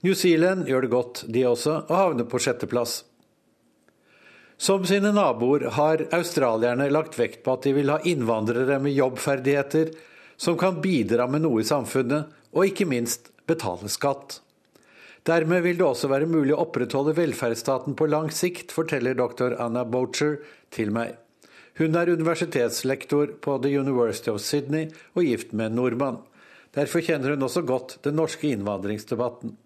New 0.00 0.16
Zealand 0.18 0.66
gjør 0.66 0.86
det 0.86 0.94
godt, 0.96 1.24
de 1.28 1.44
også, 1.46 1.76
og 1.86 1.94
havner 1.96 2.26
på 2.26 2.40
sjetteplass. 2.40 3.02
Som 4.62 4.84
sine 4.86 5.10
naboer 5.10 5.64
har 5.74 6.04
australierne 6.14 6.86
lagt 6.94 7.16
vekt 7.18 7.40
på 7.42 7.56
at 7.56 7.64
de 7.66 7.72
vil 7.74 7.88
ha 7.90 7.96
innvandrere 8.06 8.76
med 8.78 8.94
jobbferdigheter 8.94 9.88
som 10.38 10.54
kan 10.58 10.78
bidra 10.84 11.26
med 11.26 11.42
noe 11.42 11.64
i 11.64 11.66
samfunnet, 11.66 12.28
og 12.54 12.68
ikke 12.68 12.86
minst 12.86 13.32
betale 13.50 13.90
skatt. 13.90 14.36
Dermed 15.26 15.64
vil 15.66 15.80
det 15.80 15.86
også 15.88 16.12
være 16.12 16.30
mulig 16.30 16.54
å 16.54 16.60
opprettholde 16.62 17.16
velferdsstaten 17.18 17.98
på 17.98 18.06
lang 18.06 18.30
sikt, 18.30 18.70
forteller 18.70 19.18
dr. 19.18 19.56
Anna 19.58 19.82
Bocher 19.82 20.38
til 20.70 20.94
meg. 20.94 21.18
Hun 21.82 21.98
er 21.98 22.14
universitetslektor 22.14 23.34
på 23.42 23.58
The 23.66 23.74
University 23.82 24.30
of 24.30 24.38
Sydney 24.46 24.92
og 25.16 25.26
gift 25.26 25.50
med 25.50 25.72
en 25.72 25.78
nordmann. 25.80 26.22
Derfor 26.70 27.02
kjenner 27.02 27.34
hun 27.34 27.48
også 27.48 27.66
godt 27.66 27.98
den 28.06 28.14
norske 28.20 28.46
innvandringsdebatten. 28.54 29.56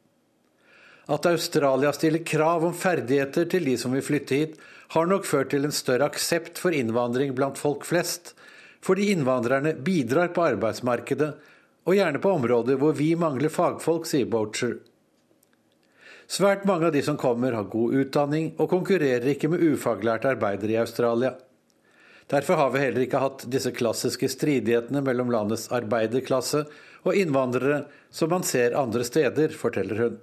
At 1.07 1.27
Australia 1.27 1.93
stiller 1.95 2.25
krav 2.27 2.65
om 2.67 2.75
ferdigheter 2.75 3.47
til 3.51 3.69
de 3.69 3.77
som 3.79 3.95
vil 3.95 4.03
flytte 4.03 4.41
hit, 4.41 4.57
har 4.95 5.07
nok 5.07 5.27
ført 5.27 5.53
til 5.55 5.67
en 5.67 5.75
større 5.75 6.09
aksept 6.11 6.59
for 6.59 6.75
innvandring 6.75 7.35
blant 7.35 7.59
folk 7.59 7.87
flest, 7.87 8.35
fordi 8.83 9.13
innvandrerne 9.15 9.75
bidrar 9.87 10.33
på 10.35 10.45
arbeidsmarkedet, 10.51 11.31
og 11.87 11.95
gjerne 11.95 12.19
på 12.23 12.35
områder 12.35 12.79
hvor 12.81 12.95
vi 12.99 13.13
mangler 13.19 13.53
fagfolk, 13.53 14.07
sier 14.11 14.27
Bocher. 14.31 14.81
Svært 16.27 16.65
mange 16.67 16.89
av 16.89 16.95
de 16.95 17.03
som 17.07 17.19
kommer 17.19 17.55
har 17.55 17.71
god 17.71 17.95
utdanning, 18.03 18.53
og 18.59 18.71
konkurrerer 18.75 19.31
ikke 19.31 19.51
med 19.53 19.63
ufaglærte 19.63 20.33
arbeidere 20.35 20.75
i 20.75 20.81
Australia. 20.83 21.37
Derfor 22.27 22.59
har 22.59 22.73
vi 22.75 22.83
heller 22.83 23.05
ikke 23.07 23.23
hatt 23.23 23.45
disse 23.51 23.71
klassiske 23.71 24.27
stridighetene 24.33 25.05
mellom 25.07 25.31
landets 25.31 25.69
arbeiderklasse 25.71 26.65
og 27.07 27.15
innvandrere 27.15 27.85
som 28.11 28.33
man 28.35 28.43
ser 28.47 28.75
andre 28.75 29.07
steder, 29.07 29.55
forteller 29.55 30.03
hun. 30.03 30.17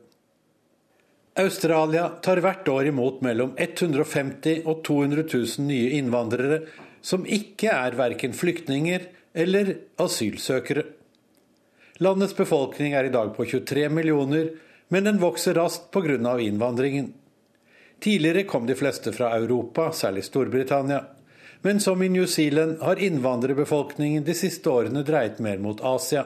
Australia 1.33 2.09
tar 2.21 2.37
hvert 2.45 2.67
år 2.69 2.87
imot 2.91 3.23
mellom 3.25 3.55
150 3.57 4.67
og 4.69 4.83
200 4.85 5.23
000 5.33 5.65
nye 5.65 5.95
innvandrere 5.97 6.59
som 7.01 7.25
ikke 7.25 7.71
er 7.73 7.97
verken 7.97 8.35
flyktninger 8.37 9.07
eller 9.33 9.73
asylsøkere. 9.97 10.83
Landets 12.05 12.35
befolkning 12.37 12.93
er 12.93 13.09
i 13.09 13.13
dag 13.13 13.33
på 13.33 13.47
23 13.49 13.87
millioner, 13.89 14.51
men 14.93 15.09
den 15.09 15.19
vokser 15.21 15.57
raskt 15.57 15.89
pga. 15.91 16.37
innvandringen. 16.39 17.13
Tidligere 17.99 18.43
kom 18.43 18.65
de 18.67 18.75
fleste 18.75 19.11
fra 19.11 19.35
Europa, 19.37 19.91
særlig 19.91 20.23
Storbritannia. 20.23 21.03
Men 21.61 21.79
som 21.79 22.01
i 22.03 22.09
New 22.09 22.25
Zealand 22.25 22.81
har 22.81 22.99
innvandrerbefolkningen 22.99 24.23
de 24.23 24.33
siste 24.33 24.69
årene 24.69 25.03
dreiet 25.03 25.39
mer 25.39 25.57
mot 25.57 25.81
Asia. 25.81 26.25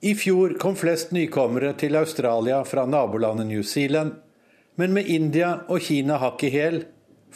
I 0.00 0.14
fjor 0.14 0.54
kom 0.58 0.76
flest 0.80 1.10
nykommere 1.12 1.74
til 1.76 1.96
Australia 1.98 2.62
fra 2.64 2.86
nabolandet 2.88 3.50
New 3.50 3.62
Zealand, 3.62 4.14
men 4.80 4.94
med 4.96 5.10
India 5.12 5.50
og 5.68 5.82
Kina 5.84 6.16
hakk 6.22 6.44
i 6.48 6.50
hæl, 6.54 6.78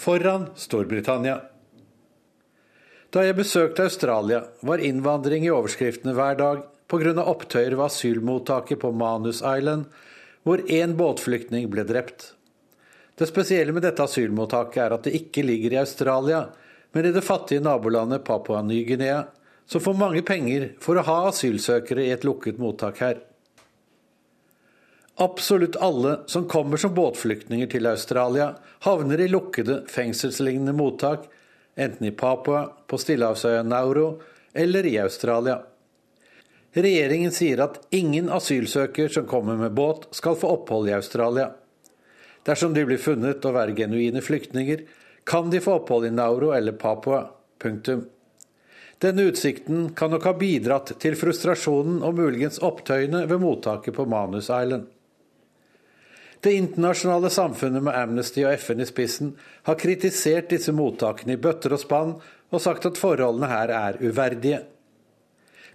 foran 0.01 0.47
Storbritannia. 0.57 1.43
Da 3.13 3.27
jeg 3.27 3.37
besøkte 3.37 3.85
Australia, 3.85 4.41
var 4.65 4.81
innvandring 4.81 5.45
i 5.45 5.53
overskriftene 5.53 6.17
hver 6.17 6.41
dag 6.41 6.65
pga. 6.89 7.13
opptøyer 7.21 7.77
ved 7.77 7.85
asylmottaket 7.85 8.81
på 8.81 8.93
Manus 8.97 9.43
Island, 9.45 9.85
hvor 10.43 10.65
én 10.65 10.97
båtflyktning 10.97 11.69
ble 11.69 11.85
drept. 11.85 12.33
Det 13.15 13.29
spesielle 13.29 13.73
med 13.73 13.85
dette 13.85 14.03
asylmottaket 14.03 14.83
er 14.83 14.97
at 14.97 15.05
det 15.05 15.15
ikke 15.21 15.45
ligger 15.45 15.73
i 15.73 15.83
Australia, 15.85 16.47
men 16.93 17.05
i 17.05 17.13
det 17.13 17.25
fattige 17.25 17.61
nabolandet 17.61 18.25
Papua 18.25 18.63
Ny-Guinea, 18.63 19.27
som 19.67 19.81
får 19.81 19.95
mange 19.95 20.23
penger 20.23 20.73
for 20.83 20.99
å 20.99 21.07
ha 21.07 21.21
asylsøkere 21.29 22.05
i 22.05 22.13
et 22.15 22.25
lukket 22.27 22.61
mottak 22.61 23.01
her. 23.05 23.23
Absolutt 25.17 25.77
alle 25.77 26.17
som 26.27 26.49
kommer 26.51 26.81
som 26.81 26.95
båtflyktninger 26.95 27.71
til 27.71 27.87
Australia, 27.87 28.55
havner 28.83 29.21
i 29.23 29.29
lukkede, 29.31 29.85
fengselslignende 29.89 30.75
mottak, 30.75 31.29
enten 31.79 32.09
i 32.09 32.11
Papua, 32.11 32.67
på 32.87 32.99
stillehavsøya 32.99 33.63
Nauro 33.63 34.09
eller 34.53 34.87
i 34.87 34.99
Australia. 34.99 35.61
Regjeringen 36.75 37.31
sier 37.31 37.63
at 37.63 37.79
ingen 37.95 38.27
asylsøker 38.35 39.09
som 39.09 39.29
kommer 39.31 39.55
med 39.59 39.77
båt, 39.79 40.09
skal 40.11 40.35
få 40.39 40.51
opphold 40.57 40.91
i 40.91 40.97
Australia. 40.97 41.53
Dersom 42.45 42.75
de 42.75 42.83
blir 42.85 42.99
funnet 42.99 43.47
å 43.47 43.55
være 43.55 43.77
genuine 43.79 44.23
flyktninger, 44.23 44.83
kan 45.25 45.51
de 45.51 45.63
få 45.63 45.79
opphold 45.79 46.11
i 46.11 46.13
Nauro 46.13 46.51
eller 46.53 46.75
Papua. 46.77 47.29
Punktum. 47.63 48.03
Denne 49.05 49.27
utsikten 49.29 49.91
kan 49.93 50.15
nok 50.15 50.25
ha 50.25 50.33
bidratt 50.39 50.95
til 51.03 51.17
frustrasjonen 51.21 51.99
og 52.07 52.15
muligens 52.17 52.57
opptøyene 52.65 53.27
ved 53.29 53.43
mottaket 53.43 53.93
på 53.99 54.07
Manus 54.09 54.49
Island. 54.49 54.87
Det 56.41 56.55
internasjonale 56.57 57.29
samfunnet 57.33 57.85
med 57.85 57.97
Amnesty 57.97 58.47
og 58.47 58.57
FN 58.57 58.81
i 58.81 58.89
spissen 58.89 59.35
har 59.69 59.77
kritisert 59.81 60.49
disse 60.53 60.73
mottakene 60.73 61.37
i 61.37 61.41
bøtter 61.41 61.77
og 61.77 61.83
spann 61.85 62.17
og 62.49 62.65
sagt 62.65 62.89
at 62.89 63.01
forholdene 63.01 63.49
her 63.53 63.73
er 63.77 64.01
uverdige. 64.01 64.63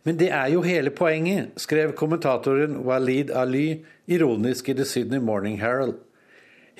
Men 0.08 0.18
det 0.18 0.32
er 0.34 0.50
jo 0.56 0.66
hele 0.66 0.90
poenget, 0.96 1.54
skrev 1.62 1.94
kommentatoren 1.98 2.80
Walid 2.88 3.30
Ali 3.30 3.84
ironisk 4.08 4.70
i 4.70 4.78
The 4.78 4.86
Sydney 4.90 5.22
Morning 5.22 5.60
Herald. 5.62 6.00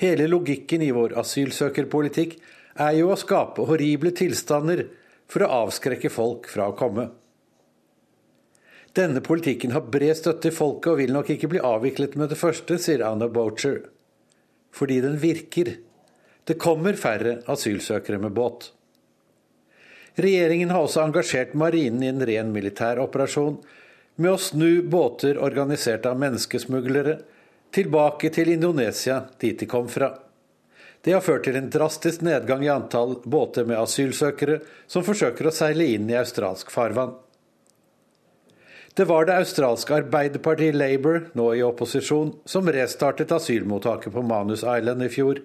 Hele 0.02 0.26
logikken 0.26 0.82
i 0.82 0.90
vår 0.96 1.14
asylsøkerpolitikk 1.20 2.40
er 2.74 2.96
jo 2.98 3.12
å 3.12 3.18
skape 3.20 3.66
horrible 3.70 4.10
tilstander 4.16 4.88
for 5.30 5.44
å 5.44 5.50
avskrekke 5.64 6.10
folk 6.10 6.48
fra 6.50 6.68
å 6.70 6.76
komme. 6.78 7.08
Denne 8.96 9.22
politikken 9.22 9.70
har 9.70 9.86
bred 9.86 10.16
støtte 10.18 10.50
i 10.50 10.54
folket 10.54 10.92
og 10.92 10.98
vil 10.98 11.14
nok 11.14 11.30
ikke 11.30 11.50
bli 11.52 11.62
avviklet 11.62 12.16
med 12.18 12.32
det 12.32 12.38
første, 12.40 12.78
sier 12.82 13.04
Anna 13.06 13.28
Bocher. 13.30 13.84
Fordi 14.74 14.98
den 15.04 15.16
virker. 15.22 15.76
Det 16.44 16.58
kommer 16.58 16.98
færre 16.98 17.38
asylsøkere 17.50 18.18
med 18.18 18.34
båt. 18.34 18.72
Regjeringen 20.18 20.72
har 20.74 20.82
også 20.82 21.04
engasjert 21.04 21.54
marinen 21.54 22.02
i 22.02 22.10
en 22.10 22.24
ren 22.26 22.50
militær 22.52 22.98
operasjon, 23.02 23.60
med 24.20 24.34
å 24.34 24.40
snu 24.42 24.82
båter 24.82 25.38
organisert 25.40 26.04
av 26.10 26.18
menneskesmuglere 26.20 27.20
tilbake 27.72 28.28
til 28.34 28.50
Indonesia, 28.52 29.22
dit 29.40 29.56
de 29.62 29.68
kom 29.70 29.86
fra. 29.88 30.10
Det 31.00 31.14
har 31.16 31.24
ført 31.24 31.46
til 31.48 31.56
en 31.56 31.70
drastisk 31.72 32.20
nedgang 32.26 32.64
i 32.64 32.72
antall 32.72 33.16
båter 33.24 33.64
med 33.64 33.80
asylsøkere 33.80 34.58
som 34.90 35.04
forsøker 35.06 35.48
å 35.48 35.54
seile 35.54 35.86
inn 35.94 36.10
i 36.10 36.18
australsk 36.20 36.72
farvann. 36.72 37.14
Det 38.94 39.06
var 39.08 39.24
det 39.24 39.38
australske 39.38 39.94
arbeiderpartiet 40.02 40.76
Labour, 40.76 41.22
nå 41.38 41.46
i 41.56 41.62
opposisjon, 41.64 42.34
som 42.44 42.68
restartet 42.68 43.32
asylmottaket 43.32 44.12
på 44.12 44.24
Manus 44.26 44.64
Island 44.66 45.06
i 45.06 45.08
fjor. 45.08 45.40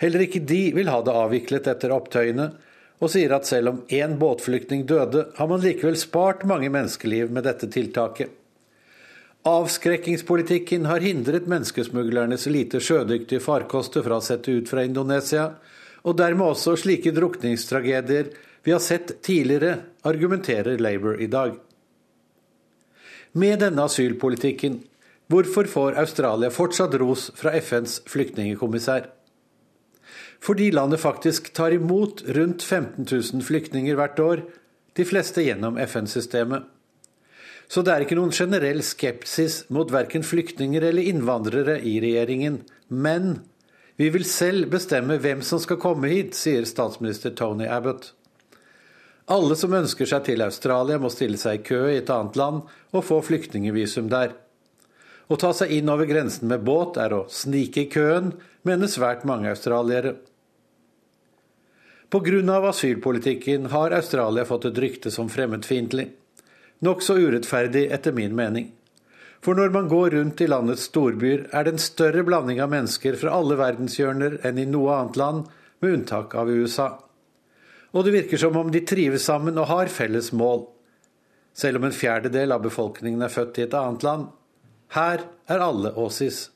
Heller 0.00 0.24
ikke 0.24 0.40
de 0.48 0.62
vil 0.72 0.88
ha 0.88 1.02
det 1.04 1.12
avviklet 1.12 1.68
etter 1.68 1.92
opptøyene, 1.92 2.52
og 3.00 3.12
sier 3.12 3.32
at 3.36 3.48
selv 3.48 3.72
om 3.72 3.82
én 3.92 4.16
båtflyktning 4.20 4.86
døde, 4.88 5.26
har 5.36 5.48
man 5.50 5.60
likevel 5.64 5.98
spart 6.00 6.46
mange 6.48 6.70
menneskeliv 6.72 7.32
med 7.32 7.44
dette 7.48 7.68
tiltaket. 7.72 8.32
Avskrekkingspolitikken 9.48 10.84
har 10.84 11.00
hindret 11.00 11.46
menneskesmuglernes 11.48 12.42
lite 12.52 12.76
sjødyktige 12.84 13.40
farkoster 13.40 14.04
fra 14.04 14.18
å 14.20 14.24
sette 14.24 14.52
ut 14.52 14.68
fra 14.68 14.82
Indonesia, 14.84 15.46
og 16.04 16.18
dermed 16.18 16.52
også 16.52 16.74
slike 16.76 17.12
drukningstragedier 17.16 18.28
vi 18.64 18.74
har 18.74 18.82
sett 18.84 19.14
tidligere, 19.24 19.78
argumenterer 20.04 20.76
Labour 20.76 21.16
i 21.16 21.28
dag. 21.32 21.54
Med 23.32 23.62
denne 23.62 23.86
asylpolitikken, 23.88 24.82
hvorfor 25.32 25.70
får 25.72 25.96
Australia 26.02 26.50
fortsatt 26.52 26.98
ros 27.00 27.30
fra 27.38 27.54
FNs 27.56 28.02
flyktningekommissær? 28.12 29.06
Fordi 30.44 30.68
landet 30.72 31.00
faktisk 31.00 31.48
tar 31.56 31.72
imot 31.72 32.26
rundt 32.28 32.60
15 32.62 33.08
000 33.08 33.46
flyktninger 33.46 33.96
hvert 33.96 34.20
år, 34.20 34.44
de 34.96 35.08
fleste 35.08 35.46
gjennom 35.46 35.80
FN-systemet. 35.80 36.68
Så 37.70 37.84
det 37.86 37.92
er 37.94 38.02
ikke 38.02 38.18
noen 38.18 38.34
generell 38.34 38.82
skepsis 38.82 39.62
mot 39.70 39.92
verken 39.94 40.24
flyktninger 40.26 40.82
eller 40.88 41.06
innvandrere 41.06 41.76
i 41.86 42.00
regjeringen. 42.02 42.64
Men 42.90 43.44
vi 44.00 44.08
vil 44.10 44.24
selv 44.26 44.72
bestemme 44.72 45.20
hvem 45.22 45.44
som 45.46 45.60
skal 45.62 45.78
komme 45.78 46.10
hit, 46.10 46.34
sier 46.34 46.66
statsminister 46.66 47.30
Tony 47.38 47.68
Abbott. 47.70 48.10
Alle 49.30 49.54
som 49.54 49.76
ønsker 49.76 50.08
seg 50.10 50.24
til 50.26 50.42
Australia, 50.42 50.98
må 50.98 51.12
stille 51.14 51.38
seg 51.38 51.60
i 51.60 51.66
kø 51.68 51.84
i 51.92 52.00
et 52.00 52.10
annet 52.10 52.38
land 52.40 52.64
og 52.90 53.04
få 53.06 53.20
flyktningvisum 53.22 54.08
der. 54.10 54.34
Å 55.30 55.38
ta 55.38 55.52
seg 55.54 55.70
inn 55.76 55.92
over 55.92 56.08
grensen 56.10 56.50
med 56.50 56.64
båt 56.66 56.98
er 56.98 57.14
å 57.14 57.28
snike 57.30 57.84
i 57.84 57.90
køen, 57.92 58.32
mener 58.66 58.90
svært 58.90 59.22
mange 59.28 59.52
australiere. 59.52 60.16
Pga. 62.10 62.40
asylpolitikken 62.72 63.70
har 63.70 63.94
Australia 63.94 64.42
fått 64.44 64.66
et 64.66 64.80
rykte 64.82 65.14
som 65.14 65.30
fremmedfiendtlig. 65.30 66.08
Nokså 66.84 67.18
urettferdig, 67.20 67.88
etter 67.92 68.14
min 68.16 68.34
mening. 68.36 68.70
For 69.44 69.56
når 69.56 69.70
man 69.72 69.88
går 69.88 70.16
rundt 70.16 70.40
i 70.40 70.48
landets 70.48 70.88
storbyer, 70.88 71.46
er 71.52 71.64
det 71.64 71.74
en 71.74 71.82
større 71.82 72.24
blanding 72.24 72.60
av 72.60 72.72
mennesker 72.72 73.16
fra 73.20 73.36
alle 73.36 73.56
verdenshjørner 73.60 74.40
enn 74.48 74.60
i 74.60 74.68
noe 74.68 74.96
annet 74.96 75.20
land, 75.20 75.46
med 75.80 75.96
unntak 75.96 76.34
av 76.36 76.50
USA 76.52 76.90
og 77.90 78.06
det 78.06 78.14
virker 78.14 78.38
som 78.38 78.56
om 78.56 78.70
de 78.70 78.82
trives 78.86 79.26
sammen 79.26 79.58
og 79.58 79.70
har 79.70 79.90
felles 79.90 80.30
mål. 80.36 80.64
Selv 81.56 81.80
om 81.80 81.88
en 81.88 81.96
fjerdedel 81.96 82.54
av 82.54 82.62
befolkningen 82.62 83.22
er 83.26 83.32
født 83.32 83.58
i 83.58 83.66
et 83.66 83.74
annet 83.74 84.06
land. 84.06 84.28
Her 84.94 85.24
er 85.50 85.64
alle 85.64 85.92
åsis. 85.98 86.48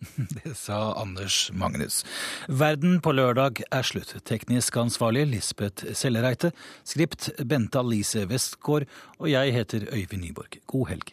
Det 0.44 0.54
sa 0.56 0.92
Anders 0.96 1.50
Magnus. 1.52 2.04
Verden 2.48 3.00
på 3.04 3.12
lørdag 3.12 3.62
er 3.70 3.86
slutt. 3.86 4.14
Teknisk 4.24 4.76
ansvarlig 4.80 5.26
Lisbeth 5.28 5.92
Sellereite. 5.96 6.52
Skript 6.84 7.30
Bente 7.44 7.80
Alice 7.80 8.24
Westgård. 8.30 8.88
Og 9.18 9.30
jeg 9.32 9.54
heter 9.56 9.88
Øyvind 9.92 10.24
Nyborg. 10.24 10.60
God 10.66 10.88
helg. 10.94 11.12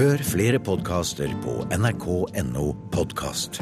Hør 0.00 0.22
flere 0.24 0.60
podkaster 0.64 1.28
på 1.44 1.58
nrk.no 1.76 2.72
podkast. 2.92 3.60